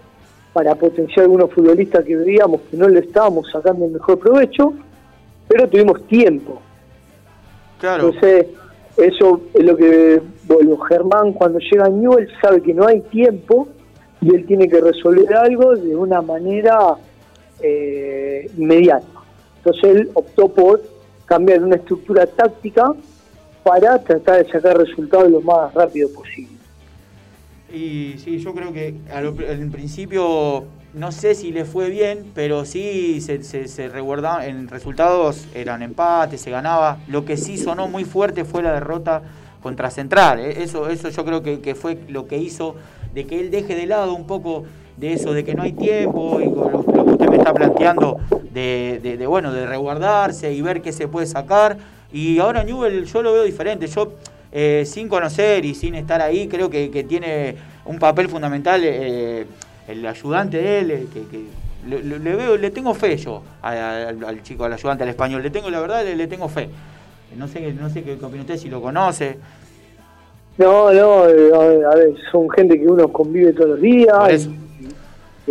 para 0.53 0.75
potenciar 0.75 1.21
algunos 1.21 1.53
futbolistas 1.53 2.05
que 2.05 2.17
veíamos 2.17 2.61
que 2.71 2.77
no 2.77 2.89
le 2.89 3.01
estábamos 3.01 3.51
sacando 3.51 3.85
el 3.85 3.93
mejor 3.93 4.19
provecho, 4.19 4.75
pero 5.47 5.69
tuvimos 5.69 6.07
tiempo. 6.07 6.61
claro. 7.79 8.09
Entonces, 8.09 8.47
eso 8.99 9.43
es 9.55 9.65
lo 9.65 9.77
que, 9.77 10.21
Germán 10.89 11.33
cuando 11.33 11.61
llega 11.61 11.85
a 11.85 11.89
Newell 11.89 12.29
sabe 12.43 12.61
que 12.61 12.75
no 12.75 12.87
hay 12.87 13.01
tiempo 13.03 13.69
y 14.21 14.35
él 14.35 14.45
tiene 14.47 14.69
que 14.69 14.81
resolver 14.81 15.33
algo 15.37 15.77
de 15.77 15.95
una 15.95 16.21
manera 16.21 16.97
eh, 17.61 18.51
inmediata. 18.57 19.07
Entonces 19.59 19.85
él 19.85 20.11
optó 20.15 20.49
por 20.49 20.83
cambiar 21.29 21.63
una 21.63 21.77
estructura 21.77 22.27
táctica 22.27 22.93
para 23.63 24.03
tratar 24.03 24.45
de 24.45 24.51
sacar 24.51 24.79
resultados 24.79 25.31
lo 25.31 25.41
más 25.43 25.73
rápido 25.75 26.09
posible. 26.13 26.57
Y 27.73 28.15
sí, 28.19 28.39
yo 28.39 28.55
creo 28.55 28.73
que 28.73 28.95
en 29.13 29.71
principio 29.71 30.65
no 30.95 31.13
sé 31.13 31.35
si 31.35 31.53
le 31.53 31.67
fue 31.67 31.91
bien, 31.91 32.33
pero 32.35 32.65
sí 32.65 33.21
se, 33.21 33.43
se, 33.45 33.69
se 33.69 33.85
en 33.85 34.69
resultados 34.69 35.47
eran 35.55 35.83
empates, 35.83 36.41
se 36.41 36.51
ganaba. 36.51 36.99
Lo 37.09 37.27
que 37.27 37.37
sí 37.37 37.59
sonó 37.59 37.89
muy 37.89 38.05
fuerte 38.05 38.45
fue 38.45 38.63
la 38.63 38.73
derrota 38.73 39.23
contra 39.63 39.91
Central. 39.91 40.41
eh. 40.41 40.63
Eso, 40.63 40.89
eso 40.89 41.11
yo 41.11 41.25
creo 41.27 41.43
que, 41.43 41.61
que 41.61 41.75
fue 41.75 41.99
lo 42.09 42.27
que 42.27 42.39
hizo 42.39 42.75
de 43.13 43.27
que 43.27 43.39
él 43.39 43.51
deje 43.51 43.75
de 43.75 43.87
lado 43.87 44.15
un 44.15 44.27
poco 44.27 44.65
de 44.97 45.13
eso, 45.13 45.35
de 45.35 45.45
que 45.45 45.55
no 45.55 45.63
hay 45.63 45.73
tiempo 45.73 46.41
y 46.41 46.51
con 46.51 46.73
lo, 46.73 46.83
lo 46.83 46.88
que 47.09 47.13
usted 47.15 47.29
me 47.31 47.37
está 47.39 47.53
planteando 47.55 48.19
de, 48.53 49.01
de- 49.03 49.17
de, 49.17 49.27
bueno, 49.27 49.53
de 49.53 49.67
resguardarse 49.67 50.53
y 50.53 50.63
ver 50.63 50.81
qué 50.83 50.93
se 50.93 51.09
puede 51.09 51.27
sacar. 51.27 51.77
Y 52.13 52.39
ahora 52.39 52.65
Newell 52.65 53.05
yo 53.05 53.23
lo 53.23 53.33
veo 53.33 53.43
diferente. 53.45 53.87
Yo 53.87 54.13
eh, 54.53 54.85
sin 54.87 55.09
conocer 55.09 55.65
y 55.65 55.75
sin 55.75 55.95
estar 55.95 56.23
ahí, 56.23 56.49
creo 56.49 56.71
que, 56.71 56.91
que 56.91 57.05
tiene 57.05 57.57
un 57.85 57.99
papel 57.99 58.29
fundamental 58.29 58.81
eh, 58.85 59.45
el 59.87 60.07
ayudante 60.07 60.57
de 60.59 60.79
él, 60.81 60.91
eh, 60.91 61.07
que, 61.13 61.21
que 61.27 61.45
le, 61.87 62.19
veo, 62.37 62.57
le 62.57 62.71
tengo 62.71 62.93
fe 62.95 63.17
yo 63.17 63.43
al, 63.63 64.23
al 64.25 64.43
chico, 64.43 64.65
al 64.65 64.73
ayudante, 64.73 65.03
al 65.05 65.11
español, 65.11 65.43
le 65.43 65.51
tengo, 65.51 65.71
la 65.71 65.81
verdad, 65.81 66.05
le, 66.05 66.17
le 66.17 66.27
tengo 66.27 66.49
fe. 66.49 66.69
No 67.37 67.47
sé, 67.47 67.73
no 67.73 67.91
sé 67.91 68.03
qué 68.03 68.17
qué 68.19 68.25
opina 68.25 68.41
usted, 68.43 68.57
si 68.57 68.69
lo 68.71 68.81
conoce. 68.81 69.39
No, 70.57 70.93
no, 70.93 71.23
a 71.23 71.27
ver, 71.29 71.55
a 71.85 71.95
ver, 71.95 72.15
son 72.33 72.49
gente 72.51 72.79
que 72.81 72.87
uno 72.87 73.07
convive 73.09 73.53
todos 73.53 73.71
los 73.71 73.81
días, 73.81 74.49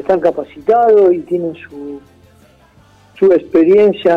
están 0.02 0.20
capacitados 0.20 1.14
y 1.14 1.20
tienen 1.20 1.56
su, 1.56 2.00
su 3.18 3.32
experiencia 3.32 4.16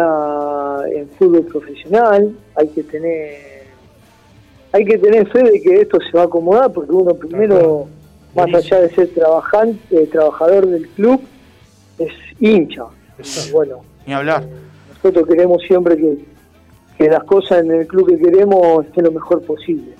en 0.95 1.09
fútbol 1.11 1.45
profesional. 1.47 2.35
Hay 2.57 2.68
que 2.68 2.83
tener 2.83 3.51
hay 4.72 4.85
que 4.85 4.99
tener 4.99 5.28
fe 5.31 5.43
de 5.43 5.61
que 5.61 5.81
esto 5.81 5.99
se 6.01 6.16
va 6.16 6.22
a 6.22 6.26
acomodar 6.26 6.72
porque 6.72 6.93
uno 6.93 7.14
primero, 7.14 7.89
más 8.37 8.55
allá 8.55 8.83
de 8.83 8.91
ser 8.91 9.09
trabajante, 9.09 10.07
trabajador 10.07 10.66
del 10.66 10.87
club, 10.91 11.20
es 11.99 12.12
hincha. 12.39 12.85
Y 13.18 13.51
bueno, 13.51 13.81
Ni 14.07 14.12
hablar. 14.12 14.45
nosotros 14.95 15.26
queremos 15.26 15.61
siempre 15.66 15.97
que, 15.97 16.24
que 16.97 17.09
las 17.09 17.24
cosas 17.24 17.64
en 17.64 17.72
el 17.72 17.87
club 17.87 18.09
que 18.09 18.18
queremos 18.18 18.87
estén 18.87 19.05
lo 19.05 19.12
mejor 19.12 19.43
posible. 19.43 19.95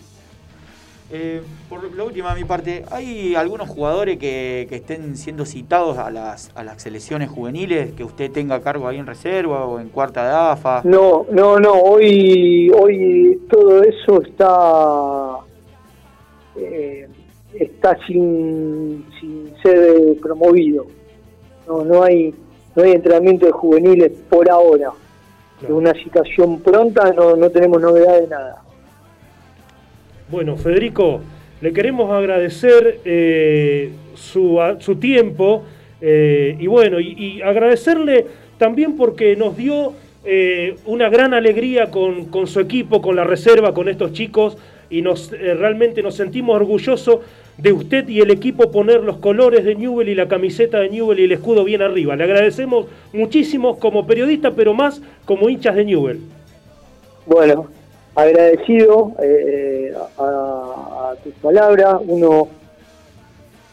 Eh, 1.11 1.43
por 1.71 1.95
la 1.95 2.03
última 2.03 2.35
de 2.35 2.41
mi 2.41 2.47
parte, 2.47 2.85
¿hay 2.91 3.37
algunos 3.37 3.69
jugadores 3.69 4.19
que, 4.19 4.67
que 4.69 4.75
estén 4.75 5.17
siendo 5.17 5.47
citados 5.47 5.99
a 5.99 6.11
las, 6.11 6.51
a 6.57 6.65
las 6.65 6.83
selecciones 6.83 7.31
juveniles 7.31 7.93
que 7.93 8.03
usted 8.03 8.29
tenga 8.33 8.61
cargo 8.61 8.89
ahí 8.89 8.99
en 8.99 9.07
reserva 9.07 9.65
o 9.67 9.79
en 9.79 9.89
cuarta 9.89 10.25
de 10.25 10.53
AFA? 10.53 10.83
No, 10.83 11.27
no, 11.31 11.61
no. 11.61 11.73
Hoy, 11.75 12.71
hoy 12.71 13.41
todo 13.49 13.85
eso 13.85 14.21
está 14.21 15.37
eh, 16.57 17.09
está 17.55 17.97
sin, 18.05 19.07
sin 19.21 19.55
ser 19.63 20.19
promovido. 20.21 20.87
No, 21.69 21.85
no 21.85 22.03
hay 22.03 22.35
no 22.75 22.83
hay 22.83 22.93
entrenamiento 22.93 23.47
de 23.47 23.53
juveniles 23.53 24.11
por 24.29 24.51
ahora. 24.51 24.91
De 25.61 25.73
una 25.73 25.95
situación 25.95 26.61
pronta 26.63 27.13
no, 27.13 27.37
no 27.37 27.49
tenemos 27.49 27.81
novedad 27.81 28.21
de 28.21 28.27
nada. 28.27 28.63
Bueno, 30.29 30.57
Federico, 30.57 31.21
le 31.61 31.73
queremos 31.73 32.11
agradecer 32.11 33.01
eh, 33.05 33.91
su, 34.15 34.59
su 34.79 34.97
tiempo 34.97 35.65
eh, 36.01 36.57
y 36.59 36.67
bueno, 36.67 36.99
y, 37.01 37.43
agradecerle 37.43 38.27
también 38.59 38.97
porque 38.97 39.37
nos 39.37 39.57
dio 39.57 39.93
eh, 40.25 40.77
una 40.87 41.09
gran 41.09 41.35
alegría 41.35 41.91
con, 41.91 42.27
con 42.27 42.47
su 42.47 42.61
equipo, 42.61 43.03
con 43.03 43.17
la 43.17 43.25
reserva, 43.25 43.75
con 43.75 43.89
estos 43.89 44.13
chicos 44.13 44.57
y 44.89 45.03
nos 45.03 45.31
realmente 45.31 46.03
nos 46.03 46.17
sentimos 46.17 46.57
orgullosos 46.57 47.21
de 47.59 47.73
usted 47.73 48.09
y 48.09 48.21
el 48.21 48.31
equipo 48.31 48.73
poner 48.73 49.03
los 49.05 49.19
colores 49.19 49.65
de 49.65 49.75
Newell 49.75 50.09
y 50.09 50.15
la 50.15 50.29
camiseta 50.29 50.81
de 50.81 50.89
Newell 50.89 51.21
y 51.21 51.25
el 51.25 51.33
escudo 51.33 51.63
bien 51.63 51.83
arriba. 51.83 52.17
Le 52.17 52.25
agradecemos 52.25 52.87
muchísimo 53.13 53.79
como 53.79 54.07
periodista, 54.07 54.51
pero 54.51 54.75
más 54.75 55.01
como 55.27 55.49
hinchas 55.49 55.77
de 55.77 55.85
Newell. 55.85 56.21
Bueno, 57.27 57.69
agradecido 58.23 59.13
eh, 59.23 59.93
a, 60.19 61.11
a 61.11 61.17
tus 61.23 61.35
palabras. 61.35 62.01
Uno, 62.07 62.49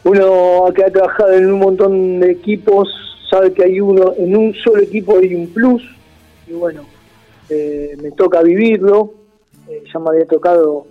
uno 0.04 0.72
que 0.74 0.84
ha 0.84 0.90
trabajado 0.90 1.32
en 1.32 1.52
un 1.52 1.58
montón 1.58 2.20
de 2.20 2.30
equipos 2.30 2.88
sabe 3.30 3.52
que 3.52 3.64
hay 3.64 3.80
uno, 3.80 4.14
en 4.16 4.36
un 4.36 4.54
solo 4.54 4.82
equipo 4.82 5.18
hay 5.18 5.34
un 5.34 5.48
plus. 5.48 5.82
Y 6.46 6.52
bueno, 6.52 6.82
eh, 7.50 7.96
me 8.02 8.10
toca 8.12 8.42
vivirlo, 8.42 9.12
eh, 9.68 9.82
ya 9.92 9.98
me 10.00 10.10
había 10.10 10.26
tocado 10.26 10.86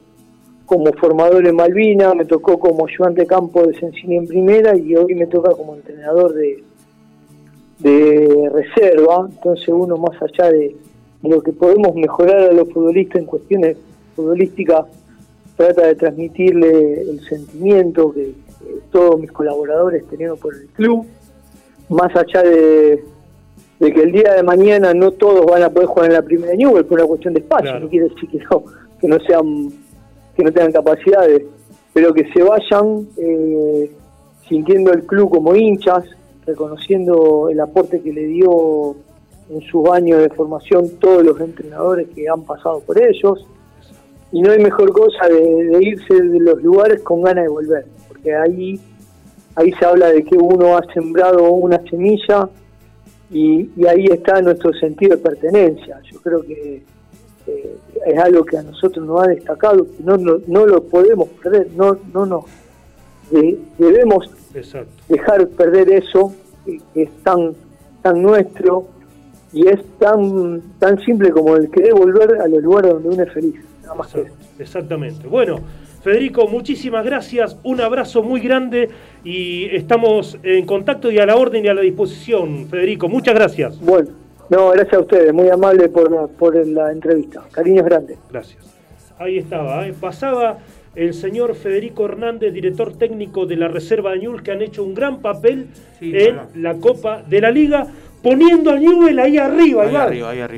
como 0.65 0.91
formador 0.93 1.47
en 1.47 1.55
Malvina, 1.55 2.13
me 2.13 2.25
tocó 2.25 2.59
como 2.59 2.85
ayudante 2.85 3.21
de 3.21 3.27
campo 3.27 3.65
de 3.65 3.73
Sencini 3.79 4.17
en 4.17 4.27
primera 4.27 4.75
y 4.75 4.95
hoy 4.95 5.15
me 5.15 5.25
toca 5.25 5.51
como 5.51 5.75
entrenador 5.75 6.33
de, 6.33 6.63
de 7.79 8.49
reserva, 8.53 9.27
entonces 9.29 9.69
uno 9.69 9.97
más 9.97 10.21
allá 10.21 10.51
de, 10.51 10.75
lo 11.23 11.41
que 11.41 11.51
podemos 11.51 11.95
mejorar 11.95 12.49
a 12.49 12.53
los 12.53 12.71
futbolistas 12.71 13.21
en 13.21 13.25
cuestiones 13.25 13.77
futbolísticas, 14.15 14.85
trata 15.55 15.87
de 15.87 15.95
transmitirle 15.95 17.01
el 17.01 17.19
sentimiento 17.27 18.13
que, 18.13 18.33
todos 18.91 19.19
mis 19.19 19.31
colaboradores 19.31 20.03
tenemos 20.07 20.39
por 20.39 20.55
el 20.55 20.67
club, 20.67 21.05
más 21.89 22.13
allá 22.15 22.41
de, 22.41 23.03
que 23.79 24.01
el 24.01 24.11
día 24.11 24.33
de 24.33 24.43
mañana 24.43 24.93
no 24.93 25.11
todos 25.11 25.45
van 25.45 25.63
a 25.63 25.69
poder 25.69 25.87
jugar 25.87 26.07
en 26.07 26.13
la 26.13 26.21
primera 26.21 26.53
Newell 26.53 26.85
por 26.85 26.99
una 26.99 27.07
cuestión 27.07 27.33
de 27.33 27.41
espacio, 27.41 27.79
no 27.79 27.89
quiere 27.89 28.09
decir 28.09 28.29
que 28.29 28.39
no, 28.39 28.63
que 28.99 29.07
no 29.07 29.19
sean, 29.19 29.69
que 30.35 30.43
no 30.43 30.51
tengan 30.51 30.71
capacidades, 30.71 31.43
pero 31.93 32.13
que 32.13 32.27
se 32.33 32.43
vayan 32.43 33.07
eh, 33.17 33.91
sintiendo 34.47 34.91
el 34.91 35.05
club 35.05 35.29
como 35.29 35.55
hinchas, 35.55 36.05
reconociendo 36.45 37.49
el 37.49 37.59
aporte 37.59 38.01
que 38.01 38.13
le 38.13 38.25
dio 38.25 38.95
en 39.49 39.61
sus 39.61 39.89
años 39.89 40.21
de 40.21 40.29
formación 40.29 40.89
todos 40.99 41.23
los 41.23 41.39
entrenadores 41.39 42.07
que 42.13 42.27
han 42.27 42.43
pasado 42.43 42.81
por 42.81 43.01
ellos. 43.01 43.45
Y 44.31 44.41
no 44.41 44.51
hay 44.51 44.59
mejor 44.59 44.91
cosa 44.91 45.27
de, 45.27 45.79
irse 45.81 46.13
de 46.13 46.39
los 46.39 46.61
lugares 46.61 47.01
con 47.01 47.21
ganas 47.21 47.45
de 47.45 47.49
volver, 47.49 47.85
porque 48.07 48.35
ahí, 48.35 48.79
ahí 49.55 49.71
se 49.71 49.85
habla 49.85 50.09
de 50.09 50.23
que 50.23 50.35
uno 50.35 50.77
ha 50.77 50.83
sembrado 50.93 51.49
una 51.51 51.81
semilla 51.89 52.49
y, 53.31 53.69
ahí 53.87 54.05
está 54.07 54.41
nuestro 54.41 54.73
sentido 54.73 55.15
de 55.15 55.23
pertenencia. 55.23 56.01
Yo 56.11 56.19
creo 56.21 56.41
que 56.41 56.83
es 58.05 58.19
algo 58.19 58.43
que 58.43 58.57
a 58.57 58.63
nosotros 58.63 59.05
nos 59.05 59.21
ha 59.21 59.27
destacado, 59.27 59.85
que 59.85 60.03
no, 60.03 60.17
no, 60.17 60.65
lo 60.65 60.83
podemos 60.83 61.29
perder, 61.41 61.69
no, 61.75 61.97
no, 62.13 62.25
no. 62.25 62.45
debemos 63.77 64.29
dejar 65.07 65.47
perder 65.49 65.89
eso 65.93 66.33
que, 66.65 66.81
es 66.95 67.09
tan, 67.23 67.53
tan 68.01 68.21
nuestro 68.21 68.87
y 69.53 69.67
es 69.67 69.79
tan, 69.99 70.61
tan 70.79 70.99
simple 70.99 71.31
como 71.31 71.55
el 71.55 71.69
querer 71.69 71.93
volver 71.93 72.41
a 72.41 72.47
los 72.47 72.61
lugares 72.61 72.93
donde 72.93 73.09
uno 73.09 73.23
es 73.23 73.33
feliz. 73.33 73.55
Nada 73.83 73.95
más 73.95 74.13
Exactamente. 74.59 75.27
Bueno, 75.27 75.59
Federico, 76.03 76.47
muchísimas 76.47 77.05
gracias, 77.05 77.57
un 77.63 77.81
abrazo 77.81 78.23
muy 78.23 78.39
grande 78.39 78.89
y 79.23 79.65
estamos 79.75 80.37
en 80.43 80.65
contacto 80.65 81.11
y 81.11 81.19
a 81.19 81.25
la 81.25 81.35
orden 81.35 81.65
y 81.65 81.67
a 81.67 81.73
la 81.73 81.81
disposición, 81.81 82.67
Federico. 82.69 83.09
Muchas 83.09 83.35
gracias. 83.35 83.79
Bueno, 83.79 84.09
no, 84.49 84.69
gracias 84.69 84.93
a 84.93 84.99
ustedes, 84.99 85.33
muy 85.33 85.49
amable 85.49 85.89
por, 85.89 86.29
por 86.29 86.65
la 86.67 86.91
entrevista. 86.91 87.43
Cariños 87.51 87.85
grandes. 87.85 88.17
Gracias. 88.31 88.63
Ahí 89.19 89.37
estaba, 89.37 89.87
¿eh? 89.87 89.93
pasaba 89.99 90.59
el 90.95 91.13
señor 91.13 91.55
Federico 91.55 92.05
Hernández, 92.05 92.53
director 92.53 92.97
técnico 92.97 93.45
de 93.45 93.55
la 93.55 93.67
Reserva 93.67 94.11
de 94.11 94.19
Newell, 94.19 94.41
que 94.41 94.51
han 94.51 94.61
hecho 94.61 94.83
un 94.83 94.95
gran 94.95 95.21
papel 95.21 95.67
en 96.01 96.39
la 96.55 96.75
Copa 96.75 97.21
de 97.27 97.41
la 97.41 97.51
Liga, 97.51 97.87
poniendo 98.21 98.71
a 98.71 98.77
Newell 98.77 99.19
ahí 99.19 99.37
arriba, 99.37 99.85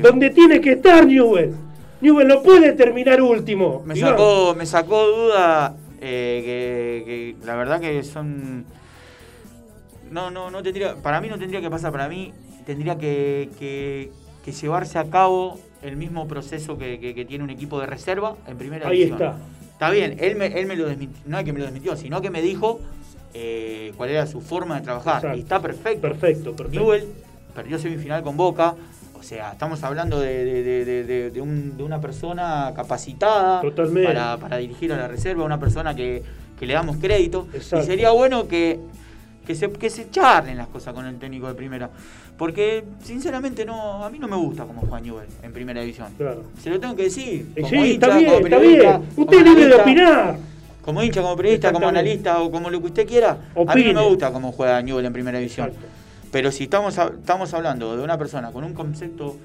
donde 0.02 0.30
tiene 0.30 0.60
que 0.60 0.72
estar 0.72 1.06
Newell. 1.06 1.54
Newell 2.00 2.28
no 2.28 2.42
puede 2.42 2.72
terminar 2.72 3.20
último. 3.20 3.82
Me 3.84 3.94
sacó, 3.96 4.54
me 4.56 4.66
sacó 4.66 5.06
duda 5.06 5.76
eh, 6.00 6.42
que, 7.04 7.46
la 7.46 7.56
verdad 7.56 7.80
que 7.80 8.02
son... 8.02 8.64
No, 10.10 10.30
no, 10.30 10.50
no 10.50 10.62
tendría, 10.62 10.96
para 10.96 11.20
mí 11.20 11.28
no 11.28 11.38
tendría 11.38 11.60
que 11.60 11.70
pasar, 11.70 11.92
para 11.92 12.08
mí 12.08 12.32
tendría 12.66 12.98
que, 12.98 14.10
llevarse 14.60 14.98
a 14.98 15.04
cabo 15.04 15.60
el 15.82 15.96
mismo 15.96 16.26
proceso 16.26 16.76
que, 16.76 17.24
tiene 17.28 17.44
un 17.44 17.50
equipo 17.50 17.78
de 17.80 17.86
reserva 17.86 18.36
en 18.46 18.58
primera 18.58 18.88
Ahí 18.88 19.02
está. 19.02 19.36
Está 19.72 19.90
bien, 19.90 20.16
él 20.18 20.36
me, 20.36 20.46
él 20.46 20.66
me 20.66 20.76
lo 20.76 20.86
desmintió, 20.88 21.22
no 21.24 21.38
es 21.38 21.44
que 21.44 21.52
me 21.52 21.58
lo 21.60 21.64
desmintió, 21.64 21.96
sino 21.96 22.20
que 22.20 22.28
me 22.28 22.42
dijo 22.42 22.80
eh, 23.32 23.92
cuál 23.96 24.10
era 24.10 24.26
su 24.26 24.40
forma 24.40 24.76
de 24.76 24.82
trabajar. 24.82 25.36
Y 25.36 25.40
está 25.40 25.60
perfecto. 25.62 26.02
Perfecto, 26.02 26.56
perfecto. 26.56 26.80
Newell 26.80 27.06
perdió 27.54 27.78
semifinal 27.78 28.22
con 28.22 28.36
Boca. 28.36 28.74
O 29.18 29.22
sea, 29.22 29.52
estamos 29.52 29.82
hablando 29.84 30.18
de, 30.18 31.30
una 31.78 32.00
persona 32.00 32.72
capacitada 32.74 33.62
para, 34.40 34.56
dirigir 34.56 34.92
a 34.92 34.96
la 34.96 35.08
reserva, 35.08 35.44
una 35.44 35.60
persona 35.60 35.94
que, 35.94 36.22
le 36.58 36.72
damos 36.72 36.96
crédito. 36.96 37.46
Y 37.54 37.60
sería 37.60 38.10
bueno 38.10 38.48
que, 38.48 38.80
que, 39.46 39.54
se, 39.54 39.70
que 39.70 39.90
se 39.90 40.10
charlen 40.10 40.56
las 40.56 40.68
cosas 40.68 40.94
con 40.94 41.06
el 41.06 41.18
técnico 41.18 41.48
de 41.48 41.54
primera. 41.54 41.90
Porque, 42.40 42.84
sinceramente, 43.02 43.66
no 43.66 44.02
a 44.02 44.08
mí 44.08 44.18
no 44.18 44.26
me 44.26 44.36
gusta 44.36 44.64
como 44.64 44.80
Juan 44.80 45.02
Newell 45.02 45.28
en 45.42 45.52
primera 45.52 45.82
división. 45.82 46.08
Claro. 46.16 46.44
Se 46.58 46.70
lo 46.70 46.80
tengo 46.80 46.96
que 46.96 47.02
decir. 47.02 47.52
Como 47.54 47.68
sí, 47.68 47.76
hincha, 47.76 47.92
está 47.92 48.16
bien, 48.16 48.32
como 48.32 48.46
está 48.46 48.58
bien. 48.58 49.02
Usted 49.14 49.36
es 49.36 49.44
libre 49.44 49.66
de 49.66 49.74
opinar. 49.74 50.38
Como 50.80 51.02
hincha, 51.02 51.20
como 51.20 51.36
periodista, 51.36 51.70
como 51.70 51.88
analista 51.88 52.40
o 52.40 52.50
como 52.50 52.70
lo 52.70 52.80
que 52.80 52.86
usted 52.86 53.06
quiera. 53.06 53.36
A 53.54 53.74
mí 53.74 53.84
no 53.84 54.00
me 54.00 54.08
gusta 54.08 54.32
cómo 54.32 54.52
juega 54.52 54.80
Newell 54.80 55.04
en 55.04 55.12
primera 55.12 55.38
división. 55.38 55.70
Pero 56.32 56.52
si 56.52 56.64
estamos, 56.64 56.96
estamos 56.96 57.54
hablando 57.54 57.96
de 57.96 58.02
una 58.02 58.18
persona 58.18 58.52
con 58.52 58.64
un 58.64 58.74
concepto 58.74 59.36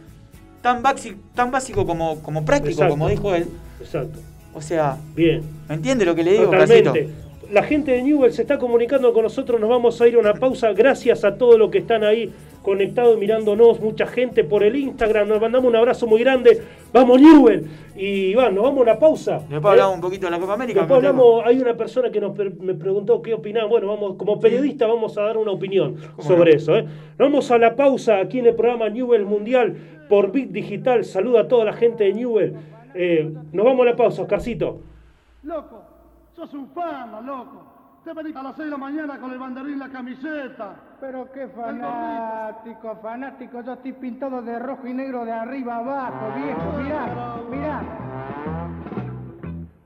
tan 0.61 0.81
básico, 0.81 1.19
tan 1.33 1.51
básico 1.51 1.85
como, 1.85 2.21
como 2.21 2.45
práctico, 2.45 2.87
como 2.87 3.09
dijo 3.09 3.33
él. 3.33 3.47
Exacto. 3.79 4.19
O 4.53 4.61
sea, 4.61 4.97
bien. 5.15 5.43
¿me 5.67 5.75
entiende 5.75 6.05
lo 6.05 6.15
que 6.15 6.23
le 6.23 6.33
digo, 6.33 6.45
Totalmente. 6.45 7.24
La 7.51 7.63
gente 7.63 7.91
de 7.91 8.01
Newell 8.01 8.31
se 8.31 8.41
está 8.41 8.57
comunicando 8.57 9.13
con 9.13 9.23
nosotros, 9.23 9.59
nos 9.59 9.69
vamos 9.69 9.99
a 10.01 10.07
ir 10.07 10.15
a 10.15 10.19
una 10.19 10.33
pausa. 10.33 10.73
Gracias 10.73 11.23
a 11.23 11.37
todos 11.37 11.57
los 11.59 11.69
que 11.69 11.79
están 11.79 12.03
ahí 12.03 12.31
conectado 12.65 13.15
mirándonos, 13.15 13.79
mucha 13.79 14.07
gente 14.07 14.43
por 14.43 14.63
el 14.63 14.75
Instagram, 14.75 15.27
nos 15.27 15.39
mandamos 15.39 15.69
un 15.69 15.75
abrazo 15.75 16.07
muy 16.07 16.19
grande, 16.21 16.63
vamos 16.91 17.21
Newell, 17.21 17.67
y 17.95 18.33
van, 18.33 18.55
nos 18.55 18.63
vamos 18.63 18.79
a 18.79 18.81
una 18.81 18.97
pausa. 18.97 19.41
Después 19.47 19.65
hablamos 19.65 19.93
¿Eh? 19.93 19.95
un 19.95 20.01
poquito 20.01 20.25
de 20.25 20.31
la 20.31 20.39
Copa 20.39 20.53
América. 20.53 20.79
Después 20.79 20.97
hablamos, 20.97 21.45
hay 21.45 21.59
una 21.59 21.77
persona 21.77 22.09
que 22.09 22.19
nos 22.19 22.35
me 22.35 22.73
preguntó 22.73 23.21
qué 23.21 23.35
opinaba, 23.35 23.67
bueno, 23.67 23.87
vamos, 23.87 24.15
como 24.15 24.39
periodista 24.39 24.87
vamos 24.87 25.15
a 25.15 25.21
dar 25.21 25.37
una 25.37 25.51
opinión 25.51 25.95
sobre 26.17 26.55
eso. 26.55 26.75
¿eh? 26.75 26.87
vamos 27.19 27.51
a 27.51 27.59
la 27.59 27.75
pausa 27.75 28.17
aquí 28.17 28.39
en 28.39 28.47
el 28.47 28.55
programa 28.55 28.89
Newell 28.89 29.25
Mundial 29.25 29.77
por 30.09 30.31
Bit 30.31 30.49
Digital, 30.49 31.05
saluda 31.05 31.41
a 31.41 31.47
toda 31.47 31.65
la 31.65 31.73
gente 31.73 32.05
de 32.05 32.13
Newell. 32.13 32.55
Eh, 32.95 33.31
nos 33.51 33.63
vamos 33.63 33.85
a 33.85 33.91
la 33.91 33.95
pausa, 33.95 34.23
Oscarcito. 34.23 34.79
Loco, 35.43 35.83
sos 36.35 36.53
un 36.53 36.69
fama, 36.69 37.21
loco. 37.21 37.63
Te 38.03 38.13
venís 38.13 38.35
a 38.35 38.43
las 38.43 38.55
6 38.55 38.65
de 38.65 38.71
la 38.71 38.77
mañana 38.77 39.17
con 39.19 39.31
el 39.31 39.39
banderín 39.39 39.73
en 39.73 39.79
la 39.79 39.89
camiseta. 39.89 40.75
Pero 40.99 41.31
qué 41.31 41.47
fanático, 41.47 42.95
fanático. 43.01 43.61
Yo 43.61 43.73
estoy 43.73 43.93
pintado 43.93 44.41
de 44.41 44.59
rojo 44.59 44.85
y 44.85 44.93
negro 44.93 45.25
de 45.25 45.31
arriba 45.31 45.77
abajo, 45.77 46.35
viejo. 46.35 46.71
Mirá, 46.77 47.37
mirá. 47.49 48.64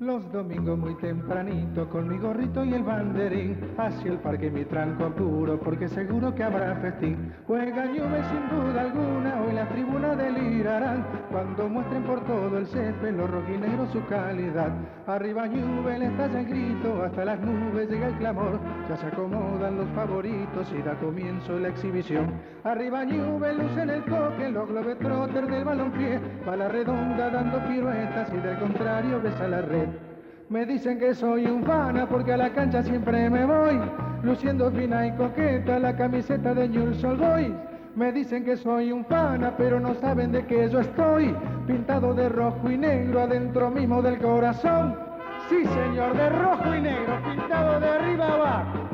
Los 0.09 0.31
domingos 0.31 0.75
muy 0.75 0.95
tempranito 0.95 1.87
con 1.87 2.09
mi 2.09 2.17
gorrito 2.17 2.65
y 2.65 2.73
el 2.73 2.81
banderín 2.81 3.75
hacia 3.77 4.11
el 4.11 4.17
parque 4.17 4.49
mi 4.49 4.65
tranco 4.65 5.11
puro 5.11 5.59
porque 5.59 5.87
seguro 5.87 6.33
que 6.33 6.43
habrá 6.43 6.75
festín. 6.77 7.31
Juega 7.45 7.85
Juve 7.85 8.23
sin 8.23 8.49
duda 8.49 8.81
alguna, 8.81 9.39
hoy 9.43 9.53
la 9.53 9.69
tribuna 9.69 10.15
delirarán 10.15 11.05
cuando 11.29 11.69
muestren 11.69 12.01
por 12.05 12.21
todo 12.25 12.57
el 12.57 12.65
césped 12.65 13.15
los 13.15 13.29
rojinegros 13.29 13.91
su 13.91 14.03
calidad. 14.07 14.71
Arriba 15.05 15.47
Juve 15.47 15.99
le 15.99 16.07
estalla 16.07 16.39
el 16.39 16.45
grito, 16.47 17.03
hasta 17.03 17.25
las 17.25 17.39
nubes 17.41 17.87
llega 17.87 18.07
el 18.07 18.15
clamor, 18.15 18.59
ya 18.89 18.97
se 18.97 19.05
acomodan 19.05 19.77
los 19.77 19.89
favoritos 19.89 20.73
y 20.75 20.81
da 20.81 20.95
comienzo 20.95 21.59
la 21.59 21.67
exhibición. 21.67 22.31
Arriba 22.63 23.03
Juve 23.05 23.53
luce 23.53 23.83
en 23.83 23.89
el 23.91 24.03
toque, 24.05 24.49
los 24.49 24.67
globetrotters 24.69 25.47
del 25.49 25.63
balompié, 25.63 26.19
va 26.47 26.55
la 26.55 26.67
redonda 26.67 27.29
dando 27.29 27.59
piruetas 27.67 28.33
y 28.33 28.37
del 28.37 28.57
contrario 28.57 29.21
besa 29.21 29.47
la 29.47 29.61
red. 29.61 29.98
Me 30.49 30.65
dicen 30.65 30.97
que 30.97 31.13
soy 31.13 31.45
un 31.45 31.63
fana 31.63 32.09
porque 32.09 32.33
a 32.33 32.37
la 32.37 32.51
cancha 32.51 32.81
siempre 32.81 33.29
me 33.29 33.45
voy, 33.45 33.79
luciendo 34.23 34.71
fina 34.71 35.05
y 35.05 35.11
coqueta 35.15 35.77
la 35.77 35.95
camiseta 35.95 36.55
de 36.55 36.67
Newell's 36.67 37.03
Old 37.03 37.19
Boys. 37.19 37.53
Me 37.95 38.11
dicen 38.11 38.43
que 38.43 38.57
soy 38.57 38.91
un 38.91 39.05
fana, 39.05 39.55
pero 39.55 39.79
no 39.79 39.93
saben 39.93 40.31
de 40.31 40.47
qué 40.47 40.67
yo 40.67 40.79
estoy, 40.79 41.35
pintado 41.67 42.15
de 42.15 42.29
rojo 42.29 42.67
y 42.67 42.79
negro 42.79 43.21
adentro 43.21 43.69
mismo 43.69 44.01
del 44.01 44.17
corazón. 44.17 44.97
Sí, 45.49 45.63
señor, 45.65 46.17
de 46.17 46.29
rojo 46.29 46.75
y 46.75 46.81
negro, 46.81 47.19
pintado 47.23 47.79
de 47.79 47.87
arriba 47.87 48.33
abajo. 48.33 48.88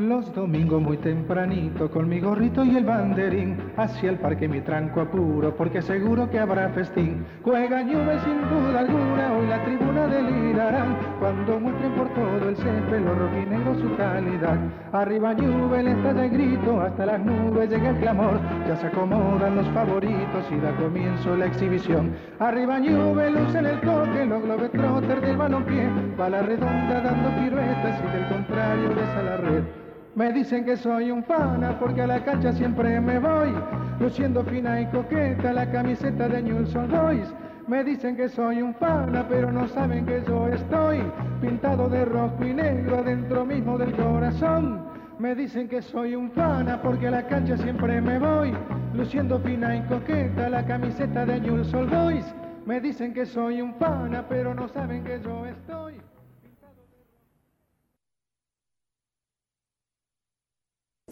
Los 0.00 0.34
domingos 0.34 0.80
muy 0.80 0.96
tempranito 0.96 1.90
con 1.90 2.08
mi 2.08 2.20
gorrito 2.20 2.64
y 2.64 2.74
el 2.74 2.86
banderín 2.86 3.58
hacia 3.76 4.08
el 4.08 4.16
parque 4.16 4.48
mi 4.48 4.62
tranco 4.62 5.02
apuro 5.02 5.54
porque 5.54 5.82
seguro 5.82 6.30
que 6.30 6.38
habrá 6.38 6.70
festín. 6.70 7.26
Juega 7.44 7.82
Juve 7.82 8.18
sin 8.24 8.40
duda 8.48 8.80
alguna, 8.80 9.34
hoy 9.34 9.46
la 9.46 9.62
tribuna 9.62 10.06
delirarán 10.06 10.96
cuando 11.18 11.60
muestren 11.60 11.92
por 11.92 12.08
todo 12.14 12.48
el 12.48 12.56
césped 12.56 13.00
los 13.04 13.18
rojinegros 13.18 13.78
su 13.78 13.94
calidad. 13.96 14.58
Arriba 14.92 15.34
Juve 15.34 15.82
le 15.82 15.90
está 15.90 16.14
de 16.14 16.28
grito, 16.30 16.80
hasta 16.80 17.04
las 17.04 17.20
nubes 17.20 17.68
llega 17.68 17.90
el 17.90 17.96
clamor, 17.96 18.40
ya 18.66 18.76
se 18.76 18.86
acomodan 18.86 19.56
los 19.56 19.68
favoritos 19.68 20.46
y 20.50 20.56
da 20.60 20.74
comienzo 20.76 21.36
la 21.36 21.44
exhibición. 21.44 22.16
Arriba 22.38 22.78
Juve 22.78 23.32
luce 23.32 23.58
en 23.58 23.66
el 23.66 23.80
toque, 23.82 24.24
los 24.24 24.42
globetrotters 24.44 25.20
del 25.20 25.36
balompié, 25.36 25.90
va 26.18 26.30
la 26.30 26.40
redonda 26.40 27.02
dando 27.02 27.28
piruetas 27.38 28.00
y 28.00 28.16
del 28.16 28.28
contrario 28.28 28.88
besa 28.94 29.22
la 29.22 29.36
red. 29.36 29.89
Me 30.16 30.32
dicen 30.32 30.64
que 30.64 30.76
soy 30.76 31.10
un 31.12 31.22
pana 31.22 31.78
porque 31.78 32.02
a 32.02 32.06
la 32.06 32.24
cancha 32.24 32.52
siempre 32.52 33.00
me 33.00 33.20
voy, 33.20 33.54
luciendo 34.00 34.42
fina 34.44 34.80
y 34.80 34.86
coqueta 34.86 35.52
la 35.52 35.70
camiseta 35.70 36.28
de 36.28 36.52
Old 36.52 36.90
Boys. 36.90 37.32
Me 37.68 37.84
dicen 37.84 38.16
que 38.16 38.28
soy 38.28 38.60
un 38.60 38.74
pana, 38.74 39.24
pero 39.28 39.52
no 39.52 39.68
saben 39.68 40.04
que 40.04 40.20
yo 40.26 40.48
estoy 40.48 41.00
pintado 41.40 41.88
de 41.88 42.04
rojo 42.04 42.44
y 42.44 42.52
negro 42.52 42.98
adentro 42.98 43.46
mismo 43.46 43.78
del 43.78 43.92
corazón. 43.92 44.84
Me 45.20 45.36
dicen 45.36 45.68
que 45.68 45.80
soy 45.80 46.16
un 46.16 46.30
pana 46.30 46.82
porque 46.82 47.06
a 47.06 47.12
la 47.12 47.26
cancha 47.28 47.56
siempre 47.56 48.00
me 48.00 48.18
voy, 48.18 48.52
luciendo 48.94 49.38
fina 49.38 49.76
y 49.76 49.82
coqueta 49.82 50.50
la 50.50 50.66
camiseta 50.66 51.24
de 51.24 51.34
Old 51.48 51.90
Boys. 51.90 52.34
Me 52.66 52.80
dicen 52.80 53.14
que 53.14 53.26
soy 53.26 53.62
un 53.62 53.74
pana, 53.74 54.26
pero 54.28 54.54
no 54.54 54.66
saben 54.66 55.04
que 55.04 55.20
yo 55.20 55.46
estoy. 55.46 56.09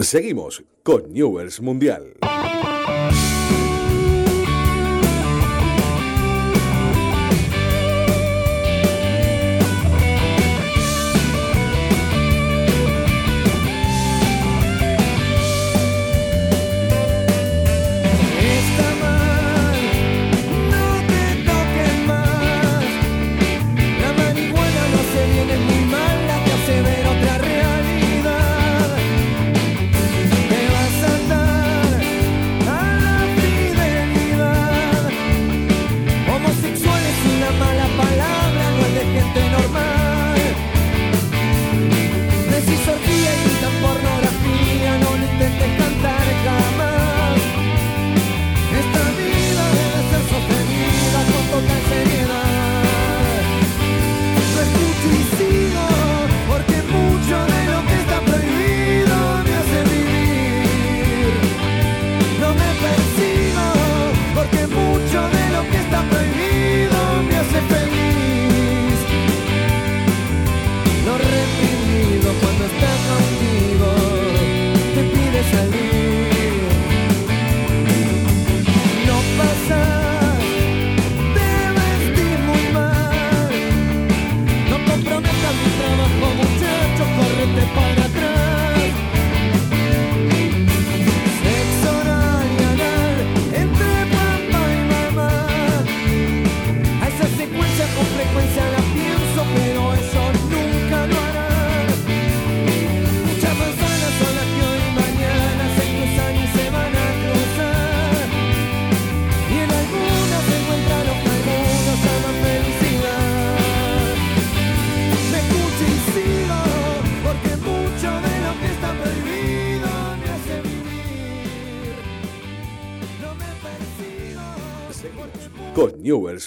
Seguimos 0.00 0.62
con 0.84 1.12
Newells 1.12 1.60
Mundial. 1.60 2.14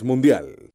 Mundial. 0.01 0.71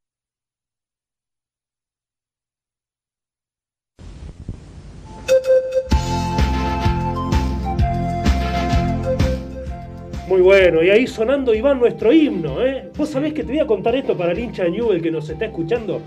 Muy 10.27 10.41
bueno, 10.41 10.83
y 10.83 10.89
ahí 10.89 11.07
sonando 11.07 11.55
Iván 11.55 11.79
nuestro 11.79 12.11
himno, 12.13 12.63
¿eh? 12.63 12.91
Vos 12.95 13.09
sabés 13.09 13.33
que 13.33 13.43
te 13.43 13.53
voy 13.53 13.59
a 13.59 13.65
contar 13.65 13.95
esto 13.95 14.15
para 14.15 14.33
el 14.33 14.39
hincha 14.39 14.65
de 14.65 14.71
Newell 14.71 15.01
que 15.01 15.09
nos 15.09 15.29
está 15.29 15.45
escuchando. 15.45 16.01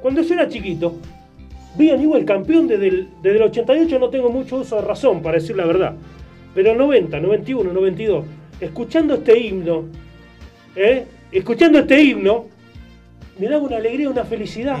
Cuando 0.00 0.22
yo 0.22 0.34
era 0.34 0.48
chiquito, 0.48 0.96
vi 1.76 1.90
a 1.90 1.96
Newell 1.96 2.24
campeón 2.24 2.66
desde 2.66 2.88
el, 2.88 3.08
desde 3.22 3.36
el 3.36 3.42
88, 3.42 3.98
no 3.98 4.08
tengo 4.08 4.30
mucho 4.30 4.56
uso 4.56 4.76
de 4.76 4.82
razón, 4.82 5.22
para 5.22 5.38
decir 5.38 5.54
la 5.54 5.66
verdad. 5.66 5.94
Pero 6.54 6.74
90, 6.74 7.20
91, 7.20 7.72
92, 7.72 8.24
escuchando 8.60 9.14
este 9.14 9.38
himno, 9.38 9.84
¿eh? 10.74 11.04
Escuchando 11.32 11.78
este 11.78 12.02
himno, 12.02 12.46
me 13.38 13.48
daba 13.48 13.62
una 13.62 13.76
alegría, 13.76 14.08
una 14.08 14.24
felicidad. 14.24 14.78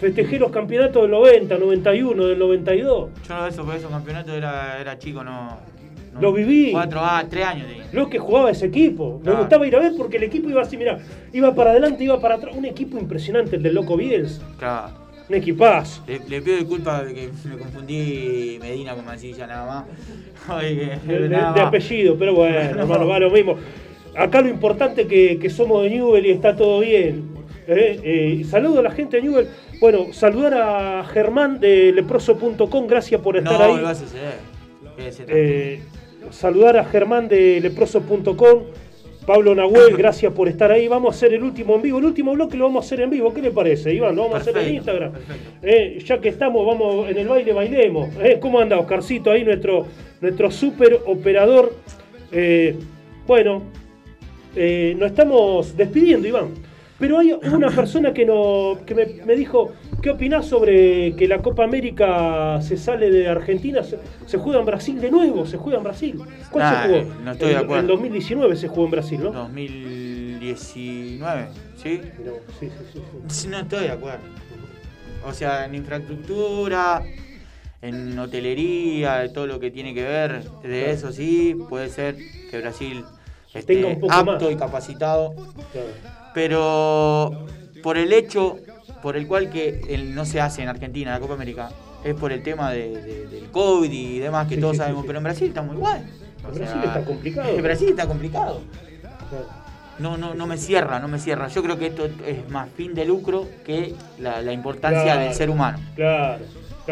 Festejé 0.00 0.38
los 0.38 0.50
campeonatos 0.50 1.02
del 1.02 1.10
90, 1.10 1.58
91, 1.58 2.26
del 2.26 2.38
92. 2.38 3.10
Yo 3.28 3.34
no 3.36 3.46
eso, 3.46 3.64
por 3.66 3.76
esos 3.76 3.90
campeonatos 3.90 4.32
era, 4.34 4.80
era 4.80 4.98
chico, 4.98 5.22
no. 5.22 5.58
no- 6.14 6.20
Lo 6.20 6.32
viví. 6.32 6.70
Cuatro, 6.72 7.00
ah, 7.02 7.22
tres 7.28 7.44
años 7.44 7.66
tenía. 7.68 7.84
Lo 7.92 8.08
que 8.08 8.18
jugaba 8.18 8.50
ese 8.50 8.66
equipo. 8.66 9.20
Me 9.22 9.32
gustaba 9.32 9.66
ir 9.66 9.76
a 9.76 9.80
ver 9.80 9.92
porque 9.98 10.16
el 10.16 10.22
equipo 10.22 10.48
iba 10.48 10.62
así, 10.62 10.78
mira, 10.78 10.98
iba 11.34 11.54
para 11.54 11.72
adelante, 11.72 12.02
iba 12.04 12.18
para 12.18 12.36
atrás. 12.36 12.54
Un 12.56 12.64
equipo 12.64 12.98
impresionante, 12.98 13.56
el 13.56 13.62
del 13.62 13.74
Loco 13.74 13.96
Biels. 13.98 14.40
Claro. 14.58 14.94
Un 15.28 15.34
equipazo. 15.36 16.02
Le, 16.08 16.18
le 16.28 16.40
pido 16.42 16.56
disculpas 16.56 17.06
de 17.06 17.14
que 17.14 17.28
me 17.48 17.56
confundí 17.58 18.58
Medina 18.60 18.94
con 18.96 19.04
Mancilla 19.04 19.46
nada 19.46 19.66
más. 19.66 19.84
Oye, 20.56 20.98
De, 21.06 21.18
de- 21.20 21.28
nada 21.28 21.52
de 21.52 21.58
más. 21.60 21.68
apellido, 21.68 22.16
pero 22.18 22.34
bueno, 22.34 22.56
hermano, 22.80 23.06
va 23.06 23.18
lo 23.20 23.30
mismo. 23.30 23.56
Acá 24.16 24.40
lo 24.40 24.48
importante 24.48 25.02
es 25.02 25.06
que, 25.06 25.38
que 25.38 25.50
somos 25.50 25.82
de 25.82 25.90
Newell 25.90 26.26
y 26.26 26.30
está 26.30 26.56
todo 26.56 26.80
bien. 26.80 27.30
¿eh? 27.66 28.00
Eh, 28.02 28.44
saludo 28.44 28.80
a 28.80 28.82
la 28.82 28.90
gente 28.90 29.16
de 29.16 29.22
Newell. 29.22 29.48
Bueno, 29.80 30.12
saludar 30.12 30.54
a 30.54 31.04
Germán 31.04 31.60
de 31.60 31.92
leproso.com, 31.92 32.86
gracias 32.86 33.20
por 33.20 33.36
estar 33.36 33.58
No, 33.58 33.76
ahí. 33.76 33.94
Quédese 34.96 35.24
Eh, 35.28 35.80
saludar 36.30 36.76
a 36.76 36.84
Germán 36.84 37.28
de 37.28 37.60
leproso.com. 37.60 38.64
Pablo 39.26 39.54
Nahuel, 39.54 39.96
gracias 39.98 40.32
por 40.32 40.48
estar 40.48 40.72
ahí. 40.72 40.88
Vamos 40.88 41.14
a 41.14 41.16
hacer 41.16 41.34
el 41.34 41.42
último 41.42 41.76
en 41.76 41.82
vivo. 41.82 41.98
El 41.98 42.06
último 42.06 42.32
bloque 42.32 42.56
lo 42.56 42.64
vamos 42.64 42.84
a 42.84 42.86
hacer 42.86 43.00
en 43.02 43.10
vivo. 43.10 43.32
¿Qué 43.32 43.42
le 43.42 43.50
parece, 43.50 43.94
Iván? 43.94 44.16
Lo 44.16 44.22
vamos 44.22 44.38
a 44.38 44.40
hacer 44.40 44.56
en 44.58 44.74
Instagram. 44.74 45.12
Eh, 45.62 46.02
ya 46.04 46.20
que 46.20 46.30
estamos, 46.30 46.66
vamos 46.66 47.08
en 47.08 47.16
el 47.18 47.28
baile, 47.28 47.52
bailemos. 47.52 48.08
Eh, 48.20 48.38
¿Cómo 48.40 48.58
anda 48.58 48.78
Oscarcito 48.78 49.30
ahí, 49.30 49.44
nuestro, 49.44 49.86
nuestro 50.20 50.50
super 50.50 51.00
operador? 51.06 51.74
Eh, 52.32 52.76
bueno, 53.26 53.62
eh, 54.54 54.94
nos 54.98 55.10
estamos 55.10 55.76
despidiendo, 55.76 56.28
Iván. 56.28 56.48
Pero 56.98 57.18
hay 57.18 57.32
una 57.32 57.70
persona 57.70 58.12
que, 58.12 58.26
no, 58.26 58.78
que 58.84 58.94
me, 58.94 59.06
me 59.24 59.34
dijo, 59.34 59.72
¿qué 60.02 60.10
opinás 60.10 60.44
sobre 60.46 61.14
que 61.16 61.26
la 61.26 61.40
Copa 61.40 61.64
América 61.64 62.60
se 62.60 62.76
sale 62.76 63.10
de 63.10 63.26
Argentina? 63.26 63.82
Se, 63.82 63.98
se 64.26 64.36
juega 64.36 64.60
en 64.60 64.66
Brasil 64.66 65.00
de 65.00 65.10
nuevo, 65.10 65.46
se 65.46 65.56
juega 65.56 65.78
en 65.78 65.84
Brasil. 65.84 66.20
¿Cuál 66.50 66.64
Ah, 66.66 66.82
se 66.82 66.88
jugó? 66.88 67.04
no 67.24 67.32
estoy 67.32 67.48
de 67.48 67.54
En- 67.54 67.60
acuerdo. 67.64 67.80
En 67.80 67.86
2019 67.86 68.56
se 68.56 68.68
jugó 68.68 68.84
en 68.84 68.90
Brasil, 68.90 69.20
¿no? 69.22 69.32
2019, 69.32 71.48
¿sí? 71.82 72.00
sí, 72.58 72.68
sí, 72.92 73.00
sí. 73.28 73.48
No 73.48 73.60
estoy 73.60 73.84
de 73.84 73.90
acuerdo. 73.92 74.20
O 75.26 75.32
sea, 75.32 75.64
en 75.64 75.74
infraestructura, 75.74 77.02
en 77.82 78.18
hotelería, 78.18 79.32
todo 79.32 79.46
lo 79.46 79.60
que 79.60 79.70
tiene 79.70 79.94
que 79.94 80.02
ver, 80.02 80.42
de 80.62 80.90
eso 80.90 81.12
sí, 81.12 81.56
puede 81.68 81.88
ser 81.88 82.16
que 82.50 82.58
Brasil 82.60 83.04
Tenga 83.66 83.88
un 83.88 84.00
poco 84.00 84.12
apto 84.12 84.44
más. 84.46 84.52
y 84.52 84.56
capacitado. 84.56 85.34
Pero 86.34 87.46
por 87.82 87.96
el 87.98 88.12
hecho 88.12 88.58
por 89.02 89.16
el 89.16 89.26
cual 89.26 89.48
que 89.50 89.80
el- 89.88 90.14
no 90.14 90.24
se 90.26 90.40
hace 90.40 90.62
en 90.62 90.68
Argentina 90.68 91.12
la 91.12 91.20
Copa 91.20 91.32
América 91.34 91.70
es 92.04 92.14
por 92.14 92.32
el 92.32 92.42
tema 92.42 92.70
de- 92.70 93.00
de- 93.00 93.26
del 93.28 93.50
COVID 93.50 93.90
y 93.90 94.18
demás 94.18 94.46
que 94.46 94.56
Sí, 94.56 94.60
todos 94.60 94.72
sí, 94.74 94.78
sabemos, 94.78 95.02
sí. 95.02 95.06
pero 95.06 95.18
en 95.18 95.24
Brasil 95.24 95.48
está 95.48 95.62
muy 95.62 95.76
igual. 95.76 96.04
En 96.46 96.54
Brasil 96.54 96.80
está 96.84 97.04
complicado. 97.04 97.48
En 97.56 97.62
Brasil 97.62 97.88
está 97.88 98.06
complicado. 98.06 98.60
No, 99.98 100.16
no, 100.16 100.34
no 100.34 100.46
me 100.46 100.56
cierra, 100.56 100.98
no 100.98 101.08
me 101.08 101.18
cierra. 101.18 101.48
Yo 101.48 101.62
creo 101.62 101.78
que 101.78 101.86
esto 101.88 102.06
es 102.26 102.48
más 102.50 102.68
fin 102.70 102.94
de 102.94 103.04
lucro 103.04 103.46
que 103.66 103.94
la, 104.18 104.40
la 104.42 104.52
importancia 104.52 105.02
Claro, 105.02 105.20
del 105.20 105.34
ser 105.34 105.50
humano. 105.50 105.78
Claro. 105.94 106.44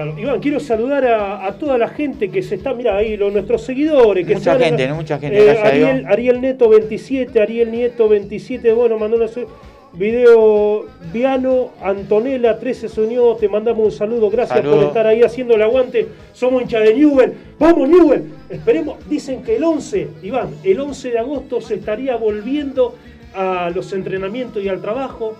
Claro. 0.03 0.18
Iván, 0.18 0.40
quiero 0.40 0.61
saludar 0.61 1.05
a, 1.07 1.44
a 1.46 1.53
toda 1.59 1.76
la 1.76 1.88
gente 1.88 2.28
que 2.30 2.40
se 2.42 2.55
está, 2.55 2.72
mira 2.72 2.96
ahí, 2.96 3.16
los, 3.16 3.32
nuestros 3.32 3.62
seguidores. 3.62 4.24
Que 4.26 4.34
Mucha 4.34 4.57
gente, 4.59 4.86
¿no? 4.86 4.94
Mucha 4.94 5.18
gente, 5.18 5.38
Eh, 5.44 5.59
Ariel. 5.59 6.07
Ariel 6.07 6.40
Neto 6.40 6.68
27, 6.68 7.40
Ariel 7.40 7.70
Nieto 7.72 8.09
27, 8.09 8.72
bueno, 8.74 8.96
mandó 8.99 9.26
se- 9.26 9.46
video. 9.92 10.86
Viano 11.12 11.70
Antonella 11.82 12.59
13 12.59 12.88
se 12.88 13.01
unió, 13.01 13.34
te 13.36 13.49
mandamos 13.49 13.84
un 13.86 13.90
saludo, 13.92 14.30
gracias 14.30 14.61
por 14.61 14.84
estar 14.84 15.07
ahí 15.07 15.22
haciendo 15.22 15.55
el 15.55 15.62
aguante. 15.62 16.07
Somos 16.32 16.62
hincha 16.62 16.78
de 16.80 16.94
Newell, 16.94 17.32
vamos 17.59 17.88
Newell. 17.88 18.24
Esperemos, 18.51 18.99
dicen 19.09 19.42
que 19.42 19.57
el 19.57 19.64
11, 19.64 20.09
Iván, 20.22 20.51
el 20.62 20.78
11 20.78 21.11
de 21.11 21.18
agosto 21.18 21.61
se 21.61 21.74
estaría 21.74 22.16
volviendo 22.16 22.94
a 23.34 23.70
los 23.74 23.92
entrenamientos 23.92 24.62
y 24.62 24.68
al 24.68 24.80
trabajo. 24.80 25.34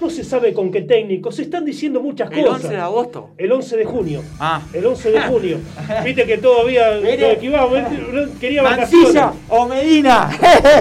No 0.00 0.10
se 0.10 0.24
sabe 0.24 0.52
con 0.52 0.70
qué 0.72 0.82
técnico, 0.82 1.30
se 1.32 1.42
están 1.42 1.64
diciendo 1.64 2.00
muchas 2.00 2.30
¿El 2.32 2.42
cosas. 2.44 2.64
11 2.64 2.68
de 2.68 2.76
agosto? 2.80 3.30
El 3.38 3.52
11 3.52 3.76
de 3.76 3.84
junio. 3.84 4.22
Ah. 4.40 4.60
El 4.72 4.84
11 4.86 5.10
de 5.12 5.20
junio. 5.22 5.58
Viste 6.04 6.24
que 6.26 6.38
todavía 6.38 6.98
Mire. 7.00 7.32
equivocamos, 7.32 7.78
quería 8.40 8.62
vacaciones. 8.62 9.22
o 9.48 9.66
Medina. 9.66 10.30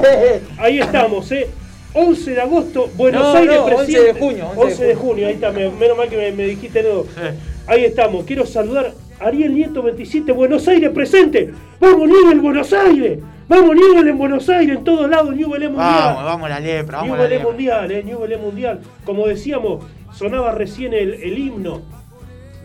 Ahí 0.57 0.79
estamos, 0.79 1.31
¿eh? 1.31 1.47
11 1.93 2.31
de 2.31 2.41
agosto, 2.41 2.89
Buenos 2.97 3.21
No, 3.21 3.33
Aires, 3.35 3.55
no, 3.55 3.65
11 3.65 4.01
de 4.01 4.13
junio, 4.13 4.47
11 4.55 4.83
de 4.83 4.95
junio, 4.95 5.27
ahí 5.27 5.33
está, 5.35 5.51
me- 5.51 5.69
menos 5.69 5.95
mal 5.95 6.09
que 6.09 6.17
me, 6.17 6.31
me 6.31 6.45
dijiste 6.47 6.81
no. 6.81 7.03
Ahí 7.67 7.85
estamos, 7.85 8.25
quiero 8.25 8.47
saludar 8.47 8.93
a 9.19 9.25
Ariel 9.27 9.53
Nieto 9.53 9.83
27, 9.83 10.31
Buenos 10.31 10.67
Aires 10.67 10.89
presente. 10.89 11.51
Vamos 11.79 12.09
Newell, 12.09 12.39
Buenos 12.39 12.73
Aires. 12.73 13.19
Vamos 13.47 13.75
Newell 13.75 14.07
en 14.07 14.17
Buenos 14.17 14.47
Aires, 14.49 14.77
en 14.77 14.83
todos 14.83 15.09
lados, 15.09 15.35
Newell 15.35 15.63
es 15.63 15.69
mundial. 15.69 16.01
Vamos, 16.03 16.23
vamos 16.23 16.49
la 16.49 16.59
lepra, 16.59 16.97
vamos 16.99 17.17
Newell 17.17 17.29
lepra. 17.29 17.47
mundial, 17.47 17.91
eh, 17.91 18.03
Newell 18.03 18.31
es 18.31 18.39
mundial. 18.39 18.79
Como 19.05 19.27
decíamos, 19.27 19.83
sonaba 20.13 20.51
recién 20.53 20.93
el, 20.93 21.15
el 21.15 21.37
himno 21.37 21.81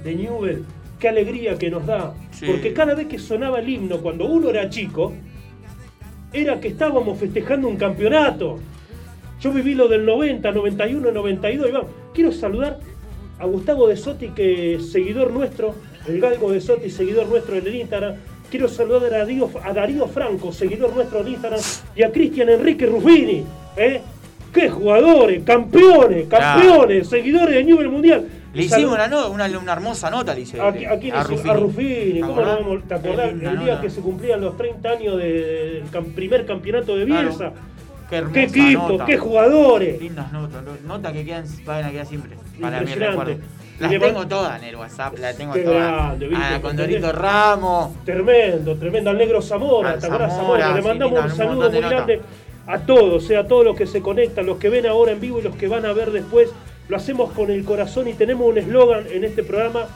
de 0.05 0.15
Newell. 0.15 0.65
Qué 0.99 1.09
alegría 1.09 1.57
que 1.59 1.71
nos 1.71 1.87
da. 1.87 2.15
Sí. 2.31 2.47
Porque 2.47 2.73
cada 2.73 2.95
vez 2.95 3.07
que 3.07 3.19
sonaba 3.19 3.61
el 3.61 3.69
himno, 3.69 3.99
cuando 3.99 4.27
uno 4.27 4.51
era 4.51 4.69
chico, 4.69 5.13
era 6.33 6.61
que 6.61 6.69
estábamos 6.69 7.19
festejando 7.19 7.69
un 7.69 7.77
campeonato. 7.77 8.59
Yo 9.41 9.53
viví 9.53 9.75
lo 9.75 9.89
del 9.89 10.05
90, 10.05 10.51
91, 10.51 11.13
92. 11.13 11.69
Y 11.69 11.73
vamos, 11.73 11.91
quiero 12.13 12.33
saludar 12.33 12.79
a 13.39 13.47
Gustavo 13.47 13.87
de 13.89 13.97
Sotti, 13.97 14.29
que 14.29 14.75
es 14.75 14.91
seguidor 14.91 15.33
nuestro, 15.33 15.75
el 16.09 16.21
Galgo 16.21 16.51
de 16.51 16.61
Sotti, 16.61 16.91
seguidor 16.91 17.29
nuestro 17.29 17.57
en 17.57 17.67
el 17.67 17.75
Instagram. 17.77 18.15
Quiero 18.51 18.69
saludar 18.69 19.13
a 19.15 19.19
Darío, 19.19 19.51
a 19.63 19.73
Darío 19.73 20.07
Franco, 20.07 20.53
seguidor 20.53 20.95
nuestro 20.95 21.21
en 21.21 21.29
Instagram, 21.29 21.61
y 21.95 22.03
a 22.03 22.11
Cristian 22.11 22.49
Enrique 22.49 22.87
Ruffini. 22.87 23.45
¿eh? 23.77 24.01
¡Qué 24.53 24.69
jugadores! 24.71 25.43
¡Campeones! 25.45 26.27
¡Campeones! 26.29 27.09
Seguidores 27.09 27.55
de 27.55 27.65
Newell 27.65 27.91
Mundial. 27.91 28.27
Le 28.55 28.63
hicimos 28.65 28.95
una, 28.95 29.07
no- 29.07 29.31
una, 29.31 29.47
una 29.47 29.73
hermosa 29.75 30.09
nota, 30.11 30.35
le 30.35 30.41
hice. 30.41 30.59
¿A, 30.59 30.69
a 30.69 30.73
quién 30.73 31.15
hizo? 31.15 31.23
Ruffini. 31.25 31.51
A 31.51 31.55
Ruffini, 31.55 32.21
¿cómo 32.21 32.41
no 32.41 32.47
vamos- 32.47 32.83
¿Te 32.89 32.95
acordás? 32.95 33.29
El 33.31 33.41
día 33.41 33.53
nota. 33.53 33.81
que 33.83 33.91
se 33.91 34.01
cumplían 34.01 34.41
los 34.41 34.57
30 34.57 34.89
años 34.89 35.19
del 35.19 35.83
primer 36.15 36.47
campeonato 36.47 36.97
de 36.97 37.05
Claro. 37.05 37.29
Bielsa. 37.29 37.53
Qué, 38.09 38.17
hermosa 38.17 38.33
¡Qué 38.35 38.45
equipo! 38.45 38.89
nota. 38.89 39.05
¡Qué 39.05 39.19
jugadores! 39.19 40.01
Lindas 40.01 40.33
notas, 40.33 40.63
no- 40.65 40.89
notas 40.89 41.13
que 41.13 41.25
quedan, 41.27 41.45
van 41.67 41.85
a 41.85 41.91
quedar 41.91 42.07
siempre. 42.07 42.37
Para 42.59 42.81
mi 42.81 42.95
recuerdo. 42.95 43.37
Las 43.81 43.91
tengo 43.91 44.19
man- 44.19 44.29
todas 44.29 44.63
en 44.63 44.69
el 44.69 44.77
WhatsApp, 44.77 45.19
las 45.19 45.37
tengo 45.37 45.53
Qué 45.53 45.61
todas. 45.63 45.79
grande. 46.19 46.29
Ah, 46.37 46.59
con 46.61 46.77
Dorito. 46.77 47.13
Ramos. 47.13 48.05
Tremendo, 48.05 48.77
tremendo. 48.77 49.11
Al 49.11 49.19
negro 49.19 49.41
Zamora, 49.43 49.91
Al 49.93 50.01
¿te 50.01 50.07
acordás, 50.07 50.33
Zamora, 50.37 50.65
Zamora? 50.65 50.81
Le 50.81 50.89
mandamos 50.89 51.25
un 51.25 51.31
saludo 51.37 51.71
muy 51.71 51.81
grande 51.81 52.21
a 52.67 52.79
todos, 52.81 53.25
sea, 53.25 53.41
a 53.41 53.47
todos 53.47 53.65
los 53.65 53.77
que 53.77 53.87
se 53.87 54.03
conectan, 54.03 54.47
los 54.47 54.59
que 54.59 54.69
ven 54.69 54.87
ahora 54.87 55.13
en 55.13 55.21
vivo 55.21 55.39
y 55.39 55.43
los 55.43 55.55
que 55.57 55.69
van 55.69 55.87
a 55.87 55.93
ver 55.93 56.11
después. 56.13 56.51
Lo 56.89 56.97
hacemos 56.97 57.33
con 57.33 57.51
el 57.51 57.65
corazón 57.65 58.09
y 58.09 58.15
tenemos 58.15 58.49
un 58.49 58.59
eslogan 58.59 59.05
en 59.11 59.25
este 59.25 59.43
programa, 59.43 59.87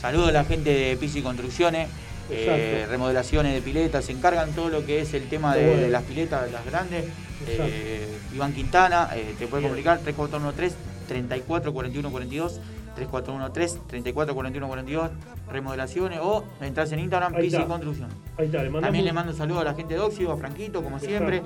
Saludos 0.00 0.28
a 0.30 0.32
la 0.32 0.44
gente 0.44 0.70
de 0.70 0.96
Pisi 0.96 1.22
Construcciones, 1.22 1.88
eh, 2.30 2.86
remodelaciones 2.88 3.54
de 3.54 3.60
piletas, 3.62 4.04
se 4.04 4.12
encargan 4.12 4.52
todo 4.52 4.68
lo 4.68 4.84
que 4.84 5.00
es 5.00 5.14
el 5.14 5.28
tema 5.28 5.54
de, 5.54 5.88
las 5.88 6.02
piletas, 6.02 6.50
las 6.50 6.64
grandes. 6.64 7.04
Eh, 7.48 8.06
Iván 8.34 8.52
Quintana, 8.52 9.10
eh, 9.14 9.34
te 9.38 9.46
puede 9.46 9.62
Bien. 9.62 9.70
comunicar 9.70 9.98
3413 9.98 10.76
34 11.08 11.72
41 11.72 12.10
42 12.10 12.60
3413 12.94 13.78
34 13.88 14.34
41 14.34 14.66
42 14.68 15.10
remodelaciones 15.50 16.18
o 16.22 16.44
entras 16.60 16.92
en 16.92 17.00
Instagram 17.00 17.34
Pisi. 17.34 17.56
Construcción. 17.64 18.08
Ahí 18.38 18.46
está, 18.46 18.62
le 18.62 18.70
También 18.70 19.04
le 19.04 19.10
un- 19.10 19.14
mando 19.16 19.32
saludos 19.32 19.62
a 19.62 19.64
la 19.64 19.74
gente 19.74 19.94
de 19.94 20.00
Óxido, 20.00 20.32
a 20.32 20.36
Franquito, 20.36 20.82
como 20.82 20.98
siempre. 20.98 21.42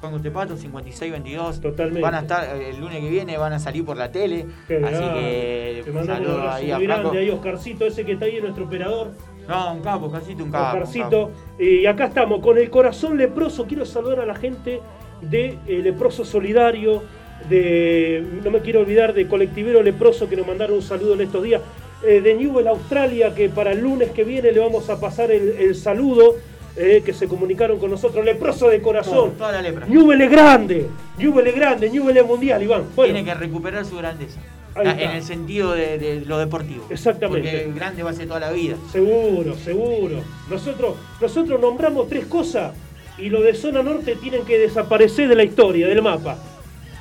Juan 0.00 0.12
Gustepato, 0.12 0.56
5622. 0.56 1.60
Totalmente. 1.60 2.00
Van 2.00 2.14
a 2.14 2.20
estar 2.20 2.56
eh, 2.56 2.70
el 2.70 2.80
lunes 2.80 3.00
que 3.00 3.08
viene, 3.08 3.38
van 3.38 3.52
a 3.52 3.58
salir 3.58 3.84
por 3.84 3.96
la 3.96 4.10
tele. 4.12 4.46
Qué 4.68 4.76
así 4.76 5.04
que 5.14 5.82
Te 5.84 5.90
un 5.90 5.98
abrazo 5.98 6.50
ahí 6.50 6.70
a 6.70 6.76
muy 6.78 6.86
Franco. 6.86 7.02
grande 7.10 7.18
ahí, 7.20 7.30
Oscarcito, 7.30 7.86
ese 7.86 8.04
que 8.04 8.12
está 8.12 8.26
ahí, 8.26 8.40
nuestro 8.40 8.64
operador. 8.66 9.12
No, 9.48 9.74
un 9.74 9.80
capo, 9.80 10.06
Oscarcito, 10.06 10.44
un 10.44 10.50
capo. 10.50 10.76
un 10.76 10.82
Oscarcito. 10.82 11.30
Y 11.58 11.86
acá 11.86 12.06
estamos, 12.06 12.40
con 12.40 12.58
el 12.58 12.68
corazón 12.70 13.16
leproso. 13.16 13.66
Quiero 13.66 13.84
saludar 13.86 14.20
a 14.20 14.26
la 14.26 14.34
gente 14.34 14.80
de 15.22 15.58
eh, 15.66 15.78
Leproso 15.82 16.24
Solidario, 16.24 17.02
de, 17.48 18.24
no 18.44 18.50
me 18.50 18.60
quiero 18.60 18.80
olvidar 18.80 19.14
de 19.14 19.26
Colectivero 19.26 19.82
Leproso 19.82 20.28
que 20.28 20.36
nos 20.36 20.46
mandaron 20.46 20.76
un 20.76 20.82
saludo 20.82 21.14
en 21.14 21.22
estos 21.22 21.42
días, 21.42 21.62
eh, 22.06 22.20
de 22.20 22.34
Newell 22.34 22.68
Australia, 22.68 23.34
que 23.34 23.48
para 23.48 23.72
el 23.72 23.80
lunes 23.80 24.10
que 24.10 24.24
viene 24.24 24.52
le 24.52 24.60
vamos 24.60 24.90
a 24.90 25.00
pasar 25.00 25.30
el, 25.30 25.48
el 25.58 25.74
saludo, 25.74 26.34
eh, 26.76 27.02
que 27.04 27.12
se 27.12 27.26
comunicaron 27.26 27.78
con 27.78 27.90
nosotros, 27.90 28.24
Leproso 28.24 28.68
de 28.68 28.80
corazón. 28.80 29.32
Toda 29.38 29.52
la 29.52 29.62
lepra. 29.62 29.86
Es 29.86 30.30
grande, 30.30 30.88
es 31.18 31.54
grande, 31.54 32.22
mundial, 32.22 32.62
Iván. 32.62 32.84
Bueno, 32.94 33.14
Tiene 33.14 33.28
que 33.28 33.34
recuperar 33.34 33.84
su 33.84 33.96
grandeza. 33.96 34.40
Ah. 34.74 34.82
En 34.82 35.12
el 35.12 35.22
sentido 35.22 35.72
de, 35.72 35.98
de 35.98 36.20
lo 36.26 36.38
deportivo. 36.38 36.86
Exactamente. 36.90 37.50
Porque 37.50 37.72
grande 37.74 38.02
va 38.02 38.10
a 38.10 38.12
ser 38.12 38.26
toda 38.26 38.40
la 38.40 38.50
vida. 38.50 38.76
Seguro, 38.92 39.54
seguro. 39.56 40.22
Nosotros, 40.50 40.96
nosotros 41.18 41.58
nombramos 41.58 42.08
tres 42.08 42.26
cosas 42.26 42.74
y 43.16 43.30
lo 43.30 43.40
de 43.40 43.54
zona 43.54 43.82
norte 43.82 44.16
tienen 44.16 44.44
que 44.44 44.58
desaparecer 44.58 45.28
de 45.28 45.34
la 45.34 45.44
historia, 45.44 45.88
del 45.88 46.02
mapa. 46.02 46.36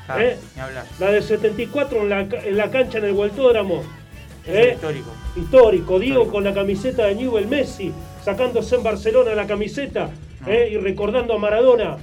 Claro, 0.05 0.21
¿Eh? 0.21 0.38
La 0.99 1.11
del 1.11 1.23
74 1.23 2.01
en 2.01 2.09
la, 2.09 2.21
en 2.21 2.57
la 2.57 2.71
cancha 2.71 2.99
en 2.99 3.05
el 3.05 3.13
Vueltódromo. 3.13 3.84
¿Eh? 4.47 4.73
histórico. 4.76 5.11
Histórico. 5.36 5.99
Diego 5.99 6.28
con 6.28 6.43
la 6.43 6.53
camiseta 6.53 7.07
de 7.07 7.15
Newell 7.15 7.47
Messi, 7.47 7.91
sacándose 8.30 8.76
en 8.76 8.84
Barcelona 8.84 9.36
la 9.36 9.45
camiseta 9.45 10.09
¿eh? 10.47 10.69
y 10.71 10.78
recordando 10.78 11.36
a 11.36 11.38
Maradona 11.38 11.97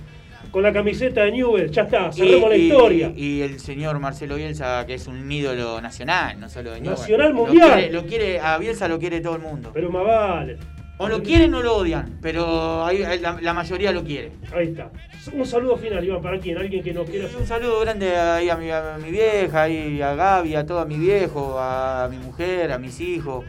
con 0.53 0.63
la 0.63 0.73
camiseta 0.73 1.25
de 1.25 1.33
Newell. 1.33 1.71
Ya 1.71 1.83
está, 1.83 2.13
cerremos 2.13 2.49
la 2.51 2.57
Y- 2.57 2.69
historia. 2.69 3.13
Y, 3.17 3.25
y 3.39 3.43
el 3.43 3.59
señor 3.59 3.99
Marcelo 3.99 4.37
Bielsa, 4.37 4.87
que 4.87 4.95
es 4.95 5.07
un 5.09 5.31
ídolo 5.31 5.81
nacional, 5.81 6.39
no 6.39 6.49
solo 6.49 6.73
de 6.73 6.81
Newell's. 6.81 7.01
Nacional 7.01 7.29
Lo 7.31 7.35
mundial. 7.35 7.73
quiere- 7.75 7.93
Lo 7.93 8.07
quiere, 8.07 8.41
a 8.41 8.59
Bielsa 8.59 8.87
lo 8.87 8.99
quiere 8.99 9.21
todo 9.21 9.35
el 9.37 9.43
mundo. 9.43 9.71
Pero 9.75 9.91
más 9.91 10.05
vale. 10.05 10.59
O 10.99 11.09
lo 11.09 11.21
quieren 11.23 11.53
o 11.55 11.63
lo 11.63 11.77
odian, 11.79 12.19
pero 12.23 12.85
hay- 12.85 12.99
la, 13.19 13.39
la 13.41 13.53
mayoría 13.55 13.91
lo 13.91 14.05
quiere. 14.05 14.31
Ahí 14.55 14.69
está. 14.69 14.91
Un 15.33 15.47
saludo 15.47 15.77
final, 15.77 16.05
Iván, 16.05 16.23
para 16.23 16.39
quién, 16.39 16.57
alguien 16.59 16.83
que 16.85 16.93
nos 16.93 17.09
quiera. 17.11 17.27
Un 17.37 17.47
saludo 17.47 17.81
grande 17.81 18.15
ahí 18.15 18.49
a 18.51 18.57
mi, 18.57 18.71
a 18.71 18.99
mi 19.03 19.11
vieja, 19.11 19.63
ahí 19.63 20.01
a 20.03 20.15
Gaby, 20.15 20.55
a 20.55 20.65
todo 20.67 20.85
mi 20.87 20.97
viejo, 20.99 21.57
a 21.59 22.07
mi 22.11 22.19
mujer, 22.19 22.71
a 22.71 22.79
mis 22.79 23.01
hijos, 23.01 23.45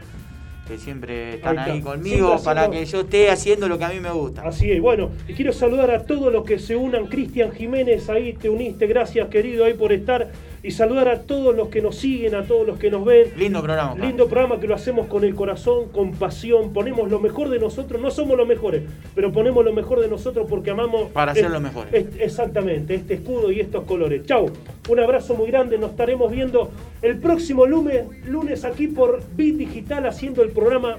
que 0.67 0.77
siempre 0.77 1.35
están 1.35 1.59
Ahí 1.59 1.71
ahí, 1.71 1.77
está. 1.79 1.91
conmigo 1.91 2.27
Siempre 2.29 2.45
para 2.45 2.69
que 2.69 2.85
yo 2.85 3.01
esté 3.01 3.29
haciendo 3.29 3.67
lo 3.67 3.77
que 3.77 3.85
a 3.85 3.89
mí 3.89 3.99
me 3.99 4.11
gusta. 4.11 4.43
Así 4.43 4.71
es, 4.71 4.81
bueno, 4.81 5.11
y 5.27 5.33
quiero 5.33 5.51
saludar 5.51 5.91
a 5.91 6.05
todos 6.05 6.31
los 6.31 6.45
que 6.45 6.59
se 6.59 6.75
unan. 6.75 7.07
Cristian 7.07 7.51
Jiménez, 7.51 8.09
ahí 8.09 8.33
te 8.33 8.49
uniste, 8.49 8.87
gracias 8.87 9.27
querido 9.27 9.65
ahí 9.65 9.73
por 9.73 9.91
estar. 9.91 10.31
Y 10.65 10.71
saludar 10.71 11.09
a 11.09 11.23
todos 11.23 11.53
los 11.53 11.67
que 11.67 11.81
nos 11.81 11.97
siguen, 11.97 12.35
a 12.35 12.43
todos 12.43 12.65
los 12.65 12.79
que 12.79 12.89
nos 12.89 13.03
ven. 13.03 13.33
Lindo 13.35 13.61
programa. 13.61 13.95
pa. 13.95 14.05
Lindo 14.05 14.29
programa 14.29 14.61
que 14.61 14.67
lo 14.67 14.75
hacemos 14.75 15.07
con 15.07 15.25
el 15.25 15.35
corazón, 15.35 15.89
con 15.89 16.11
pasión, 16.13 16.71
ponemos 16.71 17.11
lo 17.11 17.19
mejor 17.19 17.49
de 17.49 17.59
nosotros, 17.59 18.01
no 18.01 18.09
somos 18.09 18.37
los 18.37 18.47
mejores, 18.47 18.81
pero 19.13 19.33
ponemos 19.33 19.65
lo 19.65 19.73
mejor 19.73 19.99
de 19.99 20.07
nosotros 20.07 20.47
porque 20.49 20.71
amamos... 20.71 21.11
Para 21.11 21.33
ser 21.35 21.51
los 21.51 21.61
mejores. 21.61 21.93
es- 21.93 22.05
exactamente, 22.17 22.95
este 22.95 23.15
escudo 23.15 23.51
y 23.51 23.59
estos 23.59 23.83
colores. 23.83 24.25
Chau, 24.25 24.49
un 24.87 24.99
abrazo 25.01 25.35
muy 25.35 25.51
grande, 25.51 25.77
nos 25.77 25.89
estaremos 25.91 26.31
viendo 26.31 26.71
el 27.01 27.17
próximo 27.19 27.65
lunes, 27.65 28.05
lunes 28.25 28.63
aquí 28.63 28.87
por 28.87 29.21
Bit 29.35 29.57
Digital 29.57 30.07
haciendo 30.07 30.43
el 30.43 30.51
programa 30.51 30.95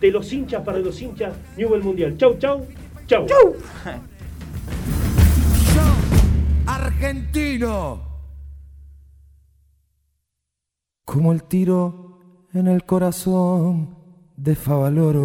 de 0.00 0.10
los 0.10 0.32
hinchas 0.32 0.62
para 0.64 0.78
los 0.78 0.98
hinchas 1.02 1.34
Newell 1.58 1.82
Mundial. 1.82 2.16
Chau, 2.16 2.38
chau, 2.38 2.66
chau. 3.06 3.26
Chau. 3.26 3.54
argentino. 6.66 8.07
Como 11.08 11.32
el 11.32 11.44
tiro 11.44 12.18
en 12.52 12.66
el 12.66 12.84
corazón 12.84 13.96
de 14.36 14.54
Favaloro. 14.54 15.24